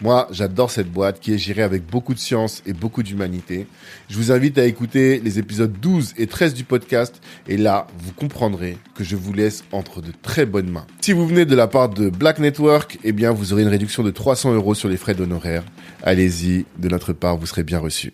[0.00, 3.66] Moi, j'adore cette boîte qui est gérée avec beaucoup de science et beaucoup d'humanité.
[4.08, 8.12] Je vous invite à écouter les épisodes 12 et 13 du podcast et là, vous
[8.12, 10.86] comprendrez que je vous laisse entre de très bonnes mains.
[11.00, 14.04] Si vous venez de la part de Black Network, eh bien, vous aurez une réduction
[14.04, 15.64] de 300 euros sur les frais d'honoraires.
[16.04, 18.12] Allez-y, de notre part, vous serez bien reçu.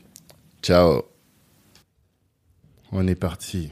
[0.63, 1.03] Ciao.
[2.93, 3.71] On est parti.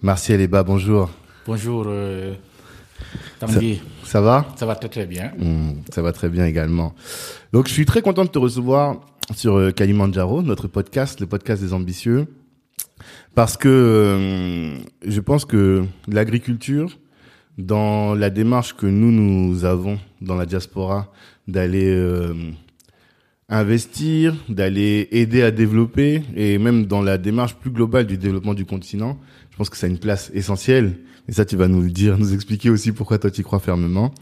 [0.00, 1.10] Martial Eba, bonjour.
[1.46, 2.34] Bonjour, euh,
[3.38, 3.80] Tanguy.
[4.04, 4.46] Ça va?
[4.56, 5.32] Ça va très très bien.
[5.38, 6.94] Mmh, Ça va très bien également.
[7.52, 9.00] Donc, je suis très content de te recevoir
[9.34, 12.26] sur euh, Kalimandjaro, notre podcast, le podcast des ambitieux,
[13.34, 16.98] parce que euh, je pense que l'agriculture,
[17.58, 21.12] dans la démarche que nous, nous avons dans la diaspora,
[21.46, 22.34] d'aller euh,
[23.48, 28.64] investir, d'aller aider à développer, et même dans la démarche plus globale du développement du
[28.64, 29.18] continent,
[29.50, 30.96] je pense que ça a une place essentielle.
[31.30, 33.60] Et ça, tu vas nous le dire, nous expliquer aussi pourquoi toi tu y crois
[33.60, 34.12] fermement.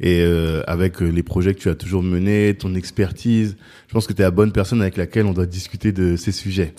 [0.00, 4.06] Et euh, avec euh, les projets que tu as toujours menés, ton expertise, je pense
[4.06, 6.74] que tu es la bonne personne avec laquelle on doit discuter de ces sujets.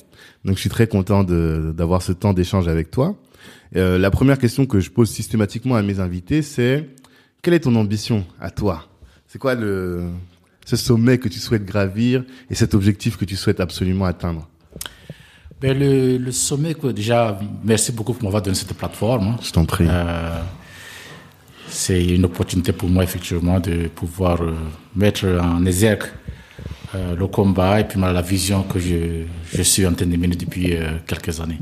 [0.46, 3.18] Donc je suis très content d'avoir ce temps d'échange avec toi.
[3.76, 6.88] Euh, la première question que je pose systématiquement à mes invités, c'est
[7.42, 8.88] quelle est ton ambition à toi?
[9.26, 10.04] C'est quoi le
[10.68, 14.48] ce sommet que tu souhaites gravir et cet objectif que tu souhaites absolument atteindre?
[15.62, 19.28] Ben, le, le sommet, que déjà, merci beaucoup pour m'avoir donné cette plateforme.
[19.28, 19.36] hein.
[19.42, 19.86] Je t'en prie.
[19.90, 20.42] Euh,
[21.68, 24.54] c'est une opportunité pour moi, effectivement, de pouvoir euh,
[24.96, 26.04] mettre en exergue
[26.96, 30.36] euh, le combat et puis la vision que je, je suis en train de mener
[30.36, 30.76] depuis
[31.06, 31.60] quelques années.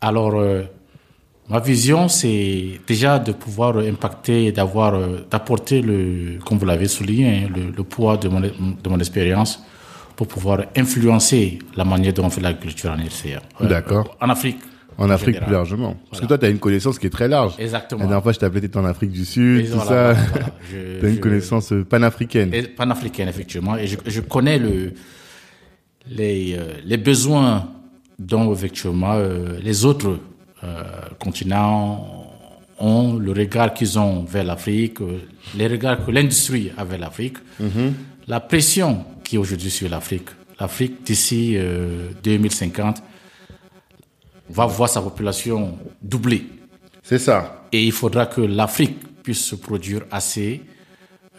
[0.00, 0.64] Alors, euh,
[1.48, 4.92] ma vision, c'est déjà de pouvoir impacter et d'avoir,
[5.30, 9.62] d'apporter le, comme vous l'avez souligné, hein, le, le poids de mon, de mon expérience
[10.16, 13.42] pour pouvoir influencer la manière dont on fait l'agriculture en RCA.
[13.60, 14.16] Euh, D'accord.
[14.20, 14.58] En Afrique.
[14.98, 15.46] En Afrique général.
[15.48, 15.96] plus largement.
[16.10, 17.52] Parce que toi, tu as une connaissance qui est très large.
[17.58, 18.00] Exactement.
[18.00, 20.20] La dernière fois, je appelé, t'étais en Afrique du Sud, Et tout voilà, ça.
[20.32, 22.54] voilà, tu as une je- connaissance euh, panafricaine.
[22.54, 23.76] et panafricaine, effectivement.
[23.76, 24.94] Et je, je connais le,
[26.08, 27.68] les, euh, les besoins
[28.18, 29.18] dont, effectivement,
[29.62, 30.18] les autres
[30.64, 30.82] euh,
[31.18, 32.32] continents
[32.78, 34.98] ont, le regard qu'ils ont vers l'Afrique,
[35.56, 37.36] les regards que l'industrie a vers l'Afrique,
[38.28, 40.28] la pression qui est aujourd'hui sur l'Afrique.
[40.60, 43.02] L'Afrique, d'ici euh, 2050,
[44.50, 46.46] va voir sa population doubler.
[47.02, 47.64] C'est ça.
[47.72, 50.62] Et il faudra que l'Afrique puisse se produire assez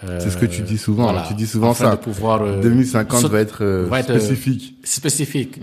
[0.02, 1.04] C'est ce que tu dis souvent.
[1.06, 1.26] voilà.
[1.28, 1.92] Tu dis souvent ça.
[1.92, 4.76] de pouvoir, euh, 2050 saut- va être, euh, va être, euh, spécifique.
[4.84, 5.60] spécifique.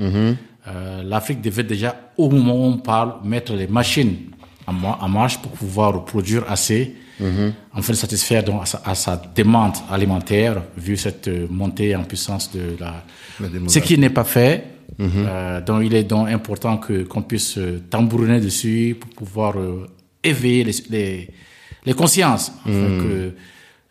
[0.67, 4.17] Euh, L'Afrique devait déjà, au moment où on parle, mettre les machines
[4.67, 6.95] en, ma- en marche pour pouvoir produire assez,
[7.73, 12.05] afin de satisfaire donc à, sa, à sa demande alimentaire, vu cette euh, montée en
[12.05, 13.05] puissance de la.
[13.41, 13.49] La.
[13.69, 14.65] Ce qui n'est pas fait.
[15.01, 19.89] Euh, donc il est donc important que qu'on puisse euh, tambouriner dessus pour pouvoir euh,
[20.23, 21.31] éveiller les, les,
[21.85, 23.33] les consciences, afin que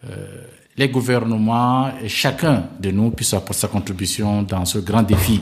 [0.06, 0.46] euh,
[0.78, 5.42] les gouvernements et chacun de nous puisse apporter sa contribution dans ce grand défi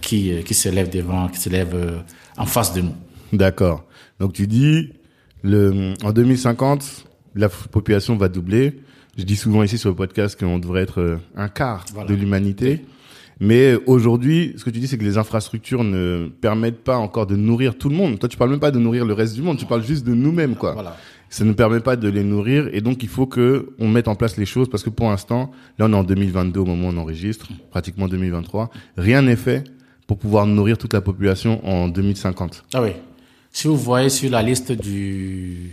[0.00, 2.02] qui, qui s'élève devant, qui s'élève
[2.36, 2.94] en face de nous.
[3.32, 3.84] D'accord.
[4.18, 4.92] Donc tu dis,
[5.42, 8.80] le, en 2050, la population va doubler.
[9.18, 12.08] Je dis souvent ici sur le podcast qu'on devrait être euh, un quart Voilà.
[12.08, 12.84] de l'humanité.
[13.40, 17.26] Mais euh, aujourd'hui, ce que tu dis, c'est que les infrastructures ne permettent pas encore
[17.26, 18.18] de nourrir tout le monde.
[18.18, 19.58] Toi, tu parles même pas de nourrir le reste du monde.
[19.58, 20.72] Tu parles juste de nous-mêmes, quoi.
[20.72, 20.96] Voilà.
[21.28, 24.14] Ça ne permet pas de les nourrir et donc il faut que on mette en
[24.14, 26.92] place les choses parce que pour l'instant, là on est en 2022 au moment où
[26.92, 29.64] on enregistre, pratiquement 2023, rien n'est fait
[30.06, 32.64] pour pouvoir nourrir toute la population en 2050.
[32.74, 32.90] Ah oui.
[33.56, 35.72] Si vous voyez sur la liste du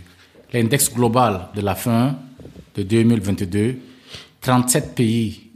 [0.54, 2.16] l'index global de la faim
[2.74, 3.76] de 2022,
[4.40, 5.50] 37 pays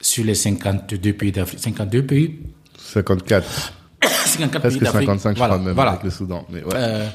[0.00, 2.38] sur les 52 pays d'Afrique, 52 pays,
[2.78, 6.46] 54, 54 presque pays d'Afrique, 55 je voilà, crois même voilà, avec le Soudan.
[6.48, 6.72] Mais ouais.
[6.74, 7.08] euh,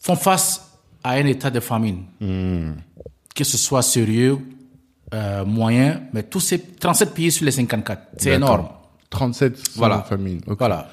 [0.00, 0.68] font face
[1.04, 4.38] à un état de famine, que ce soit sérieux,
[5.14, 8.66] euh, moyen, mais tous ces 37 pays sur les 54, c'est énorme.
[9.08, 10.02] 37 sans Voilà.
[10.02, 10.40] famille.
[10.48, 10.58] Ok.
[10.58, 10.90] Voilà.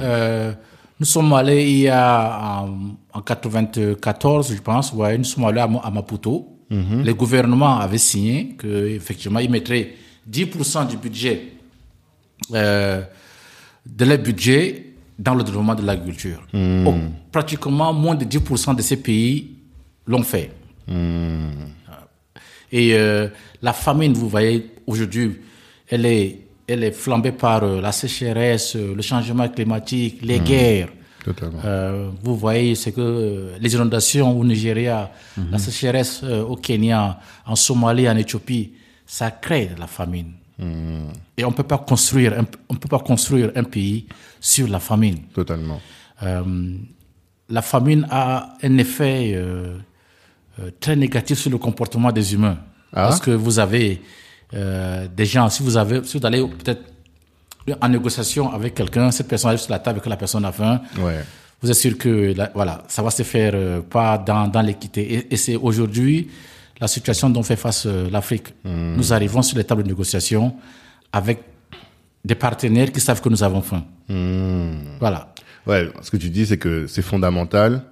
[0.00, 0.52] Euh,
[1.00, 5.60] nous sommes allés il y a en, en 94, je pense, ouais, nous sommes allés
[5.60, 6.54] à, Ma- à Maputo.
[6.70, 9.94] Le gouvernement avait signé que effectivement il mettrait
[10.30, 11.52] 10% du budget
[12.52, 13.02] euh,
[13.86, 14.84] de leur budget
[15.18, 16.46] dans le développement de l'agriculture.
[16.86, 16.94] Oh,
[17.32, 19.56] pratiquement moins de 10% de ces pays
[20.06, 20.50] l'ont fait.
[22.70, 23.28] Et euh,
[23.62, 25.38] la famine, vous voyez, aujourd'hui,
[25.88, 30.90] elle est, elle est flambée par euh, la sécheresse, euh, le changement climatique, les guerres.
[31.24, 31.58] Totalement.
[31.64, 35.10] Euh, vous voyez, c'est que euh, les inondations au Nigeria,
[35.50, 38.72] la sécheresse au Kenya, en Somalie, en Éthiopie,
[39.04, 40.32] ça crée de la famine.
[41.36, 44.06] Et on peut pas construire, on peut pas construire un pays
[44.40, 45.18] sur la famine.
[45.32, 45.80] Totalement.
[46.22, 46.76] Euh,
[47.48, 49.78] la famine a un effet euh,
[50.80, 52.58] très négatif sur le comportement des humains.
[52.92, 53.08] Ah.
[53.08, 54.02] Parce que vous avez
[54.54, 56.82] euh, des gens, si vous avez, si vous allez peut-être
[57.80, 60.52] en négociation avec quelqu'un, cette personne arrive sur la table et que la personne a
[60.52, 61.22] faim, Ouais.
[61.60, 65.14] vous êtes sûr que la- voilà, ça va se faire euh, pas dans, dans l'équité.
[65.14, 66.28] Et, et c'est aujourd'hui
[66.80, 68.54] la situation dont fait face euh, l'Afrique.
[68.64, 70.54] Nous arrivons sur les tables de négociation
[71.12, 71.40] avec
[72.24, 73.84] des partenaires qui savent que nous avons faim.
[75.00, 75.34] Voilà.
[75.66, 77.82] Ouais, ce que tu dis, c'est que c'est fondamental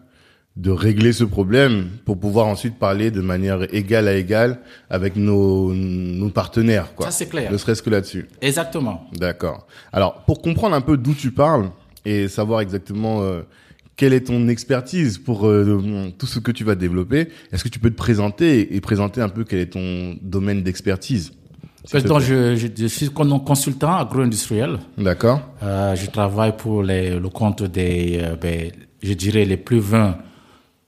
[0.56, 5.74] de régler ce problème pour pouvoir ensuite parler de manière égale à égale avec nos,
[5.74, 7.06] nos partenaires, quoi.
[7.06, 7.52] Ça, c'est clair.
[7.52, 8.26] Ne serait-ce que là-dessus.
[8.40, 9.06] Exactement.
[9.12, 9.66] D'accord.
[9.92, 11.68] Alors, pour comprendre un peu d'où tu parles
[12.06, 13.42] et savoir exactement euh,
[13.96, 17.78] quelle est ton expertise pour euh, tout ce que tu vas développer, est-ce que tu
[17.78, 21.32] peux te présenter et présenter un peu quel est ton domaine d'expertise
[21.92, 22.20] Donc, plaît?
[22.20, 24.78] je, je, je suis con- consultant agro-industriel.
[24.96, 25.40] D'accord.
[25.62, 28.70] Euh, je travaille pour les, le compte des, euh, ben,
[29.02, 30.16] je dirais, les plus 20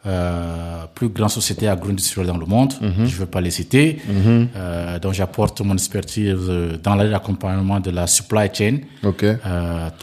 [0.06, 2.72] euh, plus grandes sociétés agro-industrielles dans le monde.
[2.80, 3.98] Je ne veux pas les citer.
[4.08, 9.24] Euh, donc, j'apporte mon expertise euh, dans l'accompagnement de la supply chain, Ok.
[9.24, 9.36] euh,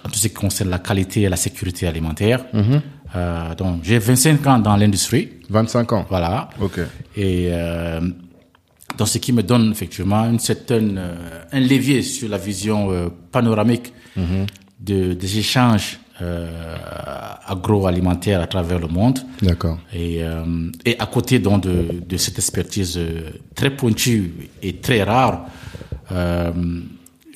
[0.06, 2.45] en tout ce qui concerne la qualité et la sécurité alimentaire.
[3.15, 5.30] Euh, donc, j'ai 25 ans dans l'industrie.
[5.50, 6.06] 25 ans.
[6.09, 6.50] Voilà.
[6.59, 6.80] Ok.
[7.15, 7.50] Et
[8.97, 11.00] dans ce qui me donne effectivement une certaine,
[11.51, 13.94] un levier sur la vision panoramique
[14.80, 16.47] de, des échanges euh,
[17.45, 19.19] agroalimentaires à travers le monde.
[19.41, 19.77] D'accord.
[19.94, 25.03] Et, euh, et à côté donc de, de cette expertise euh, très pointue et très
[25.03, 25.45] rare,
[26.12, 26.51] euh,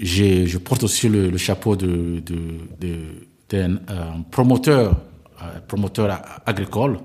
[0.01, 2.23] je porte aussi le, le chapeau de,
[3.49, 3.77] d'un euh,
[4.31, 4.95] promoteur,
[5.67, 6.99] promoteur agricole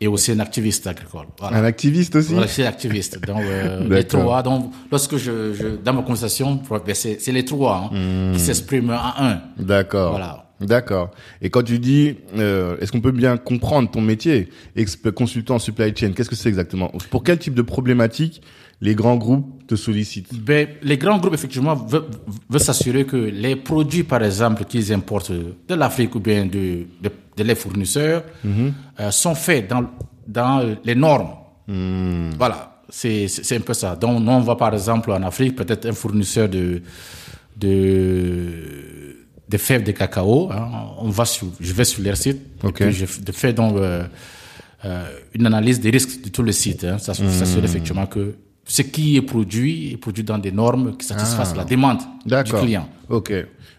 [0.00, 1.26] et aussi un activiste agricole.
[1.38, 1.58] Voilà.
[1.58, 3.24] Un activiste aussi Voilà, suis activiste.
[3.24, 3.42] Donc,
[3.88, 4.42] les trois.
[4.42, 8.90] Donc, lorsque je, je dans ma conversation, ben, c'est, c'est les trois hein, qui s'expriment
[8.90, 9.40] en un.
[9.58, 10.10] D'accord.
[10.10, 10.41] Voilà.
[10.66, 11.10] D'accord.
[11.40, 15.58] Et quand tu dis, euh, est-ce qu'on peut bien comprendre ton métier, exp- consultant en
[15.58, 16.90] supply chain, qu'est-ce que c'est exactement?
[17.10, 18.42] Pour quel type de problématique
[18.80, 20.34] les grands groupes te sollicitent?
[20.34, 22.04] Ben, les grands groupes, effectivement, veulent,
[22.50, 27.10] veulent s'assurer que les produits, par exemple, qu'ils importent de l'Afrique ou bien de, de,
[27.36, 29.86] de les fournisseurs, euh, sont faits dans,
[30.26, 31.28] dans euh, les normes.
[32.36, 33.26] Voilà, c'est
[33.56, 33.96] un peu ça.
[33.96, 36.82] Donc, on va, par exemple, en Afrique, peut-être un fournisseur de,
[37.56, 38.91] de,
[39.52, 40.50] de fèves de cacao.
[40.50, 40.68] hein,
[40.98, 42.40] on va sur, je vais sur leur site.
[42.64, 42.80] Ok.
[42.80, 44.04] Et puis je fais donc euh,
[44.84, 45.04] euh,
[45.34, 46.84] une analyse des risques de tout le site.
[46.84, 48.34] Hein, ça s'assure effectivement que
[48.64, 51.98] ce qui est produit est produit dans des normes qui satisfassent la demande
[52.44, 52.88] du client.
[53.08, 53.32] Ok.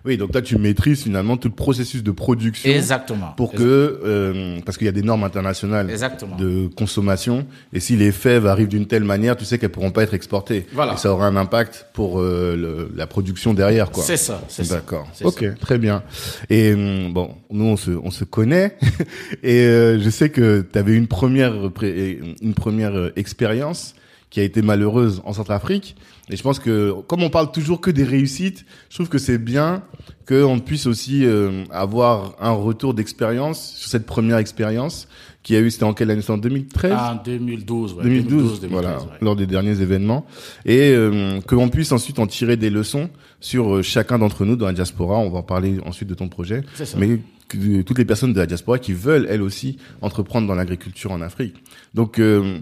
[0.06, 3.34] Oui, donc toi tu maîtrises finalement tout le processus de production Exactement.
[3.38, 3.62] pour que
[4.04, 6.36] euh, parce qu'il y a des normes internationales Exactement.
[6.36, 10.04] de consommation et si les fèves arrivent d'une telle manière, tu sais qu'elles pourront pas
[10.04, 10.66] être exportées.
[10.74, 10.94] Voilà.
[10.94, 14.04] Et ça aura un impact pour euh, le- la production derrière quoi.
[14.04, 14.76] C'est ça, c'est ça.
[14.76, 15.08] D'accord.
[15.24, 15.52] Ok, ça.
[15.60, 16.04] très bien.
[16.50, 18.78] Et hum, bon, nous on se on se connaît
[19.44, 23.96] et euh, je sais que tu avais une première une première euh, expérience
[24.34, 25.96] qui a été malheureuse en Centrafrique
[26.30, 29.38] et je pense que comme on parle toujours que des réussites, je trouve que c'est
[29.38, 29.84] bien
[30.28, 35.08] qu'on puisse aussi euh, avoir un retour d'expérience sur cette première expérience
[35.44, 36.22] qui a eu c'était en quelle année?
[36.22, 39.06] C'était en 2013 En 2012, ouais, 2012, 2013, voilà, ouais.
[39.22, 40.26] lors des derniers événements,
[40.66, 43.10] et euh, que l'on puisse ensuite en tirer des leçons
[43.42, 45.18] sur euh, chacun d'entre nous dans la diaspora.
[45.18, 46.98] On va en parler ensuite de ton projet, ça.
[46.98, 51.12] mais que, toutes les personnes de la diaspora qui veulent elles aussi entreprendre dans l'agriculture
[51.12, 51.56] en Afrique.
[51.94, 52.60] Donc, euh,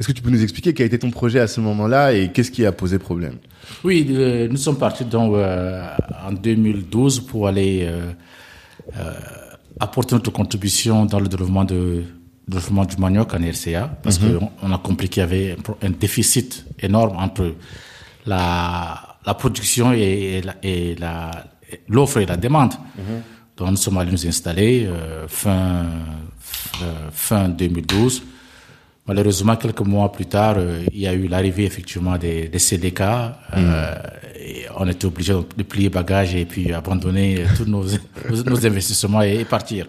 [0.00, 2.32] est-ce que tu peux nous expliquer quel a été ton projet à ce moment-là et
[2.32, 3.34] qu'est-ce qui a posé problème?
[3.84, 5.86] Oui, euh, nous sommes partis donc euh,
[6.26, 8.10] en 2012 pour aller euh,
[8.96, 9.12] euh,
[9.78, 12.02] apporter notre contribution dans le développement, de,
[12.48, 16.64] développement du manioc en RCA, parce qu'on on a compris qu'il y avait un, déficit
[16.80, 17.54] énorme entre
[18.24, 20.40] la, la production et,
[21.90, 22.72] l'offre et la demande.
[23.58, 24.88] Donc nous sommes allés nous installer
[25.28, 25.84] fin,
[27.12, 28.22] fin 2012.
[29.06, 33.00] Malheureusement, quelques mois plus tard, euh, il y a eu l'arrivée effectivement des, des CDK.
[33.00, 33.94] Euh,
[34.38, 39.44] et on était obligé de plier bagages et puis abandonner tous nos, nos investissements et,
[39.44, 39.86] partir.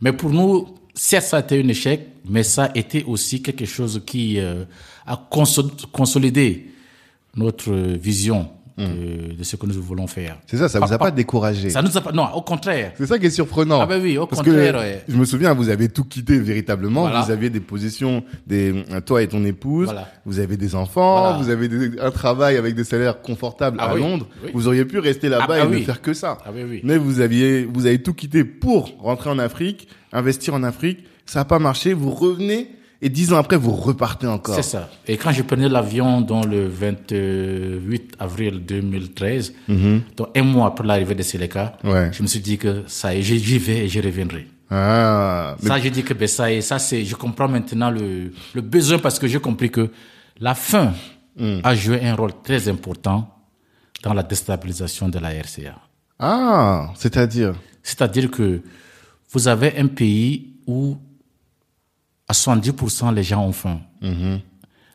[0.00, 3.64] Mais pour nous, certes, ça a été un échec, mais ça a été aussi quelque
[3.64, 4.64] chose qui euh,
[5.06, 5.20] a
[5.92, 6.70] consolidé
[7.34, 10.38] notre vision de, de, ce que nous voulons faire.
[10.46, 12.92] C'est ça, ça vous a pas, découragé Ça nous a pas, non, au contraire.
[12.96, 13.80] C'est ça qui est surprenant.
[13.80, 14.74] Ah ben oui, au Parce contraire.
[14.74, 15.04] Que, ouais.
[15.08, 17.02] Je me souviens, vous avez tout quitté véritablement.
[17.02, 17.22] Voilà.
[17.22, 19.86] Vous aviez des positions, des, toi et ton épouse.
[19.86, 20.08] Voilà.
[20.24, 21.20] Vous avez des enfants.
[21.20, 21.38] Voilà.
[21.38, 24.26] Vous avez des- un travail avec des salaires confortables Ah à oui, Londres.
[24.44, 24.50] oui.
[24.54, 26.38] Vous auriez pu rester là-bas Ah, ah et ne faire que ça.
[26.44, 26.50] Ah.
[26.82, 31.00] Mais vous aviez, vous avez tout quitté pour rentrer en Afrique, investir en Afrique.
[31.26, 31.92] Ça n'a pas marché.
[31.94, 32.68] Vous revenez
[33.04, 34.54] et dix ans après, vous repartez encore.
[34.54, 34.88] C'est ça.
[35.08, 39.52] Et quand je prenais l'avion dans le 28 avril 2013,
[40.16, 41.76] donc un mois après l'arrivée de Seleka.
[41.84, 42.10] Ouais.
[42.12, 44.46] je me suis dit que ça y est, j'y vais et je reviendrai.
[44.70, 47.90] Ah, mais Ça, j'ai dit que ben, ça y est, ça c'est, je comprends maintenant
[47.90, 49.90] le, le besoin parce que j'ai compris que
[50.40, 50.92] la faim
[51.34, 51.60] Mm.
[51.64, 53.26] a joué un rôle très important
[54.02, 55.76] dans la déstabilisation de la RCA.
[56.18, 57.54] ah, c'est-à-dire?
[57.82, 58.60] C'est-à-dire que
[59.30, 60.98] vous avez un pays où
[62.32, 63.78] à 70% les gens ont faim.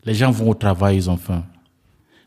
[0.08, 1.44] Les gens vont au travail, ils ont faim.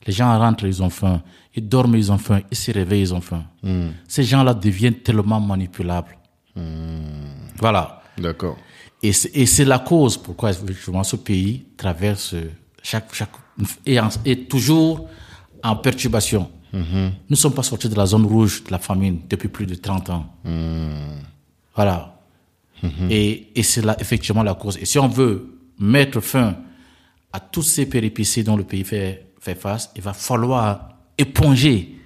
[0.07, 1.17] Les gens rentrent, ils ont faim.
[1.57, 2.40] Ils dorment, ils ont faim.
[2.50, 3.45] Ils se réveillent, ils ont faim.
[4.07, 6.17] Ces gens-là deviennent tellement manipulables.
[7.59, 8.02] Voilà.
[8.19, 8.57] D'accord.
[9.02, 12.35] Et c'est, la cause pourquoi effectivement ce pays traverse
[12.83, 13.31] chaque, chaque,
[13.87, 15.09] et, en- et toujours
[15.62, 16.50] en perturbation.
[16.73, 19.75] Nous ne sommes pas sortis de la zone rouge de la famine depuis plus de
[19.75, 20.26] 30 ans.
[21.75, 22.20] Voilà.
[23.11, 24.79] Et, et c'est là effectivement la cause.
[24.79, 26.57] Et si on veut mettre fin
[27.33, 31.97] à toutes ces péripéties dont le pays fait, fait face, il va falloir éponger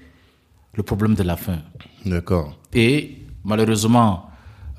[0.74, 1.58] le problème de la faim.
[2.04, 2.58] D'accord.
[2.72, 4.30] Et malheureusement,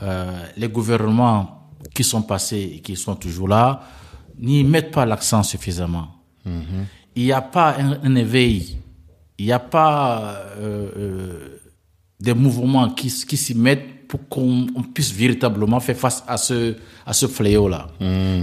[0.04, 3.82] euh, les gouvernements qui sont passés et qui sont toujours là
[4.38, 6.10] n'y mettent pas l'accent suffisamment.
[7.16, 8.78] Il n'y a pas un, un éveil,
[9.38, 11.62] il n'y a pas euh, euh,
[12.20, 16.76] des mouvements qui, qui s'y mettent pour qu'on on puisse véritablement faire face à ce,
[17.06, 17.88] à ce fléau-là.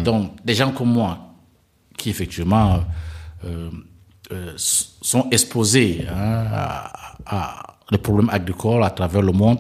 [0.05, 1.19] Donc, des gens comme moi,
[1.97, 2.81] qui effectivement
[3.45, 3.71] euh,
[4.33, 6.93] euh, sont exposés hein, à,
[7.27, 9.59] à les problèmes agricoles à travers le monde,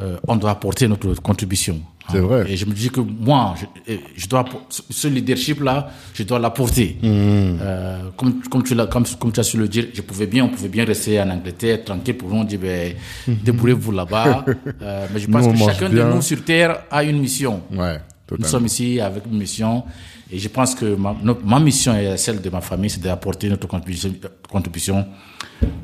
[0.00, 1.80] euh, on doit apporter notre contribution.
[2.10, 2.50] C'est vrai.
[2.50, 3.54] Et je me dis que moi,
[3.86, 6.98] je, je dois ce- ce leadership-là, je dois l'apporter.
[7.04, 10.44] Euh, comme, comme tu l'as, comme, comme tu as su le dire, je pouvais bien,
[10.44, 12.94] on pouvait bien rester en Angleterre tranquille pour nous dit ben,
[13.28, 14.44] débrouillez-vous là-bas.
[14.82, 16.08] Euh, mais je pense Nous, que chacun bien.
[16.08, 17.62] de nous sur terre a une mission.
[17.72, 17.98] Ouais,
[18.38, 19.84] Nous sommes ici avec une mission
[20.30, 20.96] et je pense que
[21.44, 24.12] ma, mission et celle de ma famille, c'est d'apporter notre contribution,
[24.50, 25.06] contribution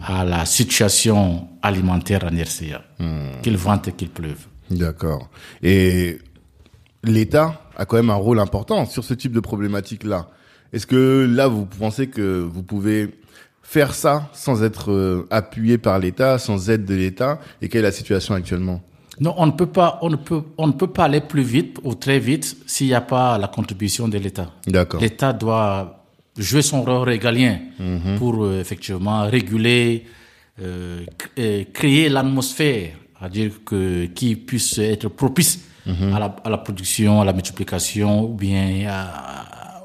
[0.07, 2.83] à la situation alimentaire en RCA.
[2.99, 3.41] Hmm.
[3.43, 4.47] Qu'il vente et qu'il pleuve.
[4.71, 5.29] D'accord.
[5.63, 6.19] Et
[7.05, 10.29] l'État a quand même un rôle important sur ce type de problématique-là.
[10.73, 13.15] Est-ce que là, vous pensez que vous pouvez
[13.63, 17.41] faire ça sans être euh, appuyé par l'État, sans aide de l'État?
[17.63, 18.83] Et quelle est la situation actuellement?
[19.21, 21.79] Non, on ne peut pas, on ne peut, on ne peut pas aller plus vite
[21.83, 24.53] ou très vite s'il n'y a pas la contribution de l'État.
[24.67, 25.01] D'accord.
[25.01, 26.05] L'État doit
[26.37, 27.59] jouer son rôle régalien
[28.19, 30.05] pour euh, effectivement réguler,
[30.63, 31.05] euh,
[31.73, 37.25] créer l'atmosphère, à dire que qui puisse être propice à, la, à la production, à
[37.25, 39.81] la multiplication ou bien à,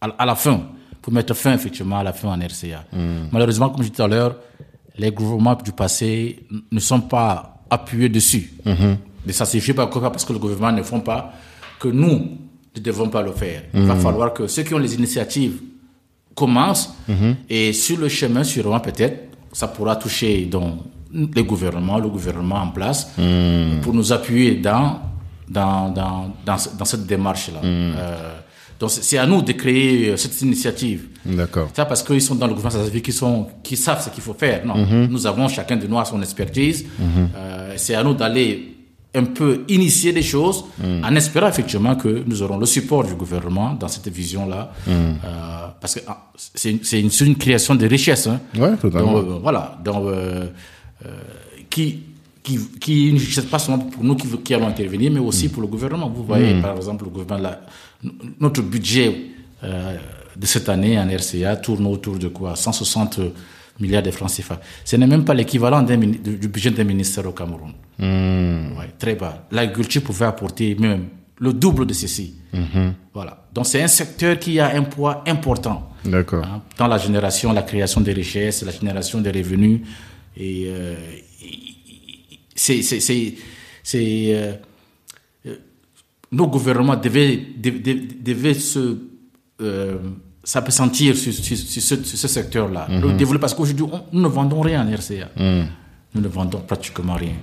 [0.00, 0.62] à, à la fin,
[1.02, 2.84] pour mettre fin effectivement à la fin en RCA.
[3.32, 4.36] Malheureusement, comme je disais tout à l'heure,
[4.96, 8.52] les gouvernements du passé ne sont pas appuyés dessus.
[9.26, 11.32] Mais ça ne signifie pas parce que le gouvernement ne font pas
[11.78, 12.38] que nous
[12.76, 13.64] ne devons pas le faire.
[13.74, 15.60] Il va falloir que ceux qui ont les initiatives
[16.34, 16.94] commencent
[17.48, 20.80] et sur le chemin, sûrement peut-être, ça pourra toucher donc,
[21.12, 23.10] les gouvernements, le gouvernement en place
[23.82, 25.00] pour nous appuyer dans,
[25.48, 27.60] dans, dans, dans, ce- dans cette démarche-là.
[27.64, 28.34] Euh,
[28.78, 31.08] donc c'est à nous de créer euh, cette initiative.
[31.26, 31.68] D'accord.
[31.74, 34.08] Ça parce qu'ils sont dans le gouvernement, ça veut dire qu'ils sont, qu'ils savent ce
[34.10, 34.64] qu'il faut faire.
[34.64, 34.76] Non,
[35.08, 36.86] nous avons chacun de nous à son expertise.
[37.00, 38.76] Euh, c'est à nous d'aller
[39.12, 43.74] un peu initier des choses en espérant effectivement que nous aurons le support du gouvernement
[43.74, 44.70] dans cette vision-là.
[44.88, 48.28] Euh, parce que ah, c'est une, une, création de richesse.
[48.28, 48.40] Hein.
[48.56, 49.14] Ouais, totalement.
[49.20, 49.78] Donc, euh, voilà.
[49.84, 50.46] Donc, euh,
[51.68, 52.00] qui,
[52.42, 55.68] qui, qui richesse pas seulement pour nous qui, qui allons intervenir, mais aussi pour le
[55.68, 56.08] gouvernement.
[56.08, 57.60] Vous voyez, par exemple, le gouvernement, la-
[58.40, 59.14] notre budget
[59.62, 59.96] euh,
[60.36, 62.56] de cette année en RCA tourne autour de quoi?
[62.56, 63.20] 160
[63.78, 64.60] milliards de francs CFA.
[64.84, 67.72] Ce n'est même pas l'équivalent du budget d'un ministère au Cameroun.
[67.98, 69.46] Ouais, très bas.
[69.50, 71.06] L'agriculture pouvait apporter même
[71.38, 72.34] le double de ceci.
[73.14, 73.44] Voilà.
[73.54, 76.44] Donc c'est un secteur qui a un poids important D'accord.
[76.44, 79.80] hein, dans la génération, la création des richesses, la génération des revenus.
[80.42, 80.94] Et euh,
[82.54, 83.34] c'est, c'est, c'est,
[83.82, 84.52] c'est, euh,
[85.46, 85.56] euh,
[86.32, 88.96] nos gouvernements devaient, devaient, devaient se
[89.60, 89.98] euh,
[90.42, 91.34] sur, sur, sur
[91.82, 92.86] ce, sur ce secteur-là.
[92.88, 95.28] Le développer, parce qu'aujourd'hui, on- nous ne vendons rien en RCA.
[96.14, 97.34] Nous ne vendons pratiquement rien.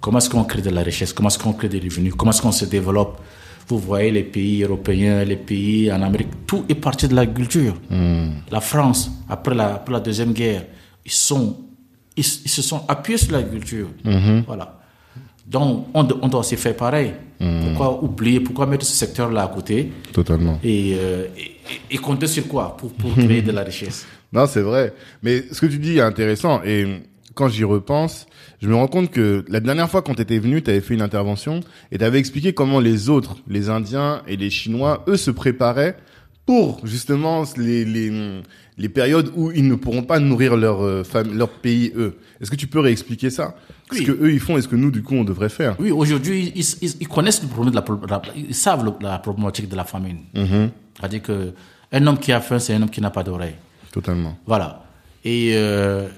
[0.00, 1.12] Comment est-ce qu'on crée de la richesse?
[1.14, 2.14] Comment est-ce qu'on crée des revenus?
[2.16, 3.18] Comment est-ce qu'on se développe?
[3.66, 7.74] Vous voyez les pays européens, les pays en Amérique, tout est parti de l'agriculture.
[8.50, 10.64] La France, après la, après la Deuxième Guerre,
[11.04, 11.56] ils, sont,
[12.18, 13.88] ils, ils se sont appuyés sur l'agriculture.
[14.46, 14.78] Voilà.
[15.46, 17.12] Donc, on, do- on doit aussi faire pareil.
[17.38, 19.90] Pourquoi oublier Pourquoi mettre ce secteur-là à côté?
[20.12, 20.58] Totalement.
[20.62, 22.76] et, euh, et, et compter sur quoi?
[22.76, 24.92] Pour, pour créer de la richesse Non, c'est vrai.
[25.22, 26.60] Mais ce que tu dis est intéressant.
[26.64, 27.00] Et
[27.34, 28.26] quand j'y repense,
[28.60, 30.92] je me rends compte que la dernière fois quand tu étais venu, tu avais fait
[30.94, 31.60] une intervention
[31.92, 35.96] et tu avais expliqué comment les autres, les Indiens et les Chinois, eux, se préparaient
[36.48, 38.40] pour justement les, les,
[38.78, 42.16] les périodes où ils ne pourront pas nourrir leur, euh, fam- leur pays, eux.
[42.40, 43.54] Est-ce que tu peux réexpliquer ça?
[43.92, 43.98] Oui.
[43.98, 45.76] Ce que eux, ils font et ce que nous, du coup, on devrait faire.
[45.78, 49.68] Oui, aujourd'hui, ils, ils, ils connaissent le problème de la, ils savent le- la problématique
[49.68, 50.20] de la famine.
[50.34, 51.52] C'est-à-dire que
[51.92, 53.56] un homme qui a faim, c'est un homme qui n'a pas d'oreille.
[53.92, 54.38] Totalement.
[54.46, 54.84] Voilà.
[55.26, 56.08] Et, euh,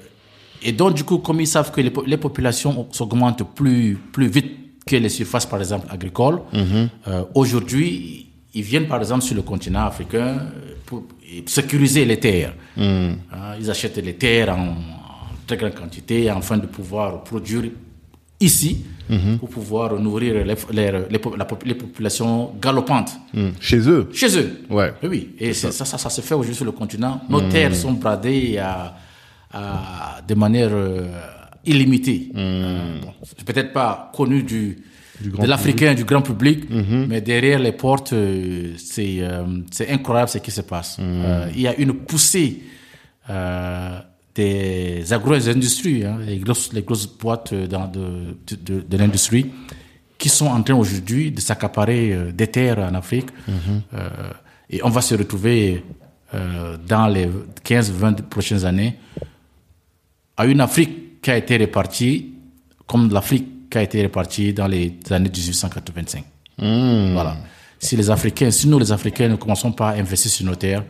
[0.63, 4.29] et donc, du coup, comme ils savent que les, po- les populations s'augmentent plus, plus
[4.29, 4.51] vite
[4.87, 9.87] que les surfaces, par exemple, agricoles, euh, aujourd'hui, ils viennent, par exemple, sur le continent
[9.87, 10.47] africain
[10.87, 11.05] pour
[11.47, 12.55] sécuriser les terres.
[12.77, 13.17] Hein,
[13.61, 14.77] ils achètent les terres en, en
[15.47, 17.65] très grande quantité afin de pouvoir produire
[18.41, 18.85] ici
[19.41, 23.51] pour pouvoir nourrir les, les, les po- la pop- les populations galopantes Hmm.
[23.61, 24.09] Chez eux?
[24.13, 24.63] chez eux.
[24.71, 24.93] Ouais.
[25.03, 25.31] Oui, oui.
[25.39, 25.71] Et ça.
[25.73, 27.21] Ça, ça, se fait aujourd'hui sur le continent.
[27.29, 28.95] Nos terres sont bradées à,
[29.53, 31.09] à- de manière euh,
[31.67, 32.31] illimitée.
[32.37, 33.13] Euh, bon,
[33.45, 34.79] peut-être pas connu du,
[35.21, 39.45] de l'Africain, du grand public, mais derrière les portes, euh, c'est euh,
[39.89, 40.97] incroyable ce qui se passe.
[41.01, 42.63] Euh, il y a une poussée
[43.29, 43.99] euh,
[44.35, 49.51] des agro-industries, hein, les, grosses, les grosses boîtes dans de, de, l'industrie,
[50.17, 53.29] qui sont en train aujourd'hui de s'accaparer des terres en Afrique.
[53.49, 54.09] Euh,
[54.69, 55.85] et on va se retrouver
[56.33, 57.29] dans les
[57.65, 58.97] 15-20 prochaines années
[60.37, 62.35] à une Afrique qui a été répartie
[62.87, 66.25] comme l'Afrique qui a été répartie dans les années 1885.
[66.59, 67.37] Voilà.
[67.79, 70.85] Si les Africains, si nous les Africains ne commençons pas à investir sur nos terres,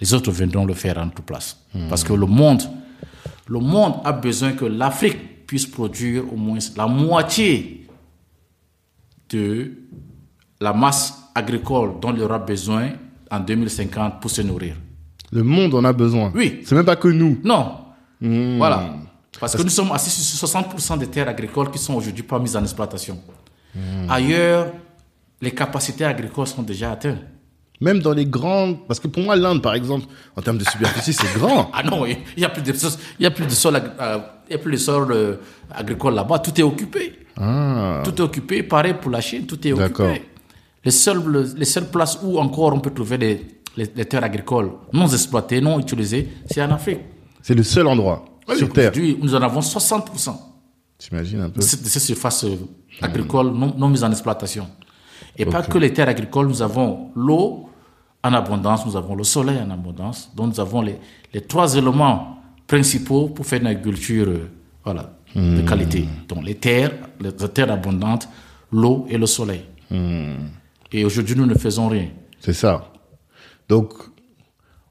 [0.00, 1.58] les autres viendront le faire en toute place.
[1.88, 2.62] Parce que le monde,
[3.48, 7.86] le monde a besoin que l'Afrique puisse produire au moins la moitié
[9.30, 9.72] de
[10.60, 12.90] la masse agricole dont il aura besoin
[13.30, 14.76] en 2050 pour se nourrir.
[15.32, 16.30] Le monde en a besoin.
[16.34, 16.60] Oui.
[16.64, 17.40] C'est même pas que nous.
[17.42, 17.78] Non.
[18.20, 18.94] Voilà.
[19.40, 22.56] Parce que nous sommes assis sur 60% des terres agricoles qui sont aujourd'hui pas mises
[22.56, 23.18] en exploitation.
[24.08, 24.68] Ailleurs,
[25.40, 27.18] les capacités agricoles sont déjà atteintes.
[27.80, 31.12] Même dans les grandes, parce que pour moi, l'Inde, par exemple, en termes de superficie,
[31.12, 31.70] c'est grand.
[31.74, 34.18] Ah non, il n'y a plus de sol, il y a plus de sol, euh,
[34.48, 35.36] il y a plus de sol euh,
[35.72, 36.38] agricole là-bas.
[36.38, 37.18] Tout est occupé.
[37.36, 38.00] Ah.
[38.04, 38.62] Tout est occupé.
[38.62, 40.22] Pareil pour la Chine, tout est occupé.
[40.84, 44.22] Les seules, le- les seules places où encore on peut trouver les, les, les terres
[44.24, 47.00] agricoles non exploitées, non utilisées, c'est en Afrique.
[47.42, 48.24] C'est le seul endroit
[48.56, 48.90] sur Terre.
[48.90, 50.36] Aujourd'hui, nous en avons 60%.
[50.98, 52.56] T'imagines un peu de ces surfaces euh,
[53.02, 54.68] agricoles non, non mises en exploitation.
[55.36, 57.68] Et pas que les terres agricoles, nous avons l'eau
[58.22, 60.30] en abondance, nous avons le soleil en abondance.
[60.34, 60.96] Donc nous avons les,
[61.32, 64.50] les trois éléments principaux pour faire une agriculture euh,
[64.84, 66.06] voilà, de qualité.
[66.28, 68.28] Donc les terres, les terres abondantes,
[68.70, 69.64] l'eau et le soleil.
[70.92, 72.08] Et aujourd'hui, nous ne faisons rien.
[72.40, 72.92] C'est ça.
[73.68, 73.92] Donc,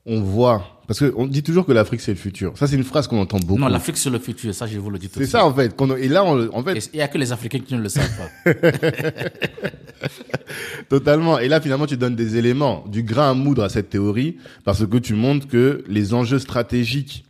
[0.05, 2.57] on voit, parce que on dit toujours que l'Afrique c'est le futur.
[2.57, 3.59] Ça, c'est une phrase qu'on entend beaucoup.
[3.59, 5.53] Non, l'Afrique, c'est le futur, ça je vous le dis tout de c'est ça en
[5.53, 5.75] fait.
[5.75, 7.89] qu'on- Et là, on- en fait, Il n'y a que les Africains qui ne le
[7.89, 8.09] savent
[8.43, 8.51] pas.
[10.89, 11.39] totalement.
[11.39, 14.85] Et là, finalement, tu donnes des éléments, du grain à moudre à cette théorie, parce
[14.85, 17.25] que tu montres que les enjeux stratégiques,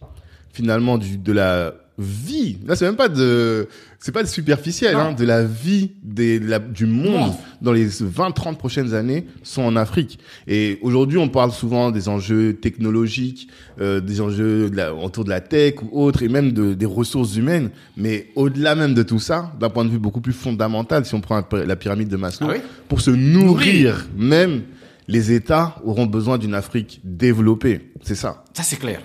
[0.52, 2.58] finalement, du, de la vie.
[2.66, 3.68] Là, c'est même pas de,
[4.00, 8.32] c'est pas de superficiel, hein, de la vie des, la- du monde dans les 20,
[8.32, 10.18] 30 prochaines années sont en Afrique.
[10.48, 13.48] Et aujourd'hui, on parle souvent des enjeux technologiques,
[13.80, 16.86] euh, des enjeux de la- autour de la tech ou autres, et même de, des
[16.88, 17.70] ressources humaines.
[17.96, 21.22] Mais au-delà même de tout ça, d'un point de vue beaucoup plus fondamental, si on
[21.22, 24.62] prend la pyramide de Maslow, Ah oui pour se nourrir, même
[25.08, 27.92] les États auront besoin d'une Afrique développée.
[28.02, 28.44] C'est ça.
[28.54, 29.02] Ça, c'est clair.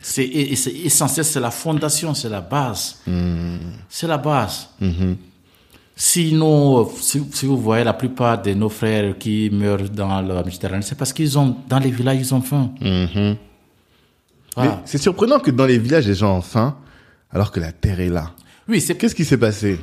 [0.00, 3.00] C'est et- et c'est essentiel, c'est la fondation, c'est la base.
[3.88, 4.68] C'est la base.
[5.96, 10.82] Sinon, si, si vous voyez la plupart de nos frères qui meurent dans la Méditerranée,
[10.82, 12.70] c'est parce qu'ils ont, dans les villages, ils ont faim.
[14.56, 14.82] Voilà.
[14.84, 16.76] c'est surprenant que dans les villages, les gens ont faim,
[17.30, 18.32] alors que la terre est là.
[18.68, 19.78] Oui, c'est Qu'est-ce qui s'est passé?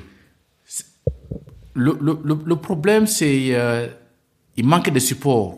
[1.73, 3.87] Le, le, le, le problème, c'est euh,
[4.55, 5.55] il manque de support.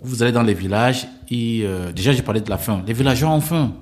[0.00, 2.82] Vous allez dans les villages, et, euh, déjà j'ai parlé de la faim.
[2.86, 3.72] Les villageois ont faim.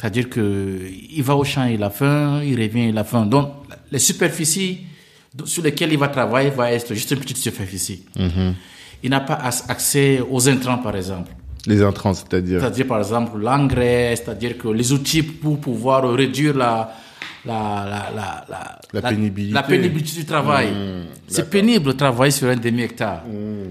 [0.00, 3.24] C'est-à-dire que il va au champ, il a faim, il revient, il a faim.
[3.26, 3.50] Donc
[3.90, 4.78] les superficies
[5.44, 8.04] sur lesquelles il va travailler va être juste une petite superficie.
[9.04, 11.30] il n'a pas as- accès aux intrants, par exemple.
[11.66, 12.58] Les intrants, c'est-à-dire?
[12.60, 16.92] C'est-à-dire, par exemple, l'engrais, c'est-à-dire que les outils pour pouvoir réduire la,
[17.44, 19.54] la, la, la, La pénibilité.
[19.54, 20.70] la pénibilité du travail.
[20.70, 23.22] Mmh, c'est pénible de travailler sur un demi-hectare.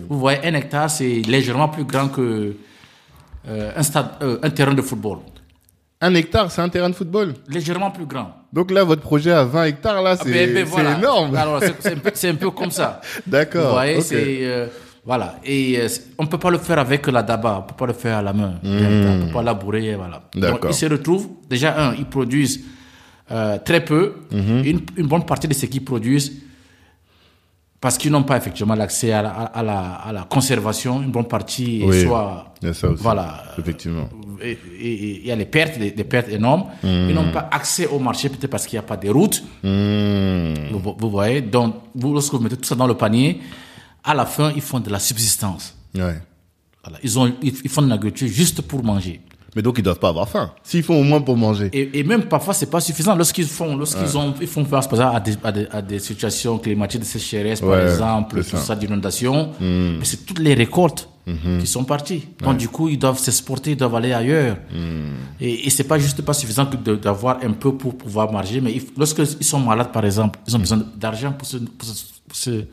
[0.09, 2.55] Vous voyez, un hectare, c'est légèrement plus grand que
[3.47, 5.19] euh, un, stade, euh, un terrain de football.
[6.01, 7.33] Un hectare, c'est un terrain de football?
[7.47, 8.31] Légèrement plus grand.
[8.51, 10.97] Donc là, votre projet à 20 hectares, là, Ah, c'est ben, ben, c'est voilà.
[10.97, 11.35] énorme.
[11.35, 12.99] Alors, c'est- un, un peu comme ça.
[13.27, 13.67] D'accord.
[13.67, 14.67] Vous voyez, c'est euh,
[15.05, 15.35] voilà.
[15.45, 18.17] Et euh, on peut pas le faire avec la daba, on peut pas le faire
[18.17, 18.55] à la main.
[18.63, 20.23] On peut pas labourer, voilà.
[20.35, 22.61] Donc ils se retrouvent déjà un, ils produisent
[23.31, 24.15] euh, très peu.
[24.31, 24.63] Mhm.
[24.65, 26.31] Une, une bonne partie de ce qu'ils produisent
[27.79, 31.01] parce qu'ils n'ont pas effectivement l'accès à la, à, la, à la conservation.
[31.01, 32.03] Une bonne partie Oui.
[32.03, 33.01] soit Il y a ça aussi.
[33.01, 33.43] voilà.
[33.57, 34.07] Effectivement.
[34.43, 36.65] Et- et- et Il y a les pertes, des, des pertes énormes.
[36.83, 37.07] Mhm.
[37.09, 39.43] Ils n'ont pas accès au marché, peut-être parce qu'il n'y a pas de routes.
[39.63, 40.71] Mmh.
[40.73, 43.39] Vous, vous voyez, donc vous, lorsque vous mettez tout ça dans le panier,
[44.03, 45.75] à la fin, ils font de la subsistance.
[45.95, 46.19] Ouais.
[46.83, 46.97] Voilà.
[47.03, 49.21] Ils, ont, ils, ils font de l'agriculture juste pour manger.
[49.55, 50.51] Mais donc, ils doivent pas avoir faim.
[50.63, 51.69] S'ils font au moins pour manger.
[51.73, 53.15] Et, et même parfois, c'est pas suffisant.
[53.15, 55.99] Lorsqu'ils font, lorsqu'ils ont, ils font face par exemple, à des, à des, à des
[55.99, 58.57] situations climatiques de sécheresse, par Ouais, exemple, tout ça.
[58.57, 61.09] ça, d'inondation, mais c'est toutes les récoltes
[61.59, 62.23] qui sont parties.
[62.41, 64.55] Donc, du coup, ils doivent s'exporter, ils doivent aller ailleurs.
[65.39, 66.67] Et, et c'est pas juste pas suffisant
[67.01, 70.59] d'avoir un peu pour pouvoir marger, mais il- lorsqu'ils sont malades, par exemple, ils ont
[70.59, 72.63] besoin d'argent pour se, pour se, pour se,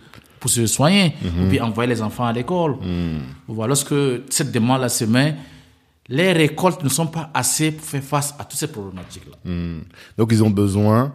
[0.40, 2.76] pour se soigner, ou puis envoyer les enfants à l'école.
[3.48, 3.94] Voilà, lorsque
[4.30, 5.34] cette demande-là se met,
[6.08, 9.36] les récoltes ne sont pas assez pour faire face à toutes ces problématiques-là.
[9.44, 9.80] Hmm.
[10.16, 11.14] Donc, ils ont besoin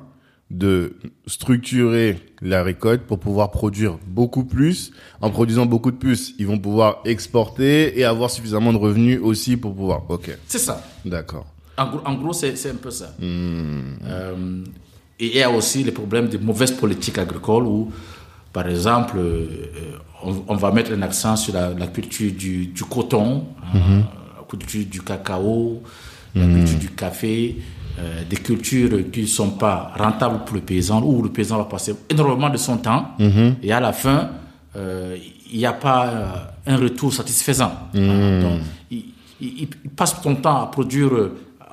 [0.52, 4.92] de structurer la récolte pour pouvoir produire beaucoup plus.
[5.20, 9.58] En produisant beaucoup de plus, ils vont pouvoir exporter et avoir suffisamment de revenus aussi
[9.58, 10.04] pour pouvoir.
[10.10, 10.38] Ok.
[10.48, 10.84] C'est ça.
[11.06, 11.48] D'accord.
[11.78, 13.16] En gros, en gros, c'est un peu ça.
[13.20, 14.64] Euh,
[15.20, 17.92] et il y a aussi les problèmes de mauvaise politique agricole où,
[18.52, 19.48] par exemple, euh,
[20.24, 24.23] on, on va mettre un accent sur la, la culture du, du coton, hein, la
[24.58, 25.82] culture du cacao,
[26.36, 27.58] la culture du café,
[28.00, 31.66] euh, des cultures qui ne sont pas rentables pour le paysan, où le paysan va
[31.66, 33.10] passer énormément de son temps
[33.62, 34.30] et à la fin,
[34.76, 35.16] euh,
[35.52, 36.26] il n'y a pas euh,
[36.74, 37.72] un retour satisfaisant.
[37.94, 39.04] Hein, donc, il,
[39.42, 41.12] il- il passe son temps à produire,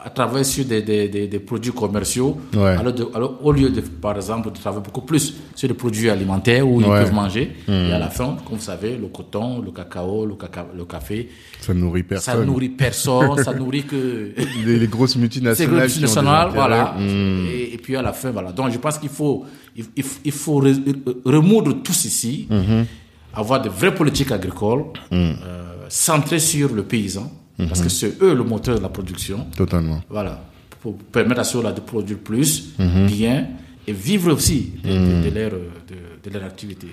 [0.02, 2.76] à travailler sur des, des, des, des produits commerciaux, Ouais.
[2.80, 6.08] alors, de- alors au lieu de, par exemple, de travailler beaucoup plus sur des produits
[6.08, 7.00] alimentaires où ils Ouais.
[7.00, 7.52] peuvent manger.
[7.68, 11.28] Et à la fin, comme vous savez, le coton, le cacao, le, caca- le café,
[11.60, 12.46] Ça nourrit ça personne.
[12.46, 14.32] nourrit personne, ça nourrit que
[14.64, 15.82] Les, les grosses multinationales.
[15.82, 16.54] le qui ont des national, intérêts.
[16.56, 16.94] voilà.
[16.98, 17.46] Hmm.
[17.52, 18.52] Et, et puis à la fin, voilà.
[18.52, 19.44] Donc je pense qu'il faut,
[19.76, 19.84] il,
[20.24, 22.86] il faut- re- remoudre tout ceci, Mhm.
[23.34, 25.14] avoir de vraies politiques agricoles Hmm.
[25.44, 27.30] euh, centrées sur le paysan,
[27.68, 29.46] parce que c'est eux le moteur de la production.
[29.57, 30.03] Totalement.
[30.09, 30.44] Voilà.
[30.81, 33.07] Pour permettre à ceux-là de produire plus, Mhm.
[33.07, 33.49] bien,
[33.87, 36.87] et vivre aussi de, de- de leur, de, de leur activité.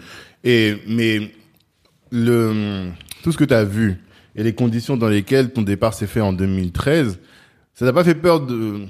[0.44, 1.32] Et, mais,
[2.12, 2.90] le,
[3.24, 3.98] tout ce que tu as vu
[4.36, 7.20] et les conditions dans lesquelles ton départ s'est fait en 2013,
[7.74, 8.86] ça t'a pas fait peur de,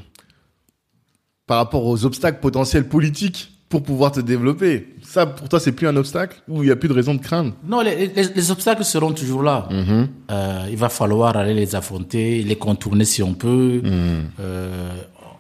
[1.46, 3.52] par rapport aux obstacles potentiels politiques?
[3.70, 4.96] Pour pouvoir te développer?
[5.04, 7.20] Ça, pour toi, c'est plus un obstacle ou il y a plus de raison de
[7.22, 7.54] craindre?
[7.68, 9.68] Non, les, les- les obstacles seront toujours là.
[9.72, 10.08] Mhm.
[10.32, 13.82] Euh, il va falloir aller les affronter, les contourner si on peut.
[13.84, 14.24] Mhm.
[14.40, 14.90] Euh,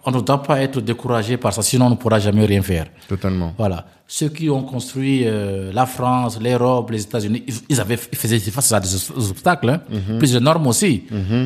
[0.07, 2.87] on ne doit pas être découragé par ça, sinon on ne pourra jamais rien faire.
[3.07, 3.53] Totalement.
[3.57, 3.79] Voilà.
[4.09, 8.39] Ceux qui ont construit euh, la France, l'Europe, les États-Unis, ils, ils avaient, ils faisaient
[8.39, 8.93] face à des
[9.33, 9.81] obstacles, hein,
[10.17, 11.03] plus énormes aussi.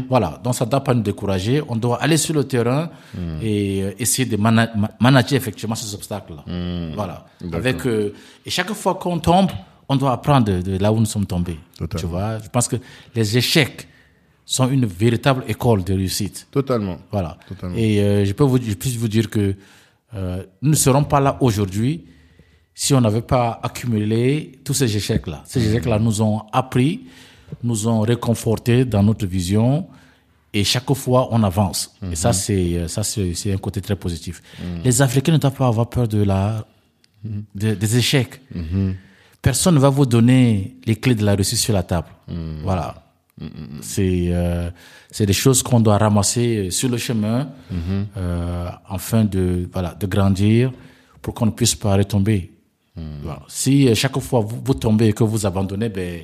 [0.08, 0.40] Voilà.
[0.44, 1.56] Donc ça ne doit pas nous décourager.
[1.68, 2.84] On doit aller sur le terrain
[3.42, 6.44] et euh, essayer de mana- ma- manager effectivement ces obstacles-là.
[6.96, 7.26] Voilà.
[7.52, 8.14] Avec euh,
[8.46, 9.50] et chaque fois qu'on tombe,
[9.90, 11.58] on doit apprendre de, de là où nous sommes tombés.
[11.78, 12.00] Totalement.
[12.00, 12.38] Tu vois.
[12.46, 12.76] Je pense que
[13.16, 13.88] les échecs
[14.56, 16.38] sont une véritable école de réussite.
[16.52, 16.98] Totalement.
[17.12, 17.38] Voilà.
[17.48, 17.76] Totalement.
[17.78, 19.56] Et euh, je peux vous, je peux vous dire que
[20.14, 21.94] euh, nous ne serons pas là aujourd'hui
[22.74, 25.40] si on n'avait pas accumulé tous ces échecs-là.
[25.46, 26.92] Ces échecs-là nous ont appris,
[27.64, 29.88] nous ont réconfortés dans notre vision,
[30.54, 31.96] et chaque fois on avance.
[32.12, 34.42] Et ça, c'est euh, ça, c'est un côté très positif.
[34.84, 36.66] Les Africains ne doivent pas avoir peur de la,
[37.56, 38.42] de- des échecs.
[39.42, 42.10] Personne ne va vous donner les clés de la réussite sur la table.
[42.64, 42.88] Voilà.
[43.82, 44.70] C'est euh,
[45.10, 47.50] c'est des choses qu'on doit ramasser sur le chemin
[48.18, 50.72] euh, afin de voilà de grandir
[51.22, 52.52] pour qu'on ne puisse pas retomber.
[53.24, 53.42] Voilà.
[53.48, 56.22] Si euh, chaque fois vous, vous tombez et que vous abandonnez, ben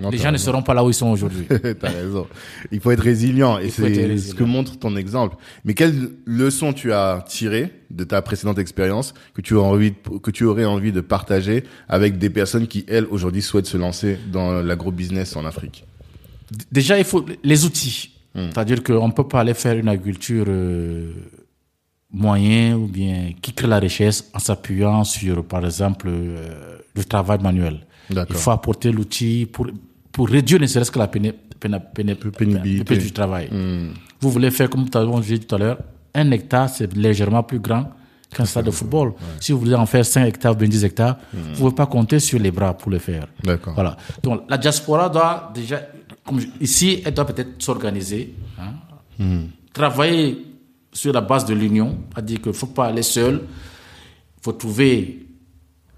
[0.00, 1.44] Non, les gens ne seront pas là où ils sont aujourd'hui.
[1.80, 2.26] T'as raison.
[2.72, 5.36] Il faut être résilient et c'est ce que montre ton exemple.
[5.64, 10.18] Mais quelle leçon tu as tiré de ta précédente expérience que tu as envie de-
[10.18, 14.18] que tu aurais envie de partager avec des personnes qui elles aujourd'hui souhaitent se lancer
[14.32, 15.84] dans l'agro-business en Afrique?
[16.72, 18.10] Déjà, il faut les outils.
[18.34, 21.12] C'est-à-dire qu'on ne peut pas aller faire une agriculture euh,
[22.10, 27.38] moyen ou bien qui crée la richesse en s'appuyant sur, par exemple, euh, le travail
[27.42, 27.86] manuel.
[28.10, 29.66] Il faut apporter l'outil pour,
[30.10, 33.48] pour réduire ne serait-ce que la pénibilité du travail.
[33.50, 33.92] Hmm.
[34.20, 35.78] Vous voulez faire, comme as dit tout à l'heure,
[36.14, 37.90] un hectare, c'est légèrement plus grand
[38.34, 39.12] qu'un stade de football.
[39.40, 41.38] Si vous voulez en faire 5 hectares, 10 hectares, hmm.
[41.38, 43.26] vous ne pouvez pas compter sur les bras pour le faire.
[43.74, 43.96] Voilà.
[44.22, 45.80] Donc, la diaspora doit déjà,
[46.24, 48.72] comme ici, elle doit peut-être s'organiser, hein,
[49.18, 49.46] hmm.
[49.72, 50.46] travailler
[50.92, 55.26] sur la base de l'union, c'est-à-dire qu'il ne faut pas aller seul, il faut trouver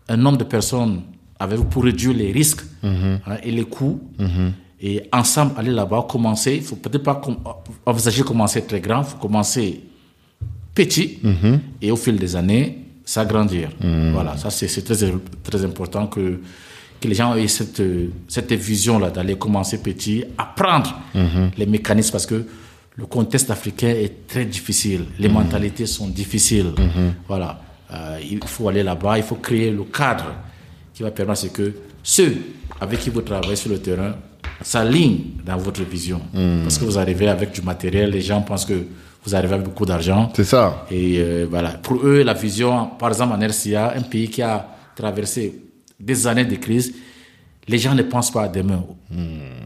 [0.09, 1.03] un nombre de personnes
[1.45, 3.21] avec pour réduire les risques mhm.
[3.27, 4.01] hein, et les coûts.
[4.19, 4.53] Mhm.
[4.81, 6.57] Et ensemble, aller là-bas, commencer.
[6.57, 7.21] Il faut peut-être pas
[7.87, 9.81] envisager de commencer très grand, il faut commencer
[10.75, 11.61] petit mhm.
[11.81, 13.71] et au fil des années, s'agrandir.
[14.13, 14.97] Voilà, ça c'est très,
[15.43, 16.41] très important que,
[17.01, 17.83] que les gens aient cette,
[18.29, 21.01] cette vision-là d'aller commencer petit, apprendre
[21.57, 22.45] les mécanismes parce que
[22.97, 26.73] le contexte africain est très difficile, les mentalités sont difficiles.
[27.27, 27.61] Voilà.
[27.95, 30.35] Euh, il faut aller là-bas, il faut créer le cadre
[30.95, 32.37] qui va permettre que ceux
[32.81, 34.15] avec qui vous travaillez sur le terrain
[34.63, 36.21] s'alignent dans votre vision.
[36.33, 36.63] Hmm.
[36.63, 38.87] Parce que vous arrivez avec du matériel, les gens pensent que
[39.25, 40.31] vous arrivez avec beaucoup d'argent.
[40.35, 40.87] C'est ça.
[40.91, 41.71] Et euh, voilà.
[41.71, 45.61] Pour eux, la vision, par exemple en RCA, un pays qui a traversé
[45.99, 46.95] des années de crise,
[47.67, 48.85] les gens ne pensent pas à demain.
[49.11, 49.65] Hmm.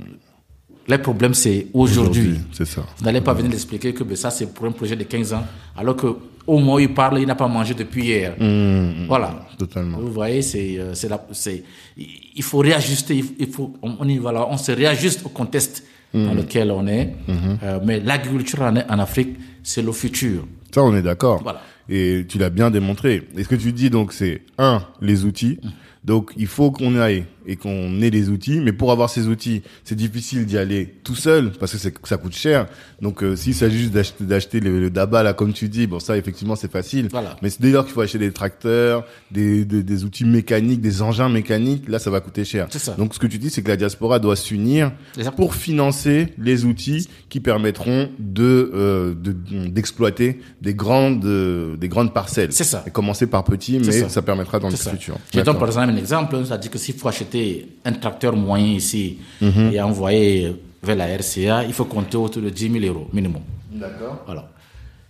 [0.88, 2.38] Le problème, c'est aujourd'hui.
[2.53, 2.83] c'est ça.
[2.97, 5.45] Vous n'allez pas venir l'expliquer que ben, ça, c'est pour un projet de 15 ans,
[5.77, 6.17] alors que
[6.49, 8.35] au moins il parle, il n'a pas mangé depuis hier.
[8.39, 9.47] Mmh, mmh, voilà.
[9.59, 9.99] Totalement.
[9.99, 11.63] Vous voyez, c'est, euh, c'est, c'est,
[11.97, 15.85] il faut réajuster, il faut, on, y, voilà, on se réajuste au contexte
[16.15, 17.15] dans lequel on est.
[17.29, 20.47] Euh, mais l'agriculture en, en Afrique, c'est le futur.
[20.75, 21.43] Ça, on est d'accord.
[21.43, 21.61] Voilà.
[21.89, 23.29] Et tu l'as bien démontré.
[23.37, 25.59] Et ce que tu dis, donc, c'est un, les outils.
[26.05, 28.61] Donc, il faut qu'on aille et qu'on ait des outils.
[28.61, 32.37] Mais pour avoir ces outils, c'est difficile d'y aller tout seul parce que ça coûte
[32.37, 32.67] cher.
[33.01, 35.99] Donc, euh, s'il s'agit juste d'acheter, d'acheter le, le, DABA, là, comme tu dis, bon,
[35.99, 37.09] ça, effectivement, c'est facile.
[37.11, 37.37] Voilà.
[37.43, 41.31] Mais c'est d'ailleurs qu'il faut acheter des tracteurs, des, des, des, outils mécaniques, des engins
[41.31, 41.89] mécaniques.
[41.89, 42.69] Là, ça va coûter cher.
[42.71, 42.95] Ça.
[42.95, 44.93] Donc, ce que tu dis, c'est que la diaspora doit s'unir
[45.37, 49.33] pour financer les outils qui permettront de, euh, de
[49.69, 52.53] d'exploiter des grandes, euh, des grandes parcelles.
[52.53, 52.85] C'est ça.
[52.87, 54.23] Et commencer par petit, mais ça.
[54.23, 55.17] permettra dans le futur.
[55.33, 56.45] Je donne par exemple un exemple.
[56.45, 57.38] Ça dit que s'il faut acheter
[57.85, 59.72] un tracteur moyen ici mhm.
[59.72, 63.42] et envoyer vers la RCA, il faut compter autour de 10 000 euros minimum.
[63.70, 64.22] D'accord.
[64.27, 64.48] Voilà.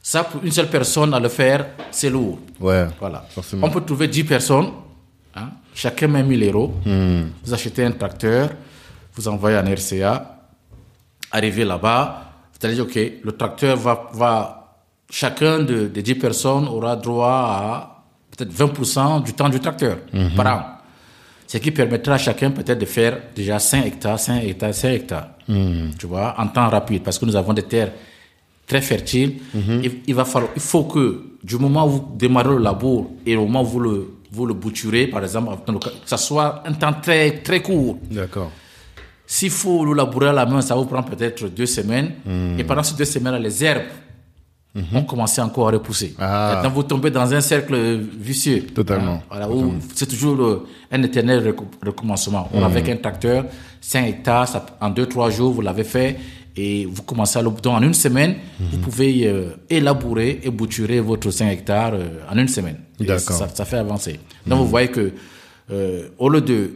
[0.03, 2.39] Ça, pour une seule personne à le faire, c'est lourd.
[2.61, 2.87] Ouais.
[2.99, 3.27] Voilà.
[3.61, 4.71] On peut trouver 10 personnes,
[5.35, 6.75] hein, chacun met 1000 euros.
[6.85, 7.31] Mhm.
[7.45, 8.51] Vous achetez un tracteur,
[9.15, 10.39] vous envoyez en RCA,
[11.31, 14.77] arrivez là-bas, vous allez dire, OK, le tracteur va, va
[15.11, 20.35] chacun de, des 10 personnes aura droit à peut-être 20% du temps du tracteur mhm.
[20.35, 20.78] par an
[21.49, 25.29] ce qui permettra à chacun peut-être de faire déjà 5 hectares, 5 hectares, 5 hectares,
[25.49, 25.91] hmm.
[25.99, 27.91] tu vois, en temps rapide, parce que nous avons des terres
[28.67, 29.37] très fertiles.
[29.55, 29.81] Hmm.
[30.07, 33.47] Il, va falloir, il faut que du moment où vous démarrez le labour et au
[33.47, 37.39] moment où vous le, vous le bouturez, par exemple, que ça soit un temps très,
[37.39, 37.99] très court.
[38.11, 38.53] D'accord.
[39.27, 42.13] S'il faut le labourer à la main, ça vous prend peut-être deux semaines.
[42.27, 42.59] Hmm.
[42.59, 43.85] Et pendant ces deux semaines, les herbes
[44.75, 44.85] Mhm.
[44.95, 46.15] on commençait encore à repousser.
[46.19, 46.53] Ah.
[46.55, 48.67] Maintenant, vous tombez dans un cercle vicieux.
[48.75, 49.23] Totalement.
[49.31, 49.49] Voilà,
[49.95, 51.55] c'est toujours un éternel
[51.85, 52.49] recommencement.
[52.53, 52.77] On mhm.
[52.77, 53.47] un tracteur,
[53.81, 56.19] 5 hectares, en 2-3 jours, vous l'avez fait,
[56.57, 58.67] et vous commencez à le En une semaine, mhm.
[58.73, 62.79] vous pouvez euh, élaborer et bouturer votre 5 hectares euh, en une semaine.
[63.01, 63.37] D'accord.
[63.37, 64.21] Ça, ça, fait avancer.
[64.47, 65.13] Donc, vous voyez que,
[65.71, 66.73] euh, au lieu de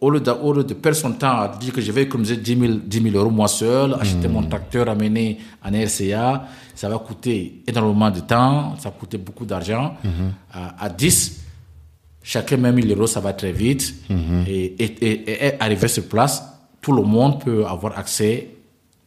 [0.00, 2.36] au lieu, de, au lieu de perdre son temps à dire que je vais économiser
[2.36, 6.44] 10 000, 10 000 euros moi seul, acheter mon tracteur, amener en RCA,
[6.78, 9.96] ça va coûter énormément de temps, ça va coûter beaucoup d'argent.
[10.52, 11.40] à, à, 10,
[12.22, 13.94] chacun met 1000 euros, ça va très vite.
[14.46, 16.40] et, et, et, arriver sur place,
[16.80, 18.50] tout le monde peut avoir accès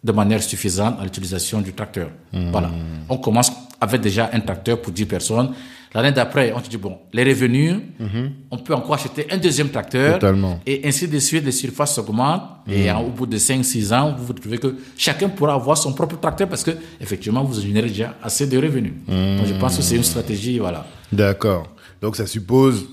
[0.03, 2.09] de manière suffisante à l'utilisation du tracteur.
[2.33, 2.69] Voilà.
[3.07, 3.49] On commence
[3.81, 5.51] avec déjà un tracteur pour 10 personnes.
[5.93, 8.31] L'année d'après, on se dit, bon, les revenus, mhm.
[8.49, 10.19] on peut encore acheter un deuxième tracteur.
[10.19, 10.61] Totalement.
[10.65, 12.43] Et ainsi de suite, les surfaces augmentent.
[12.69, 12.97] Et mhm.
[12.97, 16.47] au bout de 5-6 ans, vous, vous trouvez que chacun pourra avoir son propre tracteur
[16.47, 18.93] parce que, effectivement, vous générez déjà assez de revenus.
[19.07, 20.85] Donc, je pense que c'est une stratégie, voilà.
[21.11, 21.67] D'accord.
[22.01, 22.87] Donc, ça suppose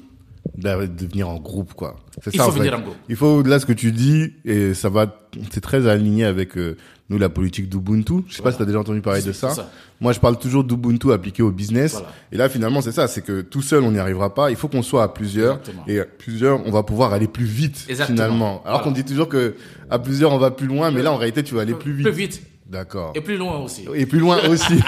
[0.57, 1.96] de venir en groupe, quoi.
[2.27, 2.96] Il ça, faut venir en groupe.
[3.09, 5.14] Il faut, là, ce que tu dis, et ça va,
[5.53, 6.77] c'est très aligné avec euh,
[7.11, 8.25] nous, la politique d'Ubuntu.
[8.29, 9.55] Je sais pas si tu as déjà entendu parler de ça.
[10.01, 12.03] Moi, je parle toujours d'Ubuntu appliqué au business.
[12.33, 14.51] Et là, finalement, c'est ça, c'est que tout seul, on n'y arrivera pas.
[14.51, 15.61] Il faut qu'on soit à plusieurs.
[15.87, 18.62] Et à plusieurs, on va pouvoir aller plus vite, finalement.
[18.64, 19.55] Alors qu'on dit toujours que
[19.90, 22.07] à plusieurs, on va plus loin, mais là, en réalité, tu vas aller plus vite.
[22.07, 22.42] Plus vite.
[22.68, 23.12] D'accord.
[23.14, 23.87] Et plus loin aussi.
[23.94, 24.79] Et plus loin aussi.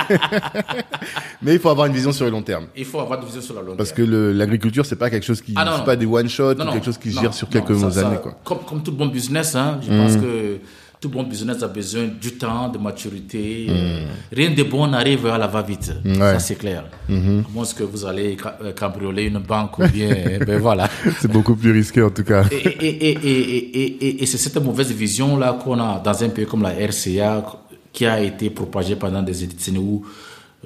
[1.43, 2.67] Mais il faut avoir une vision sur le long terme.
[2.77, 3.79] Il faut avoir une vision sur le long terme.
[3.79, 6.85] Parce que l'agriculture, c'est pas quelque chose qui, ah c'est pas des one shot, quelque
[6.85, 8.39] chose qui gère sur quelques années, quoi.
[8.45, 10.21] Comme, comme tout bon business, hein, je pense mm.
[10.21, 10.59] que
[11.01, 13.67] tout bon business a besoin du temps, de maturité.
[13.71, 15.93] Euh, rien de bon n'arrive à la va-vite.
[16.17, 16.85] Ça, c'est clair.
[17.09, 17.13] À
[17.53, 20.15] moins que vous allez euh, cambrioler une banque ou bien,
[20.47, 20.89] ben voilà.
[21.19, 22.45] C'est beaucoup plus risqué en tout cas.
[22.53, 26.73] Et, et, et, et, c'est cette mauvaise vision-là qu'on a dans un pays comme la
[26.73, 27.45] RCA
[27.93, 30.05] qui a été propagée pendant des décennies où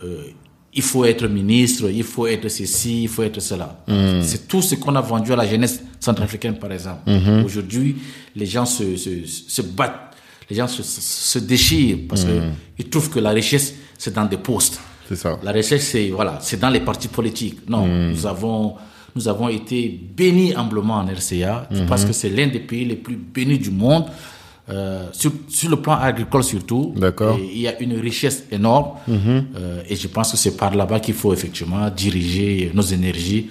[0.02, 0.24] euh,
[0.72, 3.84] il faut être ministre, il faut être ceci, il faut être cela.
[4.20, 7.08] C'est tout ce qu'on a vendu à la jeunesse centrafricaine, par exemple.
[7.44, 7.94] Aujourd'hui,
[8.34, 10.13] les gens se, se, se battent,
[10.50, 14.80] les gens se, se déchirent parce qu'ils trouvent que la richesse, c'est dans des postes.
[15.08, 15.38] C'est ça.
[15.42, 17.68] La recherche, c'est voilà, c'est dans les partis politiques.
[17.68, 18.74] Non, nous avons
[19.16, 23.16] nous avons été bénis humblement en RCA parce que c'est l'un des pays les plus
[23.16, 24.06] bénis du monde.
[24.70, 26.94] euh, sur, sur le plan agricole surtout,
[27.54, 31.12] il y a une richesse énorme euh, et je pense que c'est par là-bas qu'il
[31.14, 33.50] faut effectivement diriger nos énergies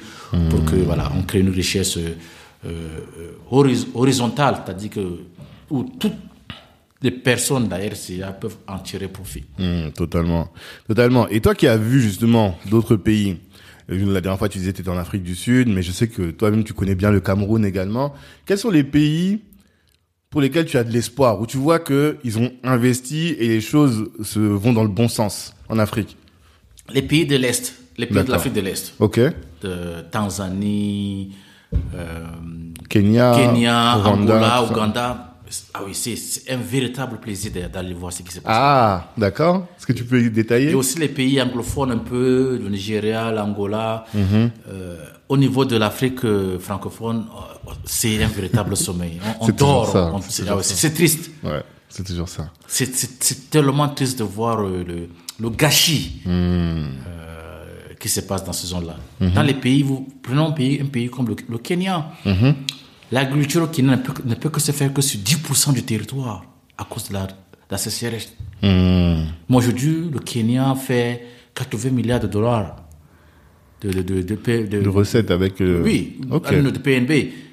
[0.50, 1.98] pour que voilà on crée une richesse
[2.66, 2.98] euh,
[3.94, 5.20] horizontale, c'est-à-dire que
[5.70, 6.14] où toutes
[7.04, 9.44] les personnes RCA peuvent en tirer profit.
[9.60, 10.48] Hmm, totalement,
[10.88, 11.28] totalement.
[11.28, 13.38] Et toi qui as vu justement d'autres pays,
[13.92, 15.92] euh, la dernière fois tu disais que tu étais en Afrique du Sud, mais je
[15.92, 18.13] sais que toi-même tu connais bien le Cameroun également.
[18.46, 19.42] Quels sont les pays
[20.30, 23.62] pour lesquels tu as de l'espoir, où tu vois que ils ont investi et les
[23.62, 26.16] choses se vont dans le bon sens en Afrique?
[26.94, 29.20] Les pays de l'Est, les pays de l'Afrique de l'Est, Ok.
[29.62, 31.36] de Tanzanie,
[31.96, 32.26] euh,
[32.89, 34.63] Kenya, Kenya, Rwanda, Angola.
[34.63, 35.33] Ouganda.
[35.74, 36.16] Ah oui, c'est
[36.52, 38.54] un véritable plaisir d'a- d'aller voir ce qui se passe.
[38.56, 39.68] Ah, d'accord.
[39.78, 40.72] Est-ce que tu peux détailler?
[40.72, 44.06] Et aussi les pays anglophones un peu, le Nigeria, l'Angola.
[44.13, 44.52] Mhm.
[44.70, 44.98] Euh,
[45.30, 49.20] au niveau de l'Afrique euh, francophone, euh, c'est un véritable sommeil.
[49.39, 49.88] On, dort.
[50.30, 51.32] c'est ah c'est- triste.
[51.44, 52.50] Ouais, c'est toujours ça.
[52.68, 55.08] C'est- tellement triste de voir le,
[55.39, 56.30] le gâchis Hmm.
[56.30, 58.96] euh, qui se passe dans ces zones-là.
[59.34, 62.12] Dans les pays, vous prenons un pays, un pays comme le, le Kenya,
[63.12, 66.44] l'agriculture au Kenya ne peut, ne peut que se faire que sur 10% du territoire
[66.78, 67.34] à cause de la, de
[67.70, 68.34] la sécheresse.
[68.62, 69.26] Hmm.
[69.54, 71.22] Aujourd'hui, le Kenya fait
[71.56, 72.78] 80 milliards de dollars
[73.82, 75.60] de, de, de, recettes avec.
[75.60, 76.54] euh, oui, Ok.
[76.54, 77.08] à de PNB.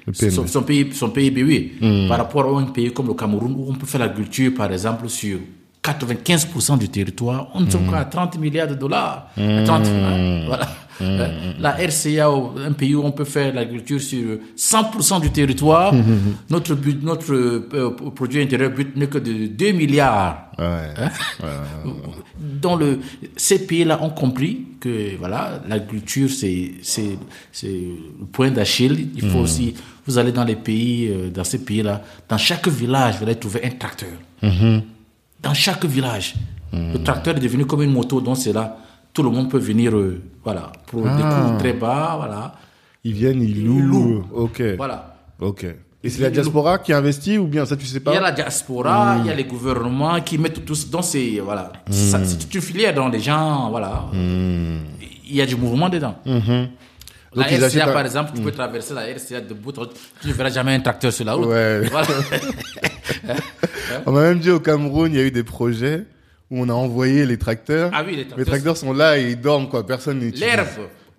[0.05, 0.31] PNB.
[0.31, 1.73] Son, son pays, son PIB, oui.
[1.81, 2.07] Hmm.
[2.07, 5.09] Par rapport à un pays comme le Cameroun, où on peut faire l'agriculture, par exemple,
[5.09, 5.39] sur
[5.83, 7.69] 95% du territoire, on ne Hmm.
[7.71, 9.27] sommes qu'à 30 milliards de dollars.
[9.35, 10.67] 30, hein, voilà.
[11.01, 11.19] Hmm.
[11.19, 12.29] Euh, La RCA,
[12.67, 15.93] un pays où on peut faire l'agriculture sur 100% du territoire,
[16.49, 20.51] notre, but, notre euh, produit intérieur brut n'est que de 2 milliards.
[20.59, 20.93] Ouais.
[20.97, 21.09] Hein?
[22.39, 22.99] Dans le,
[23.35, 26.73] ces pays-là ont compris que voilà, l'agriculture c'est
[27.63, 29.09] le point d'Achille.
[29.15, 29.73] Il faut aussi,
[30.05, 33.61] vous allez dans les pays, euh, dans ces pays-là, dans chaque village, vous allez trouver
[33.65, 34.09] un tracteur.
[35.41, 36.35] Dans chaque village,
[36.71, 38.21] le tracteur est devenu comme une moto.
[38.21, 38.77] Donc c'est là,
[39.13, 42.53] tout le monde peut venir, euh, voilà, pour des coûts très bas, voilà,
[43.03, 43.79] Ils viennent, ils louent.
[43.79, 44.25] Ils louent.
[44.33, 44.61] Ok.
[44.77, 45.15] voilà.
[45.39, 45.65] Ok.
[46.03, 48.21] Et c'est la diaspora qui investit ou bien ça tu sais pas Il y a
[48.21, 51.71] la diaspora, il y a les gouvernements qui mettent tout dans ces voilà.
[51.91, 54.05] Ça, C'est une filière dont les gens voilà.
[54.13, 56.15] Il y a du mouvement dedans.
[57.33, 59.89] La Donc, RCA un- par exemple, tu peux traverser la RCA de bout en bout,
[60.21, 61.45] tu ne verras jamais un tracteur sur la route.
[61.47, 61.81] Ouais.
[61.89, 62.07] Voilà.
[64.05, 66.03] On m'a même dit au Cameroun, il y a eu des projets
[66.51, 67.89] où on a envoyé les tracteurs.
[67.93, 68.77] Ah oui, les Les tracteurs.
[68.77, 69.85] sont là et ils dorment quoi.
[69.85, 70.41] Personne n'utilise.
[70.45, 70.67] L'herbe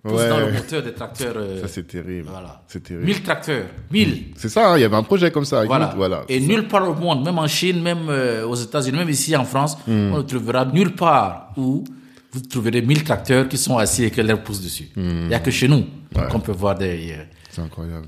[0.03, 0.29] pousse Ouais.
[0.29, 1.35] dans le moteur des tracteurs.
[1.37, 2.29] euh, Ça c'est terrible.
[2.31, 2.63] voilà.
[2.69, 3.07] C'est terrible.
[3.07, 4.25] 1000 tracteurs, 1000.
[4.37, 4.73] C'est ça.
[4.73, 5.59] hein, Il y avait un projet comme ça.
[5.59, 5.91] avec Voilà.
[5.93, 6.23] nous, voilà.
[6.29, 9.45] Et nulle part au monde, même en Chine, même euh, aux États-Unis, même ici en
[9.45, 10.13] France, Hmm.
[10.13, 11.85] on ne trouvera nulle part où
[12.33, 14.89] vous trouverez 1000 tracteurs qui sont assis et que l'air pousse dessus.
[14.97, 15.85] Il n'y a que chez nous.
[16.17, 16.29] Ouais.
[16.31, 18.07] qu'on peut voir des, euh, C'est incroyable.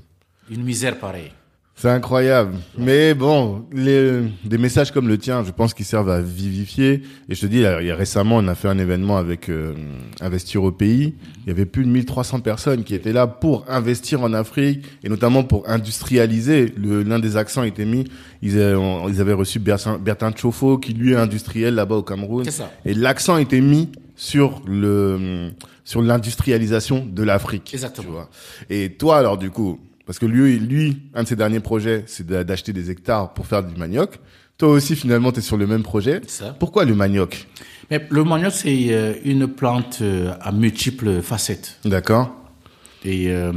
[0.51, 1.33] une misère pareille.
[1.77, 2.55] C'est incroyable.
[2.79, 7.03] Mais bon, les, des messages comme le tien, je pense qu'ils servent à vivifier.
[7.29, 9.75] Et je te dis, il y a, récemment, on a fait un événement avec euh,
[10.21, 11.15] Investir au pays.
[11.45, 15.09] Il y avait plus de 1300 personnes qui étaient là pour investir en Afrique et
[15.09, 16.73] notamment pour industrialiser.
[16.77, 18.05] Le- L'un des accents était mis.
[18.41, 19.99] Ils, on- ils avaient reçu Bertin,
[20.37, 22.45] Chofo, qui lui est industriel là-bas au Cameroun.
[22.51, 22.71] Ça.
[22.85, 25.51] Et l'accent était mis sur le
[25.87, 27.73] sur l'industrialisation de l'Afrique.
[27.75, 28.07] Exactement.
[28.07, 28.31] tu vois.
[28.71, 32.27] Et toi, alors du coup, parce que lui, lui, un de ses derniers projets, c'est
[32.27, 34.19] d'a- d'acheter des hectares pour faire du manioc.
[34.59, 36.21] Toi aussi, finalement, tu es sur le même projet.
[36.27, 36.55] Ça.
[36.59, 37.47] Pourquoi le manioc?
[37.91, 41.79] Mais le manioc, c'est euh, une plante euh, à multiples facettes.
[41.85, 42.33] D'accord
[43.05, 43.53] Et euh,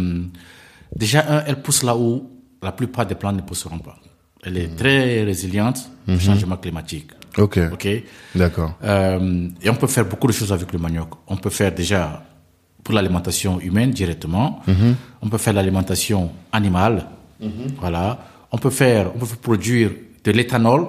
[0.95, 2.29] déjà, elle pousse là où
[2.63, 3.99] la plupart des plantes ne pousseront pas.
[4.43, 7.11] Elle est très résiliente au changement climatique.
[7.37, 7.59] Ok.
[7.73, 7.87] OK
[8.35, 8.75] D'accord.
[8.83, 11.09] Euh, et on peut faire beaucoup de choses avec le manioc.
[11.27, 12.23] On peut faire déjà
[12.87, 14.61] pour l'alimentation humaine directement.
[15.21, 17.05] On peut faire l'alimentation animale.
[17.81, 18.17] Voilà.
[18.53, 19.91] On peut faire, on peut produire
[20.23, 20.87] de l'éthanol.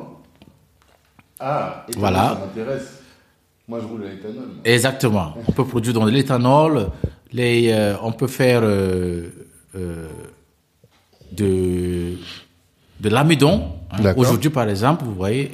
[1.41, 2.25] Ah, Voilà.
[2.29, 2.89] ça m'intéresse.
[3.67, 4.49] Moi, je roule à l'éthanol.
[4.65, 5.35] Exactement.
[5.49, 6.91] On peut produire de l'éthanol.
[7.33, 9.29] Les, euh, on peut faire euh,
[9.75, 10.09] euh,
[11.33, 12.15] de
[13.01, 13.73] de l'amidon.
[13.91, 14.15] hein.
[14.17, 15.51] Aujourd'hui, par exemple, vous voyez,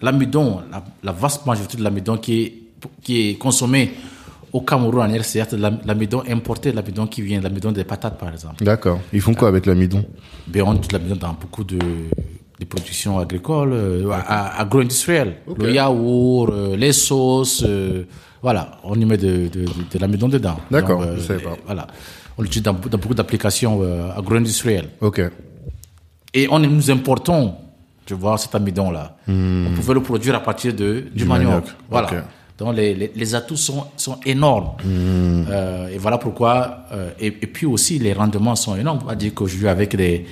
[0.00, 2.54] l'amidon, la, la vaste majorité de l'amidon qui est,
[3.02, 3.94] qui est consommé
[4.52, 5.46] au Cameroun en RCA,
[5.84, 8.64] l'amidon importé, l'amidon qui vient, l'amidon des patates, par exemple.
[8.64, 8.98] D'accord.
[9.12, 10.04] Ils font quoi avec l'amidon?
[10.46, 14.10] Ben, on utilise l'amidon dans beaucoup de, de productions agricoles, euh,
[14.58, 15.36] agro-industrielles.
[15.58, 18.04] Le yaourt, euh, les sauces, euh,
[18.42, 20.58] voilà, on y met de, de, de, de l'amidon dedans.
[20.70, 21.56] D'accord, je savais pas.
[21.66, 21.86] Voilà,
[22.36, 23.82] on l'utilise dans, dans beaucoup d'applications
[24.16, 24.88] agro-industrielles.
[25.00, 25.20] Ok.
[26.34, 27.54] Et on, nous importons,
[28.06, 29.16] tu vois, cet amidon-là.
[29.28, 31.16] On pouvait le produire à partir de, du, Hmm.
[31.16, 31.50] Du manioc.
[31.50, 32.08] manioc, Voilà.
[32.58, 34.72] Donc les, les, les atouts sont, sont énormes.
[34.84, 35.44] Hmm.
[35.48, 36.80] Euh, et voilà pourquoi.
[36.92, 38.98] euh, et, et puis aussi, les rendements sont énormes.
[39.04, 40.26] On va dire qu'aujourd'hui, avec des,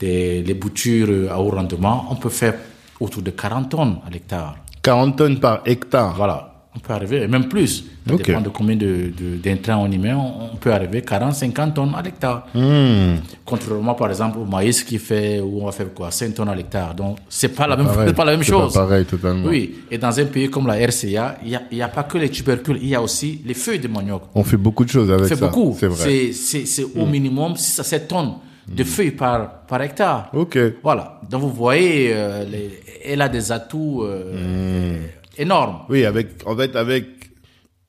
[0.00, 2.54] des, les boutures à haut rendement, on peut faire
[2.98, 4.56] autour de 40 tonnes à l'hectare.
[4.82, 6.14] 40 tonnes par hectare.
[6.16, 6.53] Voilà.
[6.76, 7.84] On peut arriver, et même plus.
[8.06, 8.24] Ça Ok.
[8.26, 10.12] dépend de combien de, de, d'intrants on y met.
[10.12, 12.46] On, peut arriver 40, 50 tonnes à l'hectare.
[12.52, 13.16] Hmm.
[13.44, 16.54] Contrairement, par exemple, au maïs qui fait, où on va faire quoi, 5 tonnes à
[16.54, 16.94] l'hectare.
[16.94, 18.12] Donc, c'est pas la même, Pareil.
[18.12, 18.72] pas la même chose.
[18.74, 19.46] pas pareil, totalement.
[19.48, 19.76] Oui.
[19.90, 22.88] Et dans un pays comme la RCA, il y a, pas que les tubercules, il
[22.88, 24.22] y a aussi les feuilles de manioc.
[24.34, 25.46] On fait beaucoup de choses avec On fait ça.
[25.46, 25.76] beaucoup.
[25.78, 26.30] C'est vrai.
[26.30, 26.32] Hmm.
[26.32, 28.32] C'est, au minimum 6 à 7 tonnes
[28.68, 30.28] de feuilles par, par hectare.
[30.34, 30.58] Ok.
[30.82, 31.20] Voilà.
[31.30, 35.06] Donc, vous voyez, euh, les- elle a des atouts euh, Hmm.
[35.38, 35.80] Énormes.
[35.88, 37.06] Oui, avec, en fait, avec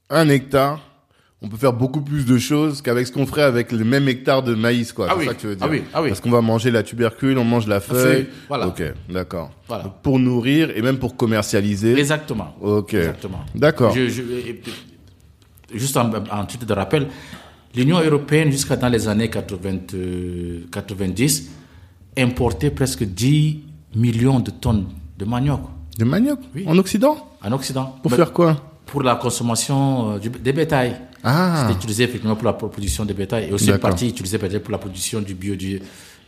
[0.09, 0.79] un hectare,
[1.41, 4.41] on peut faire beaucoup plus de choses qu'avec ce qu'on ferait avec le même hectare
[4.41, 5.07] de maïs, quoi.
[5.09, 5.25] Ah c'est oui.
[5.27, 5.65] ça que tu veux dire.
[5.67, 6.07] Ah oui, ah oui.
[6.09, 8.27] Parce qu'on va manger la tubercule, on mange la feuille.
[8.47, 8.67] voilà.
[8.67, 9.51] Ok, d'accord.
[9.67, 9.83] Voilà.
[9.83, 11.97] Donc, Pour nourrir et même pour commercialiser.
[11.99, 12.55] Exactement.
[12.61, 12.93] Ok.
[12.95, 13.41] Exactement.
[13.53, 13.93] D'accord.
[13.93, 14.21] Je- je-
[15.73, 17.07] juste en, en titre de rappel,
[17.75, 21.49] l'Union européenne, jusqu'à dans les années 80, euh, 90,
[22.17, 23.59] importait presque 10
[23.95, 24.85] millions de tonnes
[25.17, 25.61] de manioc
[25.97, 26.65] De manioc Oui.
[26.67, 27.95] En Occident en Occident.
[28.01, 30.95] Pour Mais faire quoi Pour la consommation euh, du- des bétails.
[31.23, 31.61] Ah.
[31.67, 34.71] C'était utilisé effectivement pour la production des bétails et aussi une partie utilisée peut-être pour
[34.71, 35.79] la production du bio, du,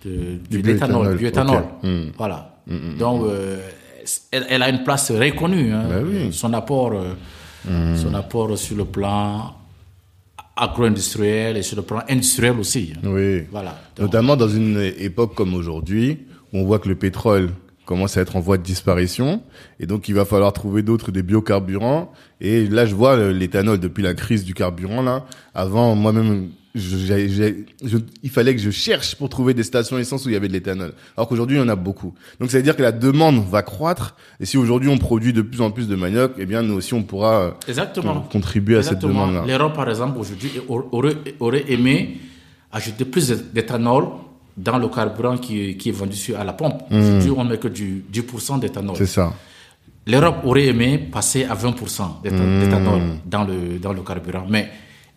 [0.05, 1.57] de, Du l'éthanol, bioéthanol, du éthanol.
[1.57, 1.84] ok.
[1.84, 2.11] Hmm.
[2.18, 2.55] Voilà.
[2.99, 3.57] Donc, euh,
[4.32, 5.72] elle, elle a une place reconnue.
[5.74, 5.86] hein.
[5.89, 6.28] Ben oui.
[6.28, 6.32] Hmm.
[6.32, 9.53] Son apport, euh, son apport sur le plan
[10.55, 12.93] agro-industriel et sur le plan industriel aussi.
[12.95, 12.99] hein.
[13.07, 13.43] Oui.
[13.51, 13.72] Voilà.
[13.95, 17.49] Donc, Notamment dans une époque comme aujourd'hui, où on voit que le pétrole
[17.88, 19.42] commence à être en voie de disparition,
[19.80, 22.12] et donc il va falloir trouver d'autres des biocarburants.
[22.42, 25.26] Et là, je vois euh, l'éthanol depuis la crise du carburant là.
[25.56, 27.56] Avant, moi-même, je-
[27.88, 30.50] je- il fallait que je cherche pour trouver des stations essence où il y avait
[30.50, 30.94] de l'éthanol.
[31.16, 32.14] Alors qu'aujourd'hui, il y en a beaucoup.
[32.40, 34.16] Donc ça veut dire que la demande va croître.
[34.40, 36.94] Et si aujourd'hui on produit de plus en plus de manioc, eh bien nous aussi
[36.94, 38.20] on pourra euh, Exactement.
[38.32, 39.46] contribuer à cette demande-là.
[39.48, 42.18] L'Europe, par exemple, aujourd'hui, aurait, aurait aimé
[42.72, 44.10] ajouter plus d'éthanol
[44.58, 46.82] dans le carburant qui, qui est vendu sur, à la pompe.
[46.91, 48.95] Aujourd'hui, on ne met que du 10% d'éthanol.
[48.97, 49.32] C'est ça.
[50.08, 52.60] L'Europe aurait aimé passer à 20% d'étha- Hmm.
[52.62, 54.45] d'éthanol dans le, dans le carburant.
[54.49, 54.70] Mais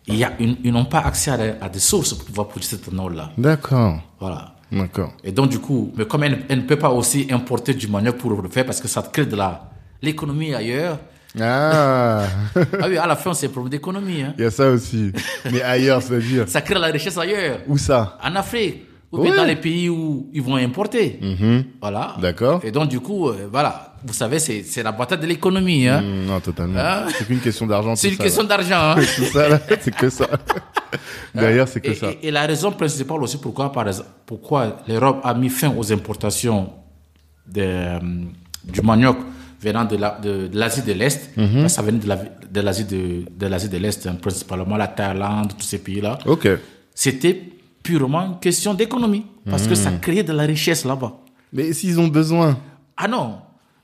[0.07, 2.47] il y a une- ils n'ont pas accès à, des- à des sources pour pouvoir
[2.49, 3.31] produire cet éthanol-là.
[3.37, 3.99] D'accord.
[4.19, 4.55] Voilà.
[4.71, 5.13] D'accord.
[5.23, 8.17] Et donc, du coup, mais comme elle, elle ne peut pas aussi importer du manioc
[8.17, 9.69] pour le faire parce que ça crée de la,
[10.01, 10.97] l'économie ailleurs.
[11.39, 12.23] Ah,
[12.55, 14.21] ah oui, à la fin, c'est un problème d'économie.
[14.21, 14.33] Hein.
[14.37, 15.11] il y a ça aussi.
[15.51, 17.59] Mais ailleurs, c'est-à-dire Ça crée la richesse ailleurs.
[17.67, 18.17] où ça?
[18.23, 18.83] En Afrique.
[19.11, 19.37] Ou bien Ouais.
[19.37, 21.19] dans les pays où ils vont importer.
[21.21, 21.63] Mhm.
[21.81, 22.15] Voilà.
[22.21, 22.61] D'accord.
[22.63, 23.93] Et donc, du coup, euh, voilà.
[24.05, 25.85] Vous savez, c'est, c'est la bataille de l'économie.
[25.87, 26.01] Hein.
[26.01, 26.79] Mm, Non, totalement.
[26.79, 27.05] Ah.
[27.17, 27.93] C'est qu'une question d'argent.
[27.95, 28.47] C'est une ça, question là.
[28.49, 28.79] d'argent.
[28.79, 28.95] Hein.
[29.17, 30.27] Tout ça, là, c'est que ça.
[31.35, 32.07] Derrière, c'est que et, ça.
[32.11, 35.91] et- et la raison principale aussi pourquoi, par exemple, pourquoi l'Europe a mis fin aux
[35.91, 36.69] importations
[37.47, 37.99] de, euh,
[38.63, 39.17] du manioc
[39.61, 41.67] venant de, la- de, de l'Asie de l'Est, Mhm.
[41.69, 42.15] ça venait de, la-
[42.49, 46.17] de l'Asie de, de l'Asie de l'Est, hein, principalement la Thaïlande, tous ces pays-là.
[46.25, 46.47] Ok.
[46.95, 47.41] C'était
[47.83, 51.13] purement une question d'économie, parce que ça créait de la richesse là-bas.
[51.53, 52.57] Mais s'ils ont besoin.
[52.97, 53.37] Ah non,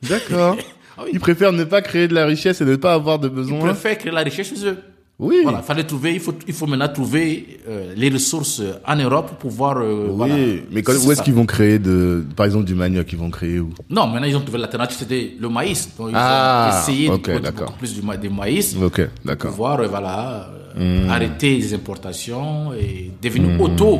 [0.07, 0.55] D'accord.
[0.99, 1.11] Ah oui.
[1.13, 3.59] Ils préfèrent ne pas créer de la richesse et ne pas avoir de ils besoin.
[3.59, 4.77] préfèrent créer la richesse chez eux.
[5.19, 5.41] Oui.
[5.43, 9.37] Voilà, fallait trouver, il faut, il faut maintenant trouver euh, les ressources en Europe pour
[9.37, 9.77] pouvoir.
[9.77, 10.15] euh, Oui.
[10.15, 10.35] voilà.
[10.71, 13.59] Mais quand- où est-ce qu'ils vont créer de, par exemple, du manioc, ils vont créer
[13.59, 13.69] où?
[13.91, 15.87] Non, maintenant ils ont trouvé l'alternative, c'était le maïs.
[15.99, 19.51] Donc ils Ah, ont essayé ok, de produire plus du, du maïs Ok, pour d'accord.
[19.51, 23.61] pouvoir euh, voilà, euh, arrêter les importations et devenir Hmm.
[23.61, 23.99] auto,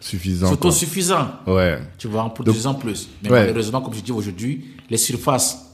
[0.00, 0.52] Suffisant.
[0.52, 1.28] autosuffisant.
[1.46, 1.78] Ouais.
[1.98, 3.08] Tu vois, en produisant plus.
[3.22, 3.40] Mais Ouais.
[3.40, 5.64] malheureusement, comme je dis aujourd'hui, les surfaces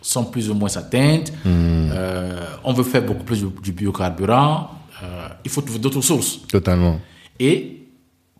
[0.00, 1.32] sont plus ou moins atteintes.
[1.44, 1.90] Hmm.
[1.92, 4.70] Euh, on veut faire beaucoup plus du, biocarburant.
[5.02, 6.40] Euh, il faut trouver d'autres sources.
[6.48, 7.00] Totalement.
[7.38, 7.78] Et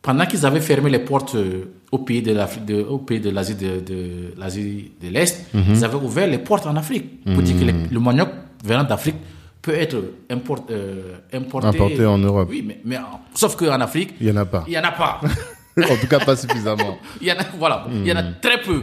[0.00, 3.30] pendant qu'ils avaient fermé les portes euh, au pays de l'Afrique, de, au pays de
[3.30, 5.62] l'Asie de, de l'Asie de l'Est, Mhm.
[5.70, 8.28] ils avaient ouvert les portes en Afrique pour dire que les- le manioc
[8.64, 9.16] venant d'Afrique
[9.62, 9.96] peut être
[10.28, 12.48] import- euh, importé, Importé en Europe.
[12.50, 12.98] Oui, mais, mais
[13.34, 14.64] sauf qu'en Afrique, Il y en a pas.
[14.66, 15.20] il y en a pas.
[15.78, 16.98] en tout cas, pas suffisamment.
[17.20, 18.34] il y en a, voilà, il y en a Hmm.
[18.42, 18.82] très peu.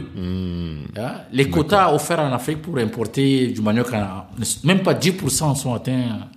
[0.96, 1.12] Hein?
[1.32, 3.88] Les quotas offerts en Afrique pour importer du manioc,
[4.64, 6.28] même pas 10% sont atteints.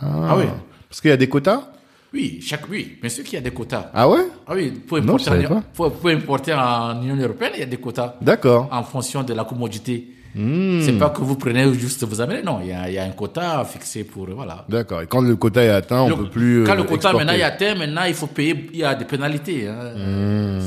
[0.00, 0.44] Ah oui.
[0.88, 1.68] Parce qu'il y a des quotas?
[2.12, 3.90] Oui, chaque, oui, bien sûr qu'il y a des quotas.
[3.94, 4.26] Ah ouais?
[4.46, 7.62] Ah oui, pour Non, importer, savais en, pour, pour importer en Union européenne, il y
[7.62, 8.68] a des quotas D'accord.
[8.70, 10.08] en fonction de la commodité.
[10.34, 10.80] Hmm.
[10.82, 13.04] C'est pas que vous prenez juste vous amenez, non, il y a, il y a
[13.04, 14.64] un quota fixé pour, voilà.
[14.68, 15.02] D'accord.
[15.02, 16.64] Et quand le quota est atteint, on Le- peut plus.
[16.64, 17.18] Quand euh, le quota exporter.
[17.18, 19.68] maintenant est atteint, maintenant il faut payer, il y a des pénalités.
[19.68, 19.92] Hein.
[19.96, 20.58] Hmm.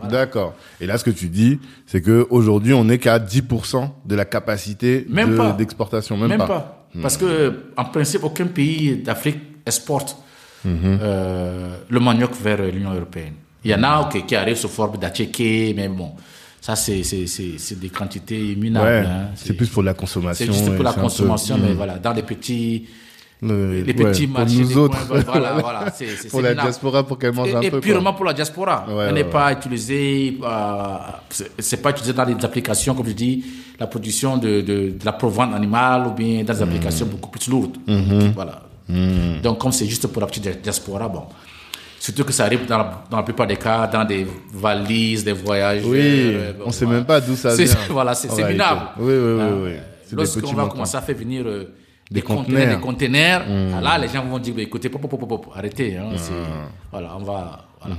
[0.00, 0.10] Voilà.
[0.18, 0.54] D'accord.
[0.80, 4.24] Et là, ce que tu dis, c'est que aujourd'hui, on n'est qu'à 10% de la
[4.24, 5.52] capacité Même de- pas.
[5.52, 6.16] d'exportation.
[6.16, 6.46] Même, Même pas.
[6.46, 6.86] pas.
[7.00, 10.16] Parce que, en principe, aucun pays d'Afrique exporte
[10.64, 10.98] Mhm.
[11.00, 13.34] euh, le manioc vers l'Union européenne.
[13.64, 16.12] Il y en a ok, qui arrivent sous forme d'atchéké, mais bon,
[16.66, 18.86] ça, c'est des quantités minables.
[18.86, 19.04] Ouais.
[19.06, 19.28] hein.
[19.36, 20.44] C'est plus pour la consommation.
[20.46, 21.76] C'est juste et pour la peu- consommation, mais Hmm.
[21.76, 22.86] voilà, dans les petits,
[23.42, 24.56] Le- les ouais, petits pour marchés.
[24.56, 25.06] nous des autres.
[25.06, 26.68] coins, voilà, voilà, c'est c'est- pour la minable.
[26.68, 27.80] diaspora, pour qu'elle mange Et, un et peu.
[27.80, 28.16] purement quoi.
[28.16, 28.84] pour la diaspora.
[28.88, 30.96] Ouais, Elle ouais, n'est pas utilisée, euh,
[31.58, 33.44] c'est- pas utilisé dans les applications, comme je dis,
[33.78, 36.68] la production de, de, de la provente animale ou bien dans des Hmm.
[36.68, 37.76] applications beaucoup plus lourdes.
[37.86, 38.62] Donc, Voilà.
[39.42, 41.24] Donc, comme c'est juste pour la petite dia- diaspora, bon.
[42.06, 45.32] Surtout que ça arrive dans la, dans la plupart des cas dans des valises, des
[45.32, 45.82] voyages.
[45.84, 47.66] Oui, euh, on bon, sait même pas d'où ça vient.
[47.90, 48.62] Voilà, c'est c'est réalité.
[48.62, 48.80] minable.
[48.98, 49.50] Oui, oui, oui, Hein?
[49.64, 49.70] oui.
[50.12, 51.74] Lorsqu'on va commencer à faire venir euh,
[52.08, 53.42] Des des, conteneurs, conteneurs.
[53.42, 55.96] des conteneurs, ah là, les gens vont dire, bah, écoutez, pop, pop, pop, pop, arrêtez.
[55.96, 56.32] Hein, c'est-
[56.92, 57.65] Voilà, on va.
[57.80, 57.96] Voilà.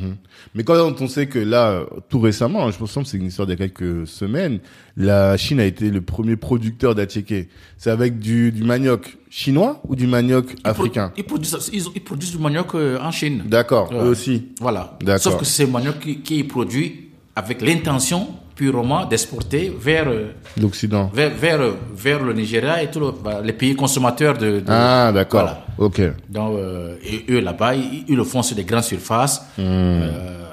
[0.56, 3.60] Mais quand on sait que là, tout récemment, je pense que c'est une histoire d'il
[3.60, 4.60] y a quelques semaines,
[4.96, 7.48] la Chine a été le premier producteur d'attiéké.
[7.78, 11.12] C'est avec du, du manioc chinois ou du manioc africain?
[11.18, 13.44] Ils produisent, ils, ils produisent du manioc euh, en Chine.
[13.46, 14.00] D'accord, Ouais.
[14.00, 14.48] eux aussi.
[14.60, 14.98] Voilà.
[15.20, 18.28] Sauf que c'est un manioc qui, qui est produit avec l'intention
[18.58, 21.10] purement d'exporter vers, euh, L'Occident.
[21.14, 21.60] vers, vers,
[21.96, 24.60] vers le Nigeria et tous le- bah, les pays consommateurs de.
[24.60, 25.42] de- Ah, d'accord.
[25.44, 25.66] Voilà.
[25.78, 26.02] Ok.
[26.28, 29.42] Donc, euh, et eux là-bas, ils, ils le font sur des grandes surfaces.
[29.58, 29.62] Hmm.
[29.62, 30.44] Euh,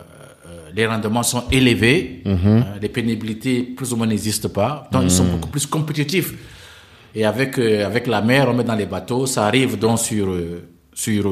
[0.76, 2.20] les rendements sont élevés.
[2.26, 2.36] Mhm.
[2.46, 4.86] Euh, les pénibilités plus ou moins n'existent pas.
[4.92, 5.10] Donc, ils Hmm.
[5.18, 6.34] sont beaucoup plus compétitifs.
[7.14, 9.24] Et avec avec la mer, on met dans les bateaux.
[9.26, 10.26] Ça arrive donc sur
[10.92, 11.24] sur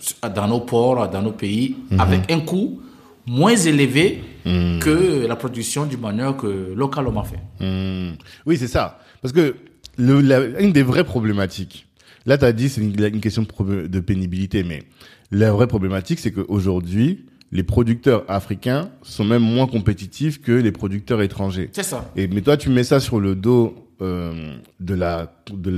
[0.00, 2.00] sur- dans nos ports, dans nos pays, Mhm.
[2.00, 2.80] avec un coût
[3.26, 7.40] moins élevé que la production du manioc euh, localement fait.
[7.64, 8.14] Hmm.
[8.46, 8.98] Oui, c'est ça.
[9.22, 9.54] Parce que
[9.98, 11.86] le, la- une des vraies problématiques,
[12.26, 14.82] là, tu as dit c'est une, une question de pénibilité, mais
[15.30, 21.20] la vraie problématique, c'est qu'aujourd'hui, les producteurs africains sont même moins compétitifs que les producteurs
[21.22, 21.68] étrangers.
[21.72, 22.10] C'est ça.
[22.16, 25.70] Et mais toi, tu mets ça sur le dos euh, de la de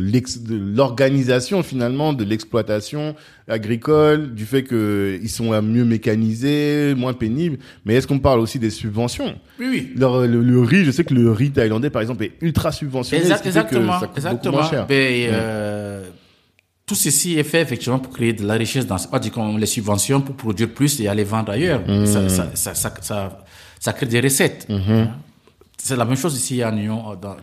[0.57, 3.15] l'organisation finalement de l'exploitation
[3.49, 7.59] agricole, du fait que ils sont mieux mécanisés, moins pénibles.
[7.85, 9.35] Mais est-ce qu'on parle aussi des subventions?
[9.59, 9.93] Oui, oui.
[9.97, 13.47] Le, le riz, je sais que le riz thaïlandais par exemple est ultra subventionné, Exact-
[13.47, 14.01] exactement.
[14.01, 14.53] ça coûte exactement.
[14.53, 14.87] beaucoup moins cher.
[14.91, 16.05] Euh,
[16.87, 20.21] tout ceci est fait effectivement pour créer de la richesse dans pas qu'on les subventions
[20.21, 21.81] pour produire plus et aller vendre ailleurs.
[21.89, 22.07] Mmh.
[22.07, 23.45] Ça, ça, ça, ça, ça,
[23.81, 24.67] ça crée des recettes.
[24.69, 25.09] Hein?
[25.77, 27.37] C'est la même chose ici en Union, dans,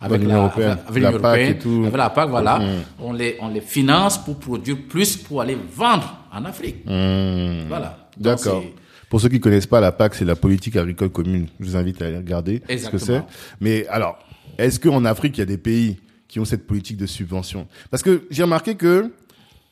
[0.00, 0.78] avec l'Union la, européenne.
[0.88, 2.58] avec, avec La avec la PAC, voilà.
[2.58, 2.84] Mmh.
[2.98, 6.84] On les, on les finance pour produire plus pour aller vendre en Afrique.
[6.84, 7.68] Mmh.
[7.68, 8.08] Voilà.
[8.16, 8.64] D'accord.
[9.08, 11.46] Pour ceux qui connaissent pas la PAC, c'est la politique agricole commune.
[11.60, 13.22] Je vous invite à aller regarder ce que c'est.
[13.60, 14.18] Mais alors,
[14.58, 17.66] est-ce qu'en Afrique, il y a des pays qui ont cette politique de subvention?
[17.90, 19.12] Parce que j'ai remarqué que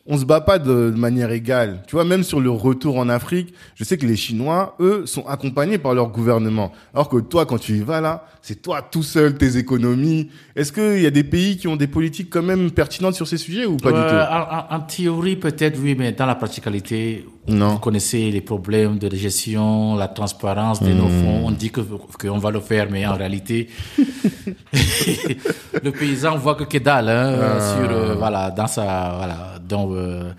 [0.09, 1.83] on se bat pas de manière égale.
[1.87, 5.27] Tu vois, même sur le retour en Afrique, je sais que les Chinois, eux, sont
[5.27, 6.73] accompagnés par leur gouvernement.
[6.95, 10.31] Alors que toi, quand tu y vas là, c'est toi tout seul, tes économies.
[10.55, 13.37] Est-ce qu'il y a des pays qui ont des politiques quand même pertinentes sur ces
[13.39, 14.75] sujets ou pas du tout?
[14.75, 17.71] en, théorie, peut-être, oui, mais dans la praticalité, Non.
[17.75, 20.97] vous connaissez les problèmes de gestion, la transparence de Hmm.
[20.99, 21.43] nos fonds.
[21.47, 23.69] On dit que qu'on va le faire, mais en réalité,
[25.87, 27.61] le paysan voit que que dalle, hein, Ah.
[27.75, 29.39] sur, euh, voilà, dans sa, voilà.
[29.73, 30.33] Donc, euh,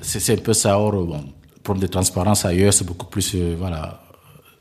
[0.00, 0.78] c'est un peu ça.
[0.78, 1.24] Or, bon,
[1.62, 4.00] problème de transparence ailleurs, c'est beaucoup plus, euh, voilà,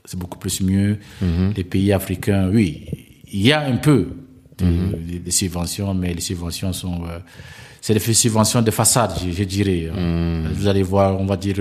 [0.05, 0.99] c'est beaucoup plus mieux.
[1.21, 1.53] Mhm.
[1.57, 2.85] Les pays africains, oui,
[3.31, 3.99] il y a un peu
[4.57, 4.91] de, Mhm.
[5.11, 7.01] de- de subventions, mais les subventions sont,
[7.81, 9.89] c'est des subventions de façade, je, je dirais.
[9.91, 9.99] hein.
[9.99, 10.53] Mhm.
[10.53, 11.57] Vous allez voir, on va dire,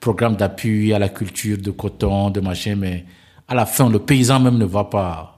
[0.00, 3.04] programme d'appui à la culture de coton, de machin, mais
[3.48, 5.30] à la fin, le paysan même ne va pas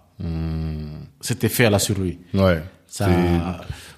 [1.21, 2.19] cet effet là sur lui.
[2.35, 2.62] Ouais.
[2.89, 3.09] Ça,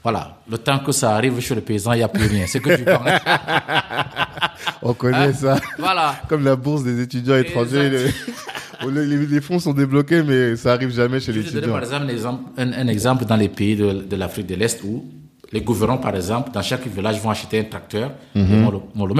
[0.02, 2.44] voilà, le temps que ça arrive chez le paysan, il n'y a plus rien.
[2.46, 3.02] C'est que du vent.
[4.82, 5.58] On connaît ça.
[5.78, 6.16] voilà.
[6.28, 7.90] Comme la bourse des étudiants étrangers.
[7.90, 11.72] Les, les- les fonds sont débloqués, mais ça arrive jamais chez Je te donner étudiants.
[11.74, 14.82] par exemple un exemple, un, un exemple dans les pays de, de l'Afrique de l'Est
[14.84, 15.04] où
[15.52, 18.12] les gouvernants, par exemple, dans chaque village vont acheter un tracteur.
[18.34, 18.52] Mhm.
[18.52, 18.62] et
[18.94, 19.14] vont le-.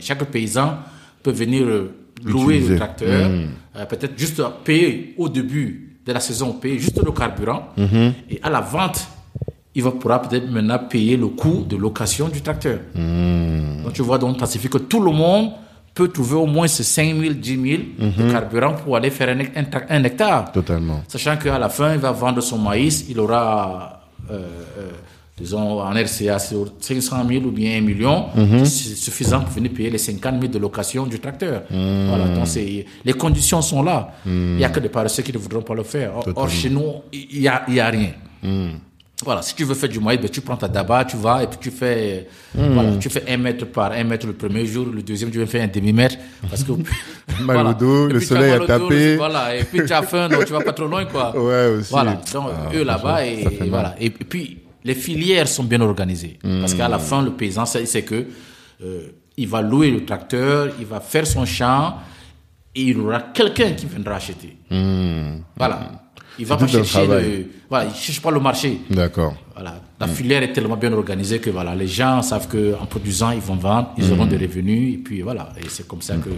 [0.00, 0.78] Chaque paysan
[1.22, 1.94] peut venir euh,
[2.24, 2.72] louer Utiliser.
[2.74, 3.48] le tracteur, Mhm.
[3.76, 7.68] euh, peut-être juste payer au début de la saison, payer juste le carburant.
[7.76, 8.14] Mhm.
[8.30, 9.06] Et à la vente,
[9.74, 12.78] il va pourra peut-être maintenant payer le coût de location du tracteur.
[12.94, 13.82] Mhm.
[13.84, 15.50] Donc tu vois, donc, ça signifie que tout le monde
[15.94, 18.26] peut trouver au moins ces 5 000, 10 000 Mhm.
[18.26, 19.28] de carburant pour aller faire
[19.90, 20.50] un hectare.
[20.52, 21.02] Totalement.
[21.08, 24.00] Sachant qu'à la fin, il va vendre son maïs, il aura
[24.30, 24.34] euh,
[24.78, 24.90] euh,
[25.40, 28.64] disons en RCA, sur 500 000 ou bien 1 million, Mhm.
[28.64, 31.62] c'est suffisant pour venir payer les 50 000 de location du tracteur.
[31.70, 32.06] Mhm.
[32.08, 32.46] Voilà, donc
[33.04, 34.14] les conditions sont là.
[34.26, 36.16] Il n'y a que des paresseux qui ne voudront pas le faire.
[36.16, 38.10] Or, or, chez nous, il n'y a, y a rien.
[38.42, 38.70] Mhm.
[39.24, 41.48] Voilà, si tu veux faire du maïs, ben, tu prends ta daba, tu vas et
[41.48, 45.02] puis tu fais, voilà, tu fais un mètre par un mètre le premier jour, le
[45.02, 46.14] deuxième tu vas faire un demi-mètre
[46.48, 46.70] parce que
[47.42, 49.16] Mal au dos, Et le soleil a tapé.
[49.16, 51.32] voilà, et puis tu as faim, donc tu vas pas trop loin, quoi.
[51.36, 51.90] Ouais, aussi.
[51.90, 56.38] Voilà, donc Ah, eux là-bas et, voilà, et, et puis les filières sont bien organisées
[56.42, 58.26] parce qu'à la fin le paysan sait, sait que
[58.82, 61.96] euh, il va louer le tracteur, il va faire son champ
[62.74, 64.56] et il y aura quelqu'un qui viendra acheter.
[65.56, 65.92] Voilà.
[66.38, 66.58] Il va Hmm.
[66.68, 68.80] C'est pas chercher le, voilà, il cherche pas le marché.
[68.90, 69.34] D'accord.
[69.54, 69.82] Voilà.
[69.98, 73.40] La filière est tellement bien organisée que voilà, les gens savent que en produisant, ils
[73.40, 75.52] vont vendre, ils auront des revenus, et puis voilà.
[75.60, 76.30] Et c'est comme ça que.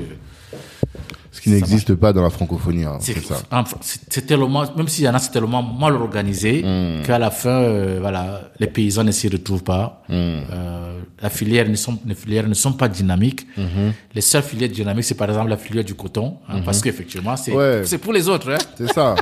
[1.33, 3.37] Ce qui n'existe pas dans la francophonie, hein, C'est ça.
[3.81, 7.03] c'est- tellement, même s'il y en a, c'est tellement mal organisé Hmm.
[7.07, 10.03] qu'à la fin, euh, voilà, les paysans ne s'y retrouvent pas.
[10.09, 10.13] Hmm.
[10.15, 13.47] Euh, la filière ne sont, les filières ne sont pas dynamiques.
[13.57, 13.91] Hmm.
[14.15, 17.53] Les seules filières dynamiques, c'est par exemple la filière du coton, hein, parce qu'effectivement, c'est
[17.53, 17.83] Ouais.
[17.85, 18.51] c'est pour les autres.
[18.51, 18.59] Hein.
[18.77, 19.15] C'est ça.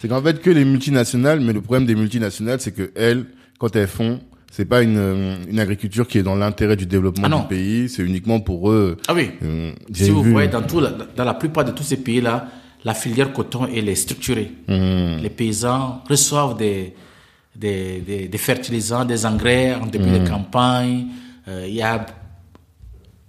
[0.00, 3.24] c'est qu'en fait que les multinationales, mais le problème des multinationales, c'est que elles,
[3.58, 4.20] quand elles font,
[4.50, 7.88] c'est pas une, euh, une agriculture qui est dans l'intérêt du développement Ah du pays,
[7.88, 8.96] c'est uniquement pour eux.
[9.06, 9.30] Ah oui.
[9.42, 10.32] Euh, Si vous vu.
[10.32, 12.48] voyez dans, tout, la- dans la plupart de tous ces pays-là,
[12.84, 14.50] la filière coton, elle est structurée.
[14.68, 15.18] Hmm.
[15.22, 16.94] Les paysans reçoivent des,
[17.54, 20.24] des, des, des fertilisants, des engrais en début Hmm.
[20.24, 21.06] de campagne.
[21.48, 22.04] Euh, y a,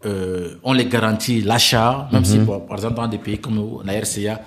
[0.06, 2.26] euh, on les garantit l'achat, même Hmm.
[2.26, 4.40] si, par par exemple, dans des pays comme la RCA,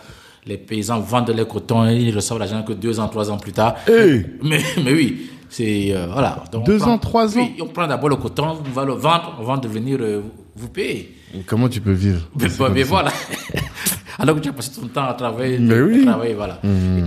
[0.46, 3.52] les paysans vendent leur coton et ils reçoivent l'argent que deux ans, trois ans plus
[3.52, 3.76] tard.
[3.86, 6.42] Hey Mais, mais oui, c'est euh, voilà.
[6.50, 8.84] Donc, on Deux prend- ans, trois ans Oui, on prend d'abord le coton, on va
[8.86, 10.22] le vendre avant de venir euh,
[10.56, 11.14] vous payer.
[11.46, 12.22] Comment tu peux vivre?
[12.40, 13.12] Mais, comme mais voilà.
[14.22, 15.58] Alors que tu as passé ton temps à travailler.
[15.58, 15.98] Mais à oui.
[15.98, 16.04] Mhm.
[16.06, 16.60] travailler, voilà.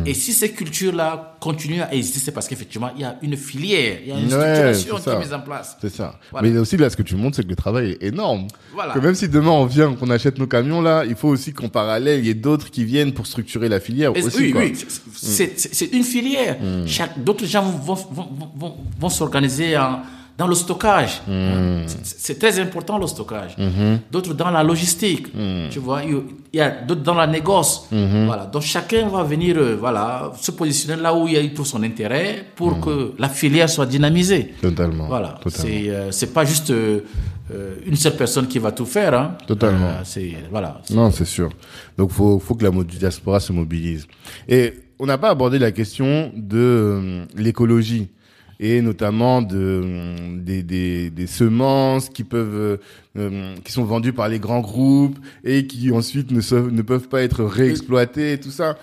[0.06, 3.38] Et, et si ces cultures-là continuent à exister, c'est parce qu'effectivement, il y a une
[3.38, 5.78] filière, il y a une structuration qui est mise en place.
[5.82, 6.20] C'est ça.
[6.32, 6.48] Voilà.
[6.50, 8.48] Mais aussi là, ce que tu montres, c'est que le travail est énorme.
[8.74, 8.94] Voilà.
[8.94, 11.70] Que même si demain on vient, qu'on achète nos camions là, il faut aussi qu'en
[11.70, 14.38] parallèle, il y ait d'autres qui viennent pour structurer la filière aussi.
[14.38, 14.62] oui, quoi.
[14.62, 14.74] oui,
[15.16, 16.58] c'est- c'est une filière.
[16.86, 20.02] Chaque- D'autres gens vont, vont, vont, vont s'organiser en-
[20.38, 21.22] dans le stockage.
[21.88, 23.56] C'est- C'est très important le stockage.
[24.12, 25.28] D'autres dans la logistique.
[25.72, 26.22] Tu vois, il
[26.54, 27.88] y a- d'autres dans la négoce.
[27.92, 28.46] Voilà.
[28.46, 31.82] Donc chacun va venir euh, voilà, se positionner là où il, y a, trouve son
[31.84, 34.54] intérêt pour que la filière soit dynamisée.
[34.62, 35.08] Totalement.
[35.08, 35.40] Voilà.
[35.48, 37.02] C'est euh, pas juste euh,
[37.54, 39.14] euh, une seule personne qui va tout faire.
[39.14, 39.38] Hein.
[39.48, 39.92] Totalement.
[40.04, 40.82] C'est voilà.
[40.90, 41.50] Non, c'est sûr.
[41.98, 44.08] Donc, faut, faut que la diaspora se mobilise.
[44.50, 48.08] Et on n'a pas abordé la question de l'écologie
[48.60, 52.78] et notamment de des, des, des semences qui peuvent euh,
[53.18, 57.08] euh, qui sont vendues par les grands groupes et qui ensuite ne, se- ne peuvent
[57.10, 58.78] pas être réexploitées et tout ça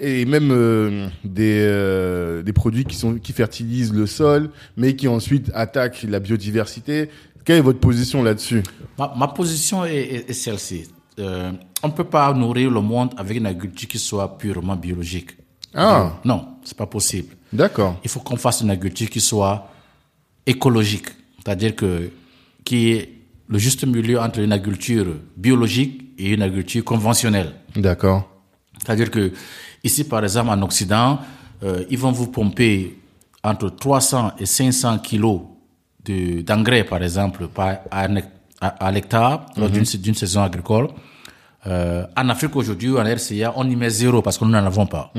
[0.00, 5.06] et même euh, des euh, des produits qui sont qui fertilisent le sol mais qui
[5.08, 7.08] ensuite attaquent la biodiversité
[7.44, 8.64] quelle est votre position là-dessus?
[8.98, 10.88] Ma, ma position est, est- est celle-ci.
[11.16, 15.30] On ne peut pas nourrir le monde avec une agriculture qui soit purement biologique.
[15.72, 17.34] ah Non, c'est pas possible.
[17.56, 19.68] D'accord Il faut qu'on fasse une agriculture qui soit
[20.46, 22.10] écologique, c'est-à-dire que
[22.64, 23.12] qui est
[23.48, 27.52] le juste milieu entre une agriculture biologique et une agriculture conventionnelle.
[27.76, 28.28] d'accord
[28.78, 29.32] C'est-à-dire que
[29.84, 31.18] ici, par exemple, en Occident,
[31.62, 32.98] euh, ils vont vous pomper
[33.42, 35.40] entre 300 et 500 kilos
[36.04, 38.08] de- d'engrais, par exemple, par, à,
[38.60, 40.88] à, à l'hectare lors d'une d'une saison agricole.
[41.66, 44.86] Euh, en Afrique aujourd'hui, en RCA, on y met zéro parce que nous n'en avons
[44.86, 45.10] pas.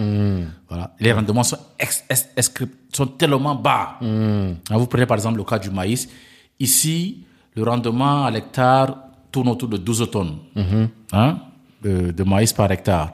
[0.69, 0.91] Voilà.
[0.99, 3.97] Les rendements sont, ex- ex- escri- sont tellement bas.
[3.99, 6.07] Quand vous prenez par exemple le cas du maïs,
[6.59, 7.23] ici,
[7.55, 8.95] le rendement à l'hectare
[9.31, 10.37] tourne autour de 12 tonnes
[11.11, 11.37] hein,
[11.83, 13.11] de, de maïs par hectare.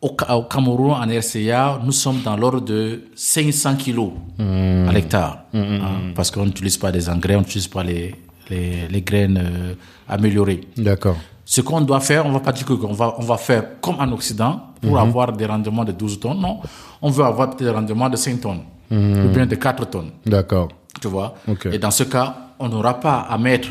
[0.00, 5.44] Au, Ca- au Cameroun, en RCA, nous sommes dans l'ordre de 500 kilos à l'hectare.
[5.54, 8.14] hein, parce qu'on n'utilise pas des engrais, on n'utilise pas les,
[8.50, 9.74] les, les graines euh,
[10.08, 10.60] améliorées.
[10.76, 11.16] D'accord.
[11.48, 14.10] Ce qu'on doit faire, on va pas dire qu'on va, on va faire comme en
[14.12, 16.40] Occident pour avoir des rendements de 12 tonnes.
[16.40, 16.60] Non,
[17.00, 20.10] on veut avoir des rendements de 5 tonnes ou bien de 4 tonnes.
[20.26, 20.68] D'accord.
[21.00, 21.34] Tu vois.
[21.72, 23.68] Et dans ce cas, on n'aura pas à mettre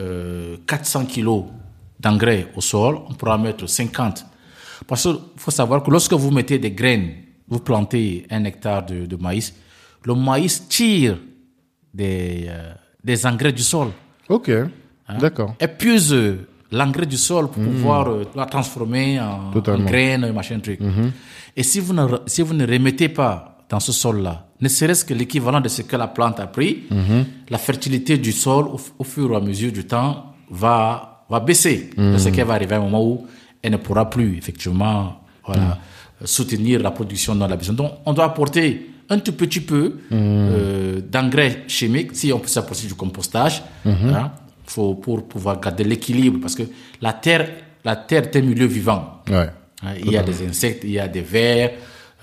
[0.00, 1.44] euh, 400 kilos
[2.00, 4.26] d'engrais au sol, on pourra mettre 50.
[4.88, 7.10] Parce qu'il faut savoir que lorsque vous mettez des graines,
[7.48, 9.54] vous plantez un hectare de, de maïs,
[10.04, 11.18] le maïs tire
[11.94, 12.72] des, euh,
[13.04, 13.88] des engrais du sol,
[14.28, 14.48] Ok.
[14.48, 15.18] Hein?
[15.18, 15.54] D'accord.
[15.60, 20.80] épuise euh, l'engrais du sol pour pouvoir euh, la transformer en, en graines, machin truc.
[21.56, 25.14] Et si vous, ne, si vous ne remettez pas dans ce sol-là, ne serait-ce que
[25.14, 26.84] l'équivalent de ce que la plante a pris,
[27.48, 28.66] la fertilité du sol,
[28.98, 31.90] au, fur et à mesure du temps, va, va baisser.
[31.96, 33.26] Ce qui va arriver à un moment où
[33.62, 35.78] elle ne pourra plus, effectivement, voilà,
[36.24, 37.72] soutenir la production dans la maison.
[37.72, 42.86] Donc, on doit apporter un tout petit peu euh, d'engrais chimiques, si on peut s'approcher
[42.86, 44.30] du compostage, hein,
[44.70, 46.62] faut, pour pouvoir garder l'équilibre, parce que
[47.00, 47.48] la terre,
[47.84, 49.22] la terre est un milieu vivant.
[49.28, 49.48] Ouais.
[49.82, 51.70] Hein, il y a des insectes, il y a des vers.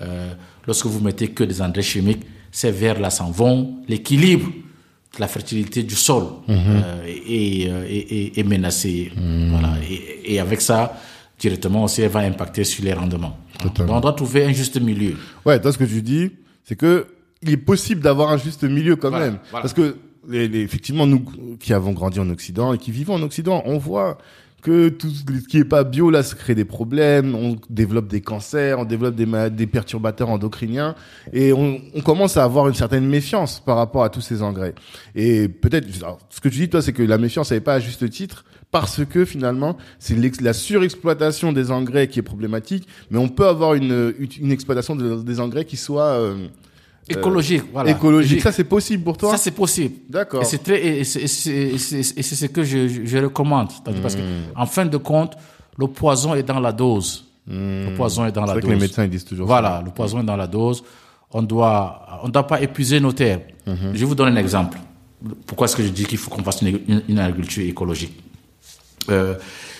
[0.02, 0.32] Euh,
[0.66, 3.78] lorsque vous mettez que des engrais chimiques, ces vers-là s'en vont.
[3.88, 9.12] L'équilibre de la fertilité du sol euh, est, euh, est- est- est menacé.
[9.50, 9.74] Voilà.
[9.90, 10.94] Et, et avec ça,
[11.38, 13.36] directement aussi, elle va impacter sur les rendements.
[13.62, 15.16] Donc, on doit trouver un juste milieu.
[15.44, 16.30] Ouais, toi, ce que tu dis,
[16.64, 17.06] c'est que
[17.42, 19.38] il est possible d'avoir un juste milieu quand Voilà, même.
[19.50, 19.62] voilà.
[19.62, 19.96] Parce que,
[20.28, 21.24] les, effectivement, nous
[21.58, 24.18] qui avons grandi en Occident et qui vivons en Occident, on voit
[24.62, 28.20] que tout ce qui est pas bio, là, ça crée des problèmes, on développe des
[28.20, 30.94] cancers, on développe des, perturbateurs endocriniens,
[31.32, 34.74] et on, commence à avoir une certaine méfiance par rapport à tous ces engrais.
[35.14, 35.86] Et peut-être,
[36.30, 39.04] ce que tu dis, toi, c'est que la méfiance, n'est pas à juste titre, parce
[39.04, 44.12] que finalement, c'est la surexploitation des engrais qui est problématique, mais on peut avoir une,
[44.40, 46.48] une exploitation de- des engrais qui soit euh,
[47.08, 47.90] Écologique, voilà.
[47.90, 48.42] écologique.
[48.42, 49.94] Ça, c'est possible pour toi Ça, c'est possible.
[50.08, 50.42] D'accord.
[50.42, 53.68] Et c'est très, et c'est, c'est- c'est- c'est ce que je, je- je recommande.
[54.02, 54.52] Parce que, Hmm.
[54.56, 55.34] en fin de compte,
[55.78, 57.24] le poison est dans la dose.
[57.46, 58.44] Le poison est dans Hmm.
[58.44, 58.68] C'est la vrai dose.
[58.70, 60.84] que les médecins, ils disent toujours Voilà, le poison est dans la dose.
[61.30, 63.40] On doit, on doit pas épuiser nos terres.
[63.66, 63.76] Mhm.
[63.94, 64.78] Je vais vous donner un exemple.
[65.46, 68.12] Pourquoi est-ce que je dis qu'il faut qu'on fasse une, une- une agriculture écologique?
[69.10, 69.34] Euh,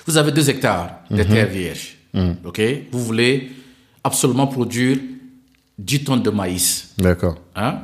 [0.07, 1.29] Vous avez deux hectares de Mhm.
[1.29, 1.97] terre vierge.
[2.45, 2.61] Ok?
[2.91, 3.51] Vous voulez
[4.03, 4.97] absolument produire
[5.79, 6.93] 10 tonnes de maïs.
[6.99, 7.37] D'accord.
[7.55, 7.79] Hein?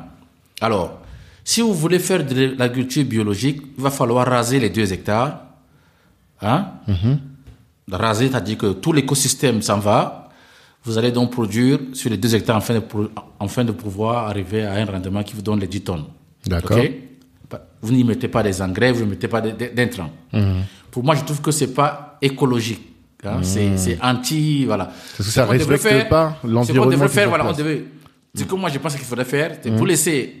[0.61, 0.99] Alors,
[1.43, 5.41] si vous voulez faire de l'agriculture biologique, il va falloir raser les deux hectares.
[6.41, 6.67] Hein?
[7.89, 10.29] Raser, c'est-à-dire que tout l'écosystème s'en va.
[10.83, 12.81] Vous allez donc produire sur les deux hectares afin de,
[13.39, 16.05] afin de pouvoir arriver à un rendement qui vous donne les 10 tonnes.
[16.45, 16.79] D'accord.
[17.81, 20.11] Vous n'y mettez pas des engrais, vous ne mettez pas d'intrants.
[20.91, 22.94] Pour moi, je trouve que c'est pas écologique.
[23.27, 23.39] Hein.
[23.43, 24.85] C'est- C'est anti, voilà.
[24.85, 27.53] Parce que Ce ça devrait respecte faire- pas Ce l'environnement qu'on devrait faire, voilà, on
[27.53, 27.83] devait.
[28.35, 30.35] Ce que moi je pense qu'il faudrait faire, c'est vous laisser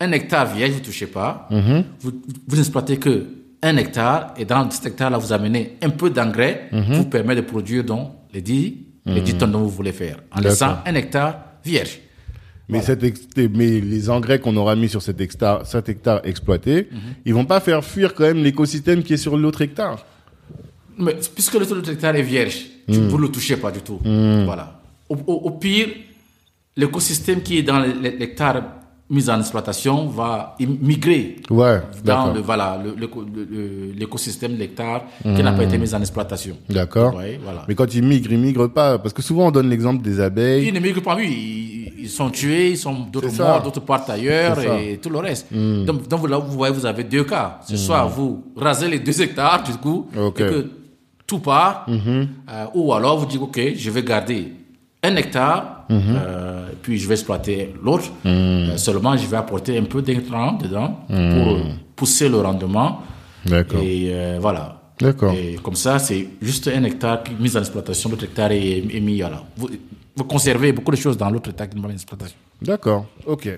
[0.00, 1.48] un hectare vierge, vous ne touchez pas.
[2.00, 2.12] Vous,
[2.46, 3.26] vous n'exploitez que
[3.62, 7.82] un hectare et dans cet hectare-là, vous amenez un peu d'engrais vous permet de produire
[7.84, 11.98] donc les 10, les 10 tonnes dont vous voulez faire en laissant un hectare vierge.
[12.70, 16.88] Mais, cet ex- mais les engrais qu'on aura mis sur cet hectare, cet hectare exploité,
[17.24, 20.04] ils vont pas faire fuir quand même l'écosystème qui est sur l'autre hectare.
[20.98, 22.58] Mais puisque le taux de hectare est vierge,
[22.90, 23.98] tu- vous ne le touchez pas du tout.
[24.04, 24.80] Voilà.
[25.08, 25.88] Au, au- au pire,
[26.76, 28.62] l'écosystème qui est dans l'hectare
[29.10, 32.78] mis en exploitation va migrer Ouais, dans le, voilà,
[33.96, 36.56] l'écosystème de l'hectare qui n'a pas été mis en exploitation.
[36.68, 37.14] D'accord.
[37.16, 37.64] Ouais, voilà.
[37.68, 38.98] Mais quand ils migrent, ils migrent pas.
[38.98, 40.68] Parce que souvent, on donne l'exemple des abeilles.
[40.68, 44.58] Ils ne migrent pas, oui, ils, sont tués, ils sont d'autres morts, d'autres partent ailleurs
[44.60, 45.46] et tout le reste.
[45.52, 47.60] Donc, donc là, vous voyez, vous avez deux cas.
[47.66, 50.40] Ce soit vous rasez les deux hectares, du coup, Ok.
[50.40, 50.70] et que
[51.28, 54.50] tout part, euh, ou alors vous dites, OK, je vais garder
[55.02, 58.10] un hectare, euh, puis je vais exploiter l'autre.
[58.26, 61.60] Euh, seulement, je vais apporter un peu d'intrants dedans pour euh,
[61.94, 63.02] pousser le rendement.
[63.44, 63.80] D'accord.
[63.80, 64.77] Et voilà.
[65.00, 65.32] D'accord.
[65.34, 69.18] Et comme ça, c'est juste un hectare mis en exploitation, l'autre hectare est, est mis
[69.18, 69.44] là.
[69.56, 69.68] Vous,
[70.16, 72.36] vous conservez beaucoup de choses dans l'autre hectare qui n'est pas en exploitation.
[72.60, 73.06] D'accord.
[73.24, 73.48] Ok.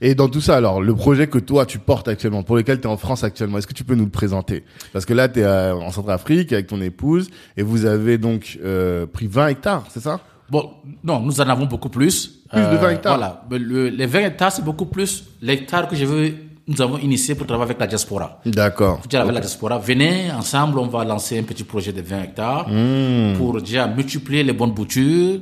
[0.00, 2.88] Et dans tout ça, alors, le projet que toi, tu portes actuellement, pour lequel tu
[2.88, 4.64] es en France actuellement, est-ce que tu peux nous le présenter?
[4.92, 9.06] Parce que là, tu es en Centrafrique avec ton épouse et vous avez donc euh,
[9.06, 10.18] pris 20 hectares, c'est ça?
[10.50, 10.68] Bon,
[11.04, 12.40] non, nous en avons beaucoup plus.
[12.50, 13.16] Plus de 20 hectares.
[13.18, 13.44] Voilà.
[13.64, 16.34] Le- les 20 hectares, c'est beaucoup plus l'hectare que je veux,
[16.70, 18.40] nous avons initié pour travailler avec la diaspora.
[18.46, 19.00] D'accord.
[19.02, 22.22] Faut dire avec la diaspora, venez ensemble, on va lancer un petit projet de 20
[22.22, 23.34] hectares Hmm.
[23.38, 25.40] pour déjà multiplier les bonnes boutures,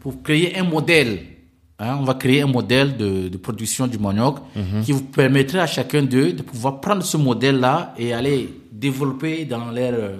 [0.00, 1.12] pour créer un modèle.
[1.80, 1.96] hein.
[2.00, 4.82] on va créer un modèle de, de production du manioc Mhm.
[4.84, 8.40] qui vous permettrait à chacun d'eux de pouvoir prendre ce modèle-là et aller
[8.72, 10.16] développer dans leur, euh,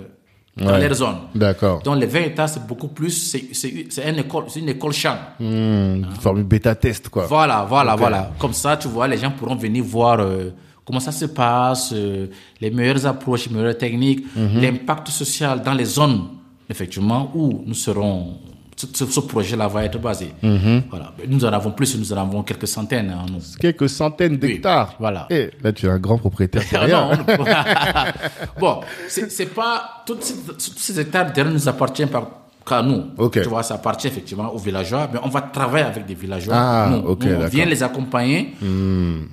[0.59, 0.81] dans Ouais.
[0.89, 1.17] leur zone.
[1.35, 1.83] D'accord.
[1.83, 3.69] Donc les 20 hectares, c'est beaucoup plus, c'est-
[4.09, 5.17] une école, c'est une école champ.
[5.41, 7.27] Hmm, formule bêta-test, quoi.
[7.27, 8.31] Voilà, voilà, voilà.
[8.39, 10.51] Comme ça, tu vois, les gens pourront venir voir euh,
[10.85, 12.27] comment ça se passe, euh,
[12.61, 14.61] les meilleures approches, les meilleures techniques, Mhm.
[14.61, 16.23] l'impact social dans les zones,
[16.69, 18.39] effectivement, où nous serons.
[18.81, 20.33] Ce, projet-là va être basé.
[20.43, 20.85] Mhm.
[20.89, 21.12] Voilà.
[21.26, 23.11] Nous en avons plus, nous en avons quelques centaines.
[23.11, 23.41] hein, nous.
[23.59, 24.95] Quelques centaines d'hectares.
[25.01, 25.26] voilà.
[25.31, 26.62] Et là, tu es un grand propriétaire.
[26.89, 32.47] Non, on ne- bon, c'est pas toutes ces, tous ces hectares derrière nous appartiennent pas
[32.64, 33.07] qu'à nous.
[33.16, 33.41] Ok.
[33.43, 36.55] Tu vois, ça appartient effectivement aux villageois, mais on va travailler avec des villageois.
[36.57, 37.45] Ah, nous, ok, nous, on.
[37.45, 37.47] Hmm.
[37.49, 38.55] vient les accompagner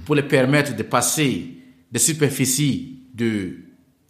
[0.06, 1.52] pour les permettre de passer
[1.92, 3.58] des superficies de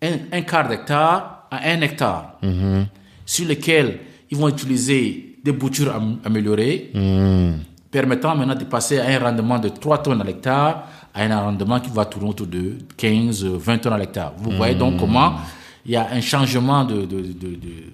[0.01, 2.87] un, un quart d'hectare à un hectare, Mhm.
[3.25, 3.99] sur lesquels
[4.35, 7.53] ils vont utiliser des boutures am- améliorées Hmm.
[7.91, 11.79] permettant maintenant de passer à un rendement de 3 tonnes à l'hectare à un rendement
[11.79, 14.33] qui va tourner autour de 15, 20 tonnes à l'hectare.
[14.37, 14.79] Vous voyez Hmm.
[14.79, 15.33] donc comment
[15.85, 17.91] il y a un changement de, de, de- de-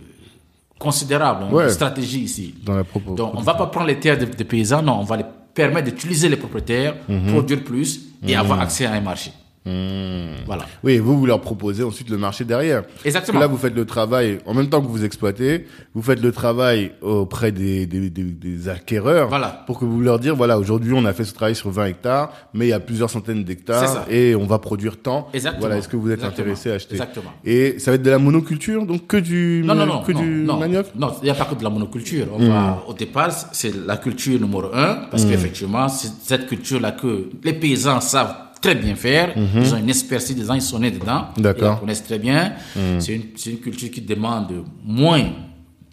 [0.80, 1.66] considérable hein, Ouais.
[1.66, 2.56] de stratégie ici.
[2.66, 3.14] Dans la propos.
[3.14, 6.30] Donc, on va pas prendre les terres des, paysans, non, on va les permet d'utiliser
[6.30, 6.96] les propriétaires,
[7.28, 9.32] produire plus et avoir accès à un marché.
[9.66, 10.66] Voilà.
[10.84, 12.84] Oui, et vous, vous leur proposez ensuite le marché derrière.
[12.84, 13.40] Parce que Exactement.
[13.40, 16.92] là, vous faites le travail, en même temps que vous exploitez, vous faites le travail
[17.02, 19.30] auprès des, des, des, des acquéreurs.
[19.30, 19.64] Voilà.
[19.68, 22.32] Pour que vous leur dire, voilà, aujourd'hui, on a fait ce travail sur 20 hectares,
[22.54, 24.06] mais il y a plusieurs centaines C'est d'hectares ça.
[24.10, 25.28] et on va produire tant.
[25.34, 25.62] Exactement.
[25.62, 26.42] Voilà, est-ce que vous êtes Exactement.
[26.44, 26.96] intéressé à acheter?
[26.96, 27.32] Exactement.
[27.46, 30.02] Et ça va être de la monoculture, donc que du, Non, non, non.
[30.04, 30.88] que non, du non, manioc?
[30.96, 32.28] Non, il n'y a pas que de la monoculture.
[32.34, 37.30] On va, au départ, c'est la culture numéro un, parce qu'effectivement, c'est cette culture-là que
[37.44, 39.34] les paysans savent très bien faire.
[39.36, 41.26] Ils ont une expertise dedans, ils sont nés dedans.
[41.38, 42.54] Ils la connaissent très bien.
[43.00, 45.24] C'est une, c'est une culture qui demande moins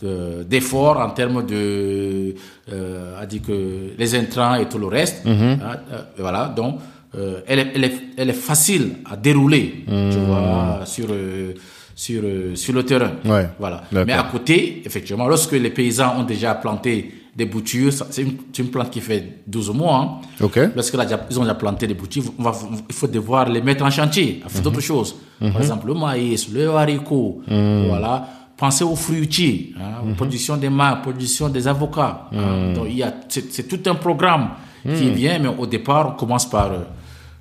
[0.03, 2.35] de- d'efforts en termes de,
[2.73, 5.23] euh, à dire que les intrants et tout le reste.
[5.27, 5.59] Hein,
[5.93, 6.79] euh, voilà, donc,
[7.17, 11.55] euh, elle, est, elle, est, elle est facile à dérouler, tu vois, sur, euh,
[11.97, 13.13] sur, euh, sur le terrain.
[13.25, 13.49] Ouais.
[13.59, 13.83] Voilà.
[14.07, 18.91] Mais à côté, effectivement, lorsque les paysans ont déjà planté des boutures, c'est une, plante
[18.91, 20.21] qui fait 12 mois.
[20.41, 20.45] hein.
[20.45, 20.59] Ok.
[20.75, 22.53] Lorsque là, déjà- ils ont déjà planté des boutures, on va-
[22.89, 25.15] il faut devoir les mettre en chantier, à faire d'autres choses.
[25.39, 28.29] Par exemple, le maïs, le haricot, voilà.
[28.57, 32.29] Pensez aux fruitiers, hein, aux productions des mains, production des avocats.
[32.33, 32.73] hein.
[32.75, 34.49] Donc, il y a, c'est, tout un programme
[34.83, 36.79] qui vient, mais au départ, on commence par, euh,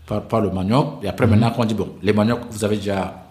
[0.06, 1.00] par, par le manioc.
[1.04, 3.27] Et après, maintenant, quand on dit, bon, les maniocs, vous avez déjà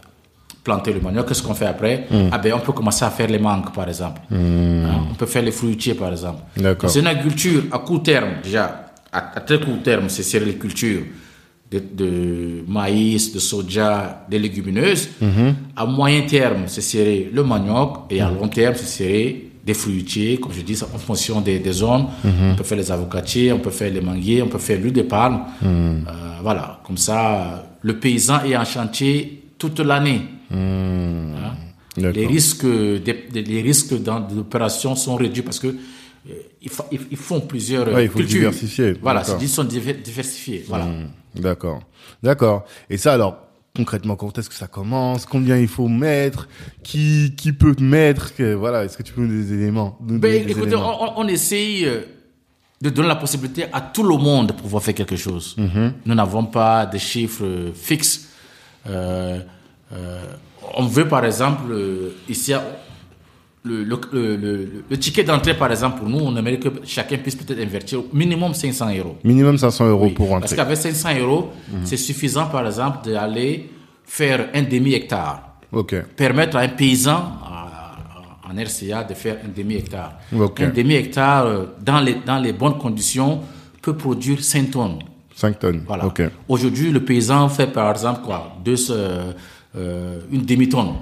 [0.66, 3.38] planter le manioc, qu'est-ce qu'on fait après Ah ben, on peut commencer à faire les
[3.38, 4.20] mangues, par exemple.
[4.32, 6.40] Hein, On peut faire les fruitiers, par exemple.
[6.88, 8.64] C'est une agriculture à court terme, déjà.
[9.12, 11.02] À, à très court terme, c'est céréaliculture
[11.70, 12.10] de, de
[12.68, 15.08] maïs, de soja, des légumineuses.
[15.76, 17.90] À moyen terme, c'est serrer le manioc.
[18.10, 21.72] Et à long terme, c'est serrer des fruitiers, comme je dis, en fonction des, des
[21.72, 22.06] zones.
[22.24, 25.02] On peut faire les avocatiers, on peut faire les manguiers, on peut faire l'huile de
[25.02, 25.40] palme.
[25.64, 26.00] Euh,
[26.42, 30.22] voilà, comme ça, le paysan est en chantier toute l'année.
[30.52, 31.54] Hein?
[31.96, 32.12] D'accord.
[32.14, 37.16] Les risques, les risques dans l'opération sont réduits parce que euh, ils, fa- ils- ils
[37.16, 38.40] font plusieurs Ouais, il faut cultures.
[38.40, 40.64] diversifier, Voilà, ils sont diver- diversifiés.
[40.68, 40.88] Voilà.
[41.34, 41.80] D'accord.
[42.22, 42.64] D'accord.
[42.90, 43.38] Et ça, alors,
[43.74, 45.24] concrètement, quand est-ce que ça commence?
[45.24, 46.48] Combien il faut mettre?
[46.82, 48.34] Qui, qui peut mettre?
[48.34, 50.66] Que, Voilà, est-ce que tu peux nous donner des éléments nous donner Ben, des écoutez,
[50.68, 51.18] éléments?
[51.18, 52.00] on, essaye euh,
[52.82, 55.54] de donner la possibilité à tout le monde de pouvoir faire quelque chose.
[55.56, 55.92] Mhm.
[56.04, 58.25] Nous n'avons pas de chiffres euh, fixes.
[58.88, 59.38] Euh,
[59.92, 60.22] euh,
[60.76, 62.52] on veut, par exemple, euh, ici,
[63.64, 67.18] le, le, le, le- le ticket d'entrée, par exemple, pour nous, on aimerait que chacun
[67.18, 69.16] puisse peut-être investir au minimum 500 euros.
[69.24, 70.56] Minimum 500 euros Oui, pour Parce rentrer.
[70.56, 70.62] Mhm.
[70.62, 71.50] qu'avec 500 euros,
[71.84, 73.70] c'est suffisant, par exemple, d'aller
[74.04, 75.42] faire un demi-hectare.
[75.72, 75.94] Ok.
[76.16, 77.10] Permettre à un paysan
[77.44, 77.96] à-
[78.48, 80.12] à- en RCA de faire un demi-hectare.
[80.38, 80.60] Ok.
[80.60, 81.46] Un demi-hectare,
[81.84, 83.40] dans les, dans les bonnes conditions,
[83.82, 84.98] peut produire 5 tonnes.
[85.36, 85.82] 5 tonnes.
[85.86, 86.04] Voilà.
[86.48, 89.32] Aujourd'hui, le paysan fait, par exemple, quoi deux, euh,
[89.76, 90.94] euh, Une demi-tonne.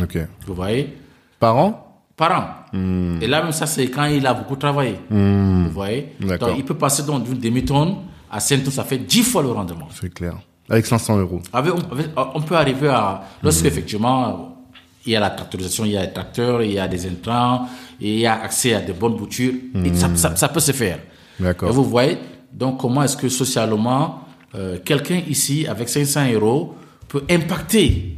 [0.00, 0.16] Ok.
[0.46, 0.96] Vous voyez
[1.40, 1.86] Par an?
[2.16, 2.76] Par an.
[2.76, 3.18] Hmm.
[3.20, 4.94] Et là, même ça, c'est quand il a beaucoup travaillé.
[5.10, 6.12] Vous voyez.
[6.20, 7.96] Donc, il peut passer donc d'une demi-tonne
[8.30, 9.88] à 5 tonnes, ça fait 10 fois le rendement.
[10.00, 10.34] C'est clair.
[10.68, 11.40] Avec 500 euros.
[11.52, 13.22] Avec- on, avec- on peut arriver à.
[13.42, 14.56] Lorsque effectivement,
[15.04, 17.66] il y a la tractorisation, il y a les tracteurs, il y a des intrants,
[18.00, 21.00] il y a accès à de bonnes boutures, et ça, ça- ça peut se faire.
[21.40, 21.70] D'accord.
[21.70, 22.18] Et vous voyez,
[22.52, 24.20] donc, comment est-ce que socialement,
[24.54, 26.74] euh, quelqu'un ici, avec 500 euros,
[27.08, 28.16] peut impacter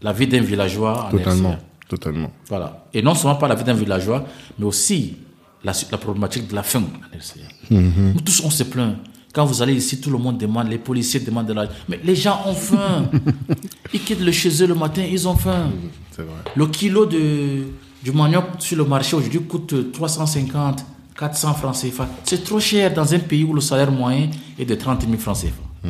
[0.00, 1.50] la vie d'un villageois en Totalement.
[1.50, 1.60] RCA.
[1.88, 2.30] Totalement.
[2.48, 2.86] Voilà.
[2.94, 4.24] Et non seulement pas la vie d'un villageois,
[4.58, 5.16] mais aussi
[5.62, 7.40] la, la problématique de la faim en RCA.
[7.70, 8.12] Mhm.
[8.14, 8.96] Nous tous, on se plaint.
[9.32, 11.72] Quand vous allez ici, tout le monde demande, les policiers demandent de l'argent.
[11.88, 13.10] Mais les gens ont faim.
[13.94, 15.70] ils quittent le chez eux le matin, ils ont faim.
[16.10, 16.34] C'est vrai.
[16.54, 17.64] Le kilo de,
[18.02, 20.84] du manioc sur le marché aujourd'hui coûte 350,
[21.16, 22.08] 400 francs CFA.
[22.24, 25.36] C'est trop cher dans un pays où le salaire moyen est de 30 000 francs
[25.38, 25.88] CFA.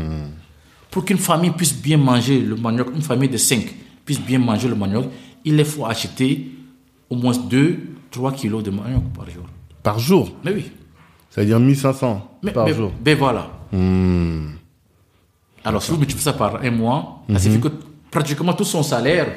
[0.91, 4.69] Pour qu'une famille puisse bien manger le manioc, une famille de 5 puisse bien manger
[4.69, 5.07] le manioc,
[5.45, 6.51] il leur faut acheter
[7.09, 7.79] au moins 2,
[8.11, 9.45] 3 kilos de manioc par jour.
[9.83, 10.33] Par jour?
[10.45, 10.71] Mais oui.
[11.31, 12.93] Ça veut dire 1500 Mais, par mais- jour.
[13.01, 13.51] ben voilà.
[13.73, 14.49] Hmm.
[15.65, 17.69] Alors, si vous multipliez ça par un mois, ça signifie que
[18.11, 19.29] pratiquement tout son salaire,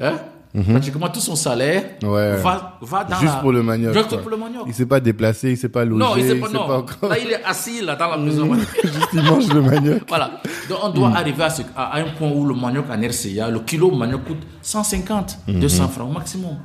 [0.00, 0.14] hein,
[0.62, 2.36] pratiquement tout son salaire Ouais.
[2.36, 3.92] va, va dans Juste la- pour le manioc.
[3.94, 4.62] Juste pour le manioc.
[4.66, 6.66] Il s'est pas déplacé, il s'est pas logé, Non, il pas, s'est non.
[6.66, 7.10] pas encore.
[7.10, 8.52] Là, il est assis là, dans la maison.
[8.54, 10.02] Juste il mange le manioc.
[10.08, 10.40] voilà.
[10.68, 13.50] Donc, on doit arriver à, ce- à- à un point où le manioc en RCA,
[13.50, 16.56] le kilo manioc coûte 150, 200 francs au maximum.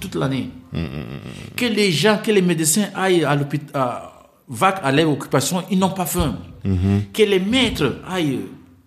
[0.00, 0.50] Toute l'année.
[1.56, 3.82] Que les gens, que les médecins aillent à l'hôpital,
[4.48, 6.36] vaguent à leur occupation, ils n'ont pas faim.
[7.12, 8.40] Que les maîtres aillent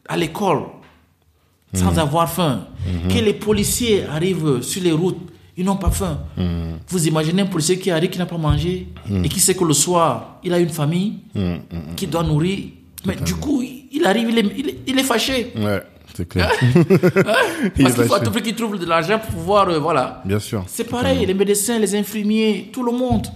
[0.07, 0.63] à l'école
[1.74, 2.67] sans avoir faim.
[3.09, 5.17] Que les policiers arrivent sur les routes,
[5.57, 6.19] ils n'ont pas faim.
[6.88, 8.88] Vous imaginez un policier qui arrive, qui n'a pas mangé,
[9.24, 11.19] et qui sait que le soir, il a une famille,
[11.95, 12.59] qui doit nourrir.
[13.05, 15.51] Mais du coup, il arrive, il est, il est- il est fâché.
[15.57, 15.82] Ouais,
[16.15, 16.51] c'est clair.
[17.82, 20.22] Parce qu'il faut à tout prix qu'il trouve de l'argent pour pouvoir, euh, voilà.
[20.26, 20.63] Bien sûr.
[20.67, 23.28] C'est pareil, les médecins, les infirmiers, tout le monde.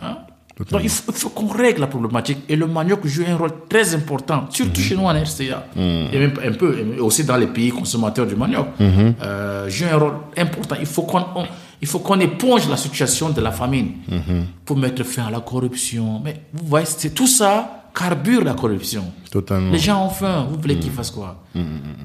[0.00, 0.18] Hein?
[0.58, 2.38] Donc il faut, qu'on règle la problématique.
[2.48, 5.66] Et le manioc joue un rôle très important, surtout chez nous en RCA.
[6.12, 8.66] Et même un peu, et aussi dans les pays consommateurs du manioc.
[8.80, 10.76] Euh, joue un rôle important.
[10.78, 11.46] Il faut qu'on on-
[11.80, 13.92] il faut qu'on éponge la situation de la famine
[14.64, 16.20] pour mettre fin à la corruption.
[16.24, 19.04] Mais vous voyez, c'est tout ça carbure la corruption.
[19.30, 19.70] Totalement.
[19.72, 21.42] Les gens ont faim, vous voulez qu'ils fassent quoi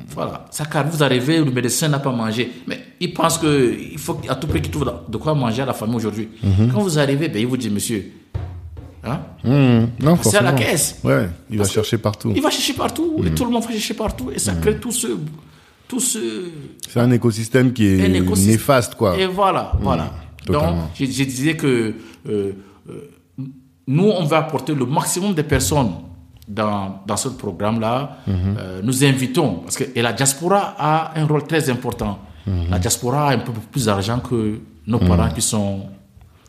[0.09, 3.97] Voilà, ça car vous arrivez, le médecin n'a pas mangé, mais il pense que il
[3.97, 6.29] faut à tout prix qu'il trouve de quoi manger à la famille aujourd'hui.
[6.73, 8.11] Quand vous arrivez, ben, il vous dit monsieur,
[9.03, 9.19] hein?
[10.23, 10.99] C'est à la caisse.
[11.03, 12.31] Ouais, il va Parce chercher partout.
[12.35, 14.91] il va chercher partout, et tout le monde va chercher partout, et ça crée tout
[14.91, 15.07] ce,
[15.87, 16.19] tout ce,
[16.89, 18.51] C'est un écosystème qui est écosystème.
[18.53, 19.17] néfaste, quoi.
[19.17, 20.11] Et voilà, voilà.
[20.45, 20.63] Donc,
[20.95, 21.93] je, je disais que
[22.29, 22.51] euh,
[22.89, 23.09] euh,
[23.87, 25.91] nous, on va apporter le maximum de personnes
[26.47, 28.17] dans, dans ce programme-là.
[28.27, 32.19] Euh, nous invitons, parce que et la diaspora a un rôle très important.
[32.69, 35.81] La diaspora a un peu plus d'argent que nos parents qui sont,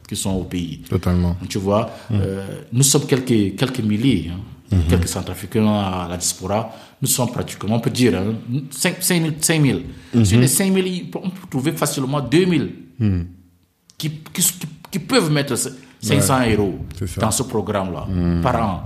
[0.09, 0.83] qui sont au pays.
[0.89, 1.37] Totalement.
[1.49, 6.71] Tu vois, euh, nous sommes quelques, quelques milliers, hein, quelques centrafricains à la diaspora.
[7.03, 8.35] Nous sommes pratiquement, on peut dire, hein,
[8.71, 9.27] 5, 000.
[9.41, 9.79] 5 000.
[10.25, 12.65] Sur les 5 000, il peut- on peut trouver facilement 2 000
[13.99, 15.55] qui, qui, qui- qui peuvent mettre
[16.01, 16.79] 500 euros
[17.19, 18.07] dans ce programme-là
[18.43, 18.83] par an.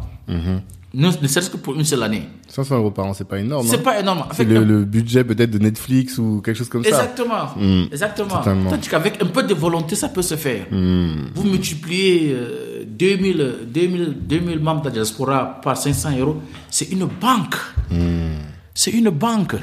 [0.94, 2.28] Ne, ne serait-ce que pour une seule année.
[2.48, 3.66] 500 euros par an, c'est pas énorme.
[3.66, 3.82] C'est hein.
[3.82, 4.24] pas énorme.
[4.32, 6.90] C'est le, budget peut-être de Netflix ou quelque chose comme ça.
[6.90, 7.54] Exactement.
[7.90, 8.36] Exactement.
[8.36, 8.70] totalement.
[8.70, 10.66] Tandis qu'avec un peu de volonté, ça peut se faire.
[10.70, 16.36] Vous multipliez euh, 2000, 2000, 2000 membres de la diaspora par 500 euros,
[16.68, 17.56] c'est une banque.
[18.74, 19.56] C'est une banque.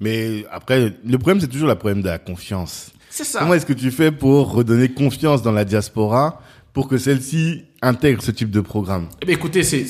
[0.00, 2.91] Mais après, le problème, c'est toujours le problème de la confiance.
[3.14, 3.40] C'est ça.
[3.40, 6.40] Comment est-ce que tu fais pour redonner confiance dans la diaspora
[6.72, 9.06] pour que celle-ci intègre ce type de programme?
[9.20, 9.84] Eh bien, écoutez, c'est,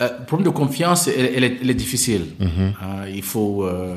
[0.00, 2.22] euh, le problème de confiance, elle, elle est, elle est difficile.
[2.40, 3.64] Hein, il faut.
[3.64, 3.96] euh,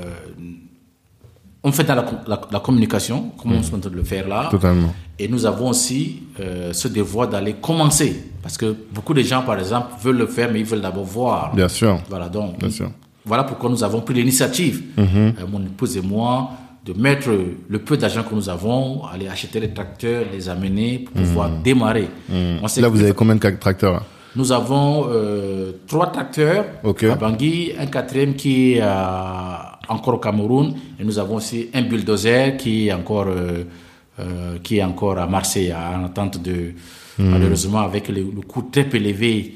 [1.63, 4.03] on fait dans la, com- la- la communication, comme on est en train de le
[4.03, 4.47] faire là.
[4.49, 4.93] Totalement.
[5.19, 8.23] Et nous avons aussi euh, ce devoir d'aller commencer.
[8.41, 11.55] Parce que beaucoup de gens, par exemple, veulent le faire, mais ils veulent d'abord voir.
[11.55, 11.99] Bien sûr.
[12.09, 12.91] Voilà, donc, Bien sûr.
[13.25, 15.05] voilà pourquoi nous avons pris l'initiative, Mhm.
[15.17, 16.51] euh, mon épouse et moi,
[16.85, 17.29] de mettre
[17.67, 22.07] le peu d'argent que nous avons, aller acheter les tracteurs, les amener pour pouvoir démarrer.
[22.61, 22.85] On sait Mhm.
[22.85, 24.05] Là, vous avez combien de tracteurs
[24.35, 28.83] Nous avons euh, trois tracteurs à Bangui, un quatrième qui est
[29.87, 33.63] encore au Cameroun, et nous avons aussi un bulldozer qui est encore, euh,
[34.19, 36.73] euh, qui est encore à Marseille, en attente de,
[37.17, 39.55] malheureusement, avec le, le coût très élevé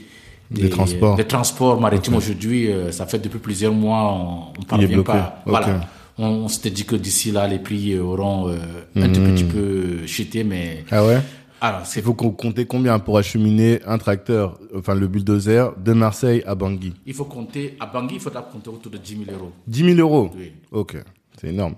[0.49, 1.15] Des transports.
[1.15, 5.43] des transports maritimes aujourd'hui, ça fait depuis plusieurs mois, on ne parvient pas.
[5.45, 5.81] Voilà.
[6.19, 8.57] On, on s'était dit que d'ici là, les prix auront euh,
[8.97, 11.19] un tout petit peu chuté, mais Ah ouais?
[11.61, 15.93] Alors c'est Il faut qu'on compter combien pour acheminer un tracteur, enfin le bulldozer, de
[15.93, 16.93] Marseille à Bangui?
[17.05, 19.51] Il faut compter à Bangui, il faudra compter autour de 10 000 euros.
[19.67, 20.29] 10 000 euros?
[20.37, 20.51] Oui.
[20.71, 20.97] Ok,
[21.39, 21.75] c'est énorme.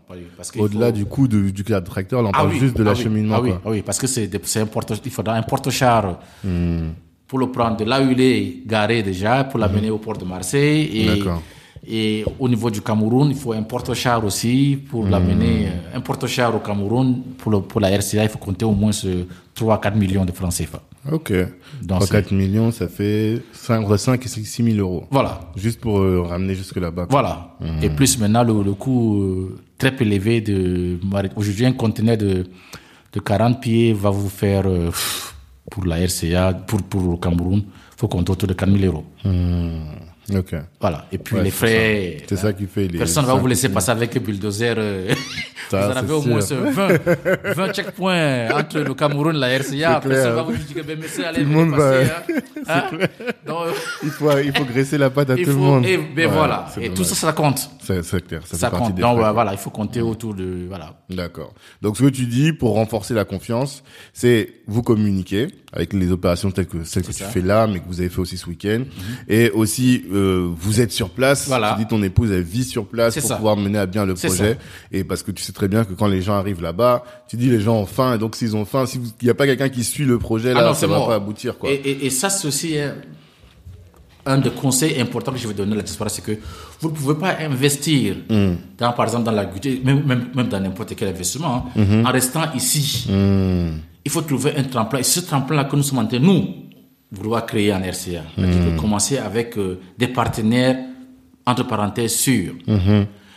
[0.58, 2.98] Au-delà faut- du coût du tracteur, là, on Ah parle oui, juste de ah oui,
[2.98, 3.36] l'acheminement.
[3.38, 3.62] Ah quoi.
[3.66, 6.90] ah oui, parce que c'est un porte, il faudra un porte-char Hmm.
[7.28, 10.26] pour le prendre de là où il est garé déjà, pour l'amener au port de
[10.26, 11.06] Marseille.
[11.06, 11.16] Hmm.
[11.18, 11.42] D'accord.
[11.88, 15.66] Et au niveau du Cameroun, il faut un porte-char aussi pour l'amener.
[15.66, 15.70] Hmm.
[15.94, 18.92] euh, Un porte-char au Cameroun, pour, le, pour la RCA, il faut compter au moins
[18.92, 19.26] ce
[19.56, 20.82] 3 à 4 millions de francs CFA.
[21.12, 21.34] Ok.
[21.82, 25.06] Dans 3-4 millions, ça fait 5, entre 5 et 6 000 euros.
[25.10, 25.40] Voilà.
[25.56, 27.08] Juste pour euh, ramener jusque là-bas.
[27.10, 27.56] Voilà.
[27.82, 31.00] Et plus maintenant, le, le coût euh, très élevé de.
[31.36, 32.46] Aujourd'hui, un conteneur de,
[33.14, 34.92] de 40 pieds va vous faire, euh,
[35.72, 39.06] pour la RCA, pour, pour le Cameroun, il faut compter autour de 4 000 euros.
[40.36, 40.56] Ok.
[40.80, 41.06] Voilà.
[41.12, 42.18] Et puis Ouais, les frais.
[42.28, 42.98] C'est ça qui fait les.
[42.98, 44.76] Personne ne va vous laisser passer avec le bulldozer.
[45.70, 46.58] Ça, vous en avez au moins sûr.
[46.58, 50.00] ce 20, 20 checkpoints entre le Cameroun et la RCA.
[50.02, 52.06] Personne va vous dire que ben, monsieur, allez, Tout le monde passer.
[52.06, 52.42] va- hein.
[52.68, 52.84] Hein?
[53.48, 53.68] Donc,
[54.04, 55.86] Il faut, il faut graisser la patte à tout faut, le monde.
[55.86, 56.68] et, ben Ouais, voilà.
[56.80, 57.70] Et tout ça, ça compte.
[57.82, 58.42] C'est clair.
[58.46, 58.96] Ça, Ça fait partie compte.
[58.96, 60.94] des Donc frais, voilà, il faut compter autour de voilà.
[61.10, 61.54] D'accord.
[61.82, 63.84] Donc ce que tu dis pour renforcer la confiance,
[64.14, 67.26] c'est vous communiquer avec les opérations telles que celles que tu ça.
[67.26, 67.32] Mhm.
[67.32, 68.84] fais là, mais que vous avez fait aussi ce week-end,
[69.28, 71.48] et aussi euh, vous êtes sur place.
[71.48, 71.74] Voilà.
[71.78, 73.36] Tu dis ton épouse elle vit sur place pour ça.
[73.38, 74.58] pouvoir mener à bien le projet,
[74.92, 77.50] et parce que tu sais très bien que quand les gens arrivent là-bas, tu dis
[77.50, 79.46] les gens ont faim, et donc s'ils ont faim, si vous- il n'y a pas
[79.46, 81.70] quelqu'un qui suit le projet là, Ah non, ça c'est va pas aboutir quoi.
[81.72, 82.96] Et, et, et ça, c'est aussi un,
[84.26, 86.34] un des conseils importants que je vais donner à la diaspora, c'est que
[86.80, 88.54] vous ne pouvez pas investir, Hmm.
[88.78, 92.06] dans, par exemple dans l'agriculture, même, même, même dans n'importe quel investissement, hein, Hmm.
[92.06, 93.08] en restant ici.
[94.04, 95.00] Il faut trouver un tremplin.
[95.00, 96.46] Et ce tremplin-là que nous sommes en train, nous,
[97.12, 98.24] vouloir créer en RCA.
[98.36, 100.78] C'est-à-dire que commencer avec euh, des partenaires,
[101.46, 102.54] entre parenthèses, sûrs.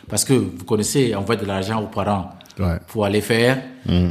[0.09, 2.79] Parce que vous connaissez, envoyer de l'argent aux parents Ouais.
[2.87, 3.61] pour aller faire,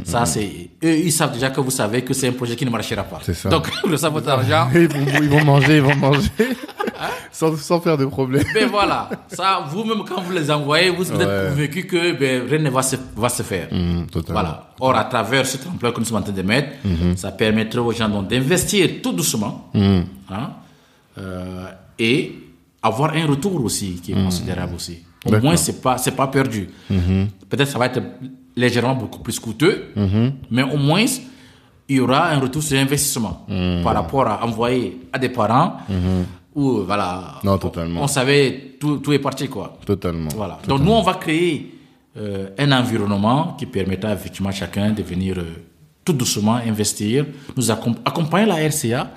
[0.04, 0.68] ça c'est...
[0.84, 3.18] Eux, ils savent déjà que vous savez que c'est un projet qui ne marchera pas.
[3.32, 3.48] Ça.
[3.48, 4.68] Donc, vous savez votre argent.
[4.74, 6.28] Ils vont, ils vont manger, ils vont manger.
[7.32, 8.44] sans, sans faire de problème.
[8.52, 11.24] Ben voilà, ça, vous-même, quand vous les envoyez, vous, vous Ouais.
[11.24, 13.68] êtes convaincu que ben, rien ne va se, va se faire.
[13.72, 14.04] Mmh.
[14.28, 14.68] Voilà.
[14.78, 17.16] Or, à travers cet emploi que nous sommes en train de mettre, Mhm.
[17.16, 20.04] ça permettrait aux gens donc d'investir tout doucement Mhm.
[20.30, 20.50] hein,
[21.16, 21.64] euh,
[21.98, 22.32] et
[22.82, 24.98] avoir un retour aussi qui est considérable aussi.
[25.26, 25.36] Au Mhm.
[25.36, 25.42] Mhm.
[25.44, 26.68] moins, c'est pas c'est pas perdu.
[27.48, 28.00] Peut-être ça va être
[28.56, 29.86] légèrement beaucoup plus coûteux,
[30.50, 31.04] mais au moins
[31.88, 33.82] il y aura un retour sur investissement Mhm.
[33.82, 35.76] par rapport à envoyer à des parents
[36.54, 38.00] où voilà Non, totalement.
[38.00, 39.76] on, on savait tout, tout est parti quoi.
[39.84, 40.28] Totalement.
[40.36, 40.58] Voilà.
[40.68, 41.70] Donc nous, on va créer
[42.16, 45.42] euh, un environnement qui permettra effectivement à chacun de venir euh,
[46.04, 49.10] tout doucement investir, nous accom- accompagner la RCA,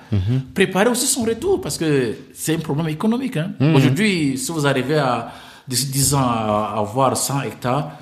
[0.54, 3.36] préparer aussi son retour parce que c'est un problème économique.
[3.36, 3.52] hein.
[3.76, 5.30] Aujourd'hui, si vous arrivez à
[5.68, 7.92] d'ici 10 ans à avoir 100 hectares,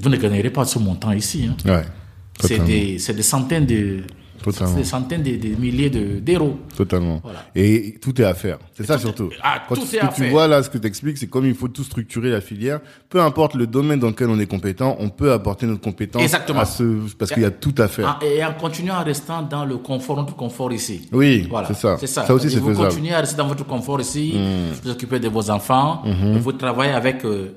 [0.00, 1.48] vous ne gagnerez pas ce montant ici.
[1.50, 1.56] hein.
[1.68, 1.82] Ouais.
[2.40, 4.04] C'est des, c'est des centaines de,
[4.42, 4.72] Totalement.
[4.74, 6.58] c'est des centaines de, de milliers de- d'euros.
[6.76, 7.20] Totalement.
[7.22, 7.40] Voilà.
[7.54, 8.58] Et tout est à faire.
[8.74, 9.30] C'est ça tout est- surtout.
[9.42, 10.30] ah, Quand tout ce est que à tu faire.
[10.30, 12.80] vois là, ce que tu expliques, c'est comme il faut tout structurer la filière.
[13.08, 16.60] Peu importe le domaine dans lequel on est compétent, on peut apporter notre compétence Exactement.
[16.60, 16.82] à ce,
[17.18, 18.18] parce qu'il y a tout à faire.
[18.20, 21.08] Ah, et en continuant en restant dans le confort, notre confort ici.
[21.12, 21.96] Oui, Voilà, c'est ça.
[21.98, 22.24] C'est ça.
[22.26, 22.86] Ça aussi, c'est vous faisable.
[22.86, 22.90] Hmm.
[22.90, 24.34] continuez à rester dans votre confort ici,
[24.82, 27.54] vous occupez de vos enfants, et vous travaillez avec euh,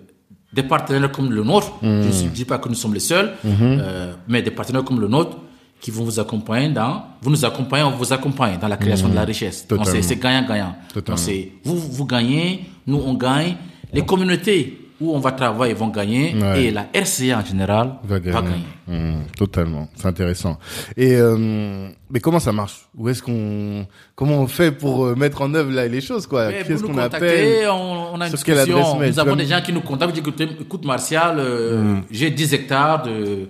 [0.53, 1.71] des partenaires comme le nôtre.
[1.81, 2.01] Hmm.
[2.11, 5.07] Je ne dis pas que nous sommes les seuls, euh, mais des partenaires comme le
[5.07, 5.37] nôtre
[5.81, 9.15] qui vont vous accompagner dans, vous nous accompagnez, on vous accompagne dans la création de
[9.15, 9.65] la richesse.
[9.65, 9.77] Hmm.
[9.77, 10.01] Totalement.
[10.01, 10.75] c'est gagnant-gagnant.
[10.93, 11.15] Totalement.
[11.17, 13.55] Donc c'est vous, vous gagnez, nous on gagne,
[13.91, 16.65] les communautés où on va travailler vont gagner, Ouais.
[16.65, 18.61] et la RCA en général Va gagner.
[18.87, 20.59] Mmh, totalement, c'est intéressant.
[20.95, 22.87] Et euh, mais comment ça marche?
[22.95, 26.51] Où est-ce qu'on comment on fait pour euh, mettre en œuvre là, les choses quoi?
[26.51, 27.67] Qu'est-ce qu'on appelle?
[27.69, 28.99] on, on a une Sur discussion.
[28.99, 32.01] Nous avons des gens qui nous contactent, disent écoute, écoute Martial, euh, Hmm.
[32.11, 33.49] j'ai 10 hectares de,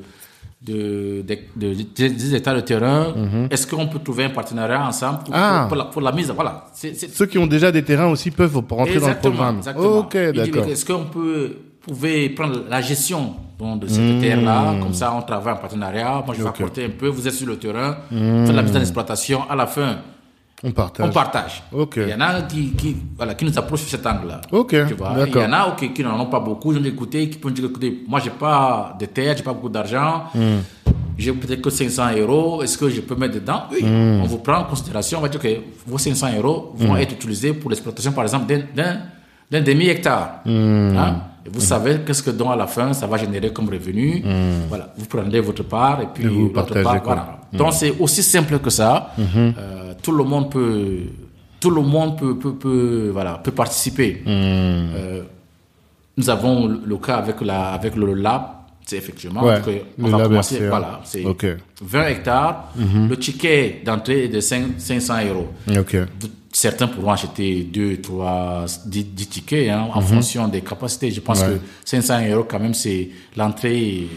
[0.61, 1.73] de, de, de-
[2.07, 3.13] 10 hectares de terrain.
[3.49, 5.37] Est-ce qu'on peut trouver un partenariat ensemble pour, Hmm.
[5.37, 5.59] Ah.
[5.61, 6.31] pour, pour la, pour la mise?
[6.31, 6.65] Voilà.
[6.73, 9.57] Ceux qui ont déjà des terrains aussi peuvent rentrer dans le programme.
[9.57, 9.97] exactement.
[9.99, 10.67] Ok, d'accord.
[10.67, 14.21] Est-ce qu'on peut pouvez prendre la gestion donc, de cette Hmm.
[14.21, 16.21] terre-là Comme ça, on travaille en partenariat.
[16.23, 16.55] Moi, je vais Ok.
[16.61, 17.07] apporter un peu.
[17.07, 17.97] Vous êtes sur le terrain,
[18.45, 19.41] faites la mise en exploitation.
[19.49, 19.97] À la fin,
[20.63, 21.07] On partage.
[21.07, 21.63] on partage.
[21.97, 24.41] Il y en a qui, qui, voilà, qui nous approchent sur cet angle-là.
[24.51, 25.13] Ok, Tu vois.
[25.25, 26.71] Il y en a qui, qui n'en ont pas beaucoup.
[26.71, 29.69] Ils ont écouté, qui peuvent dire écoutez, moi, j'ai pas de terre, j'ai pas beaucoup
[29.69, 30.25] d'argent.
[30.35, 30.59] Hmm.
[31.17, 32.61] J'ai peut-être que 500 euros.
[32.61, 33.63] Est-ce que je peux mettre dedans?
[33.71, 33.83] Oui.
[33.83, 34.21] Hmm.
[34.21, 35.17] On vous prend en considération.
[35.17, 35.47] On va dire que
[35.87, 38.45] vos 500 euros vont être utilisés pour l'exploitation, par exemple,
[38.75, 40.41] d'un- demi-hectare.
[40.45, 40.95] Hmm.
[40.97, 41.15] Hein?
[41.45, 44.23] Et vous savez qu'est-ce que, donc, à la fin, ça va générer comme revenu.
[44.69, 44.93] Voilà.
[44.95, 46.27] Vous prenez votre part et puis Hmm.
[46.27, 47.01] Et vous partagez, part.
[47.03, 47.37] Voilà.
[47.53, 49.13] Donc, c'est aussi simple que ça.
[49.19, 50.99] Euh, tout le monde peut,
[51.59, 54.23] tout le monde peut, peut, peut, voilà, peut participer.
[54.27, 55.21] Euh,
[56.17, 58.43] nous avons le, cas avec la, avec le lab.
[58.85, 61.45] C'est effectivement, Ouais, euh, on va commencer, voilà, c'est Ok.
[61.81, 62.73] 20 hectares.
[62.77, 65.47] Le ticket d'entrée est de 5 500 euros.
[65.77, 65.97] Ok.
[66.51, 71.09] Certains pourront acheter 2, 3, 10, 10 tickets hein, en fonction des capacités.
[71.11, 71.39] Je pense.
[71.41, 71.53] Ouais.
[71.53, 74.07] que 500 euros, quand même, c'est l'entrée.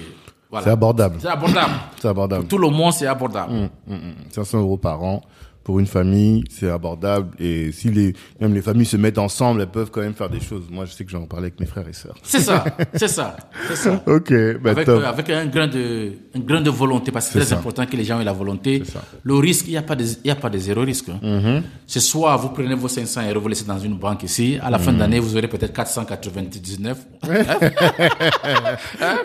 [0.54, 0.66] Voilà.
[0.66, 1.16] C'est abordable.
[1.18, 1.72] C'est abordable.
[2.00, 2.46] C'est abordable.
[2.46, 3.52] Tout le monde, c'est abordable.
[3.52, 4.14] Mm, mm, mm.
[4.30, 5.20] 500 euros par an
[5.64, 7.30] pour une famille, c'est abordable.
[7.40, 10.40] Et si les, même les familles se mettent ensemble, elles peuvent quand même faire des
[10.40, 10.64] choses.
[10.70, 12.14] Moi, je sais que j'en parlais avec mes frères et sœurs.
[12.22, 13.36] C'est ça, c'est ça,
[13.68, 14.02] c'est ça.
[14.06, 17.38] Ok, bah avec, euh, avec un grain de, un grain de volonté, parce que c'est
[17.40, 17.56] très ça.
[17.56, 18.82] important que les gens aient la volonté.
[19.22, 21.08] Le risque, il n'y a pas de, il y a pas de zéro risque.
[21.08, 21.62] hein.
[21.86, 24.78] C'est soit vous prenez vos 500 euros, vous laissez dans une banque ici, à la
[24.78, 26.98] fin d'année, vous aurez peut-être 499.
[27.22, 27.28] Hein?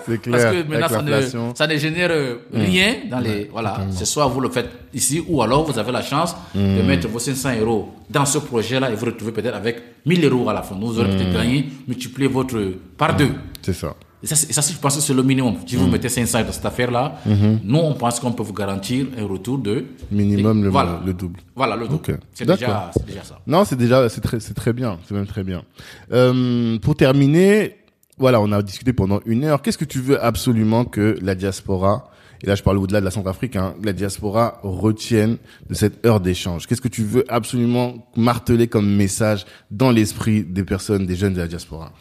[0.06, 0.38] C'est clair.
[0.38, 1.56] Parce que maintenant, ça ne, l'inflation.
[1.56, 3.80] ça ne génère euh, rien dans les, voilà.
[3.92, 7.20] C'est soit vous le faites ici, ou alors vous avez la chance de mettre vos
[7.20, 10.76] 500 euros dans ce projet-là et vous retrouvez peut-être avec 1000 euros à la fin.
[10.76, 12.60] Vous aurez peut-être gagné, multiplié votre
[12.98, 13.32] par deux.
[13.62, 13.96] C'est ça.
[14.22, 15.56] Et ça, je pense que c'est le minimum.
[15.66, 19.26] Si vous mettez 500 dans cette affaire-là, nous, on pense qu'on peut vous garantir un
[19.26, 19.86] retour de...
[20.12, 21.02] Minimum le, voilà.
[21.06, 21.40] le double.
[21.56, 22.20] Voilà, le double.
[22.34, 22.92] C'est déjà,
[23.24, 23.40] ça.
[23.48, 25.00] Non, c'est déjà, c'est très, c'est très bien.
[25.08, 25.64] C'est même très bien.
[26.12, 27.78] Euh, pour terminer,
[28.18, 29.62] voilà, on a discuté pendant une heure.
[29.62, 32.12] Qu'est-ce que tu veux absolument que la diaspora,
[32.42, 35.38] et là je parle au-delà de la Centrafrique, hein, la diaspora retienne
[35.70, 36.68] de cette heure d'échange.
[36.68, 41.40] Qu'est-ce que tu veux absolument marteler comme message dans l'esprit des personnes, des jeunes de
[41.40, 41.92] la diaspora?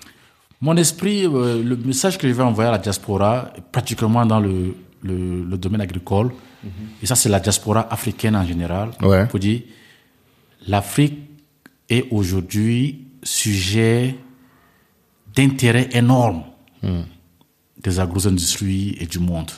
[0.61, 4.75] Mon esprit, euh, le message que je vais envoyer à la diaspora, particulièrement dans le,
[5.03, 6.31] le, le domaine agricole,
[7.03, 9.27] et ça c'est la diaspora africaine en général, Ouais.
[9.27, 9.61] pour dire,
[10.67, 11.19] l'Afrique
[11.89, 14.17] est aujourd'hui sujet
[15.37, 16.43] d'intérêt énorme
[17.81, 19.51] des agro-industries et du monde.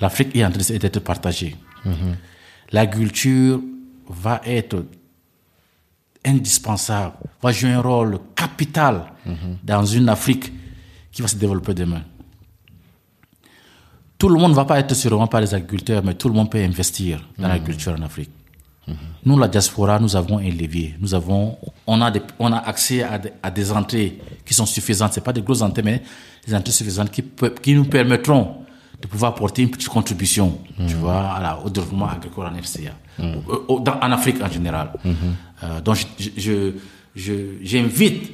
[0.00, 1.56] L'Afrique est en train d'être partagée.
[2.72, 3.60] L'agriculture
[4.08, 4.84] va être
[6.24, 9.12] indispensable, va jouer un rôle capital
[9.62, 10.52] dans une Afrique
[11.12, 12.02] qui va se développer demain.
[14.18, 16.50] Tout le monde ne va pas être sûrement pas les agriculteurs, mais tout le monde
[16.50, 18.30] peut investir dans l'agriculture en Afrique.
[19.24, 20.96] Nous, la diaspora, nous avons un levier.
[20.98, 21.56] Nous avons,
[21.86, 25.12] on a, on a accès à des, entrées qui sont suffisantes.
[25.12, 26.02] C'est pas des grosses entrées, mais
[26.46, 28.59] des entrées suffisantes qui nous permettront
[29.00, 34.42] de pouvoir apporter une petite contribution, tu vois, au développement agricole en FCA, en Afrique
[34.42, 34.90] en général.
[35.62, 35.96] Euh, donc,
[36.36, 36.72] je,
[37.62, 38.32] j'invite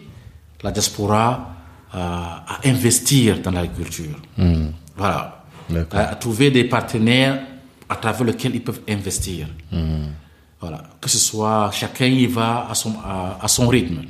[0.63, 1.55] la diaspora
[1.95, 4.17] euh, à investir dans l'agriculture.
[4.97, 5.45] Voilà.
[5.93, 7.43] À, trouver des partenaires
[7.89, 9.47] à travers lesquels ils peuvent investir.
[10.61, 10.83] Voilà.
[11.01, 12.95] Que ce soit, chacun y va à son,
[13.41, 14.03] à, son rythme.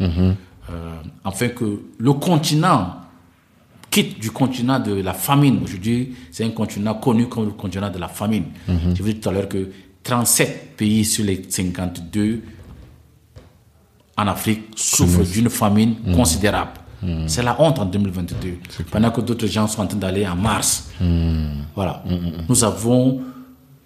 [0.68, 2.96] Euh, afin que le continent
[3.96, 5.60] quitte du continent de la famine.
[5.64, 8.44] Aujourd'hui, c'est un continent connu comme le continent de la famine.
[8.68, 9.70] Je vous ai dit tout à l'heure que
[10.02, 12.42] 37 pays sur les 52
[14.18, 16.14] en Afrique souffrent d'une famine mhm.
[16.14, 16.72] considérable.
[17.02, 17.26] Mhm.
[17.26, 18.58] C'est la honte en 2022.
[18.90, 20.90] Pendant que d'autres gens sont en train d'aller en Mars.
[21.00, 21.64] Mhm.
[21.74, 22.04] Voilà.
[22.50, 23.22] Nous avons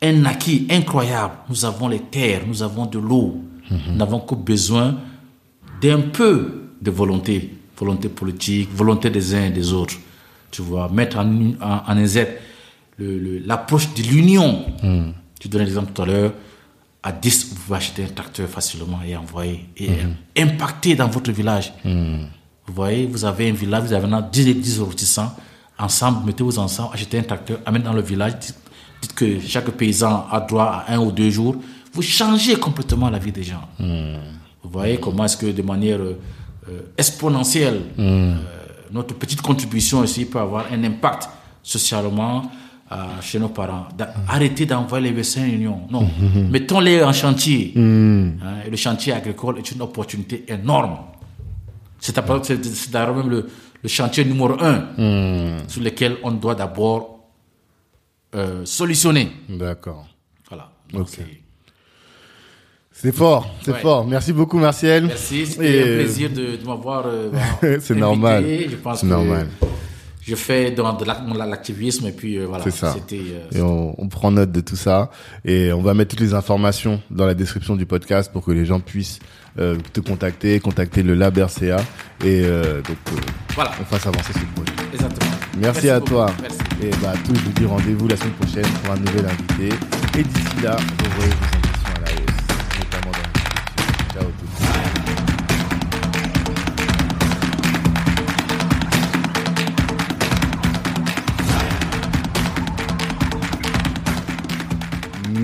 [0.02, 1.34] un acquis incroyable.
[1.48, 3.44] Nous avons les terres, nous avons de l'eau.
[3.70, 4.96] Nous n'avons que besoin
[5.80, 7.59] d'un peu de volonté.
[7.80, 9.94] Volonté politique, volonté des uns et des autres.
[10.50, 12.04] Tu vois, mettre en, en, en
[12.98, 14.66] l'approche de l'union.
[15.40, 16.32] Tu donnais l'exemple tout à l'heure
[17.02, 20.14] à 10, vous pouvez acheter un tracteur facilement et envoyer et mhm.
[20.36, 21.72] impacter dans votre village.
[21.84, 22.26] Mhm.
[22.66, 25.34] Vous voyez, vous avez un village, vous avez 10, 10 ressortissants.
[25.78, 30.40] Ensemble, mettez-vous ensemble, achetez un tracteur, amenez dans le village, dites, que chaque paysan a
[30.40, 31.56] droit à un ou deux jours.
[31.92, 33.66] Vous changez complètement la vie des gens.
[33.78, 36.18] Vous voyez comment est-ce que de manière euh,
[36.96, 38.34] exponentielle, euh,
[38.90, 41.28] notre petite contribution ici peut avoir un impact
[41.62, 42.50] socialement,
[43.20, 43.86] chez nos parents.
[44.26, 45.82] Arrêtez d'envoyer les vaissins union.
[45.90, 46.08] Non.
[46.50, 47.72] Mettons-les en chantier.
[47.76, 48.38] Mm.
[48.42, 50.96] Hein, le chantier agricole est une opportunité énorme.
[52.00, 52.16] C'est
[52.90, 53.46] d'ailleurs même le,
[53.86, 55.68] chantier numéro un mm.
[55.68, 57.20] sur lequel on doit d'abord
[58.34, 59.30] euh, solutionner.
[59.48, 60.06] D'accord.
[60.48, 60.70] Voilà.
[63.02, 64.06] C'est fort, c'est fort.
[64.06, 65.06] Merci beaucoup, Martial.
[65.06, 67.04] Merci, c'était un plaisir de, m'avoir.
[67.06, 68.44] Euh, c'est normal.
[68.94, 69.46] C'est normal
[70.30, 72.64] je fais dans de l'activisme et puis euh, voilà.
[72.64, 72.94] C'est ça.
[73.12, 75.10] Euh, et on, prend note de tout ça
[75.44, 78.64] et on va mettre toutes les informations dans la description du podcast pour que les
[78.64, 79.18] gens puissent
[79.58, 81.78] euh, te contacter, contacter le Lab RCA
[82.24, 82.96] et donc
[83.54, 83.72] voilà.
[83.80, 84.72] on fasse avancer ce projet.
[84.92, 85.30] Exactement.
[85.58, 86.26] Merci, à toi.
[86.40, 86.58] Merci.
[86.82, 89.74] Et bah tous je vous dis rendez-vous la semaine prochaine pour un nouvel invité.
[90.18, 91.59] Et d'ici là, vous voyez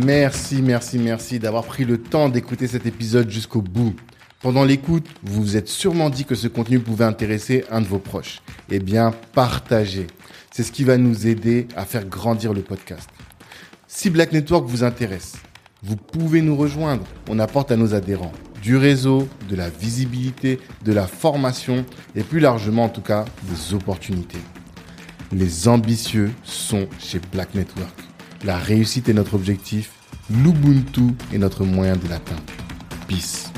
[0.06, 3.92] Merci, merci, merci d'avoir pris le temps d'écouter cet épisode jusqu'au bout.
[4.40, 7.98] Pendant l'écoute, vous vous êtes sûrement dit que ce contenu pouvait intéresser un de vos
[7.98, 8.40] proches.
[8.70, 10.06] Eh bien, partagez.
[10.52, 13.10] C'est ce qui va nous aider à faire grandir le podcast.
[13.88, 15.38] Si Black Network vous intéresse,
[15.82, 17.02] vous pouvez nous rejoindre.
[17.28, 21.84] On apporte à nos adhérents du réseau, de la visibilité, de la formation
[22.14, 24.38] et plus largement en tout cas des opportunités.
[25.32, 27.98] Les ambitieux sont chez Black Network.
[28.44, 29.95] La réussite est notre objectif
[30.28, 32.42] L'Ubuntu est notre moyen de l'atteindre.
[33.06, 33.55] Peace.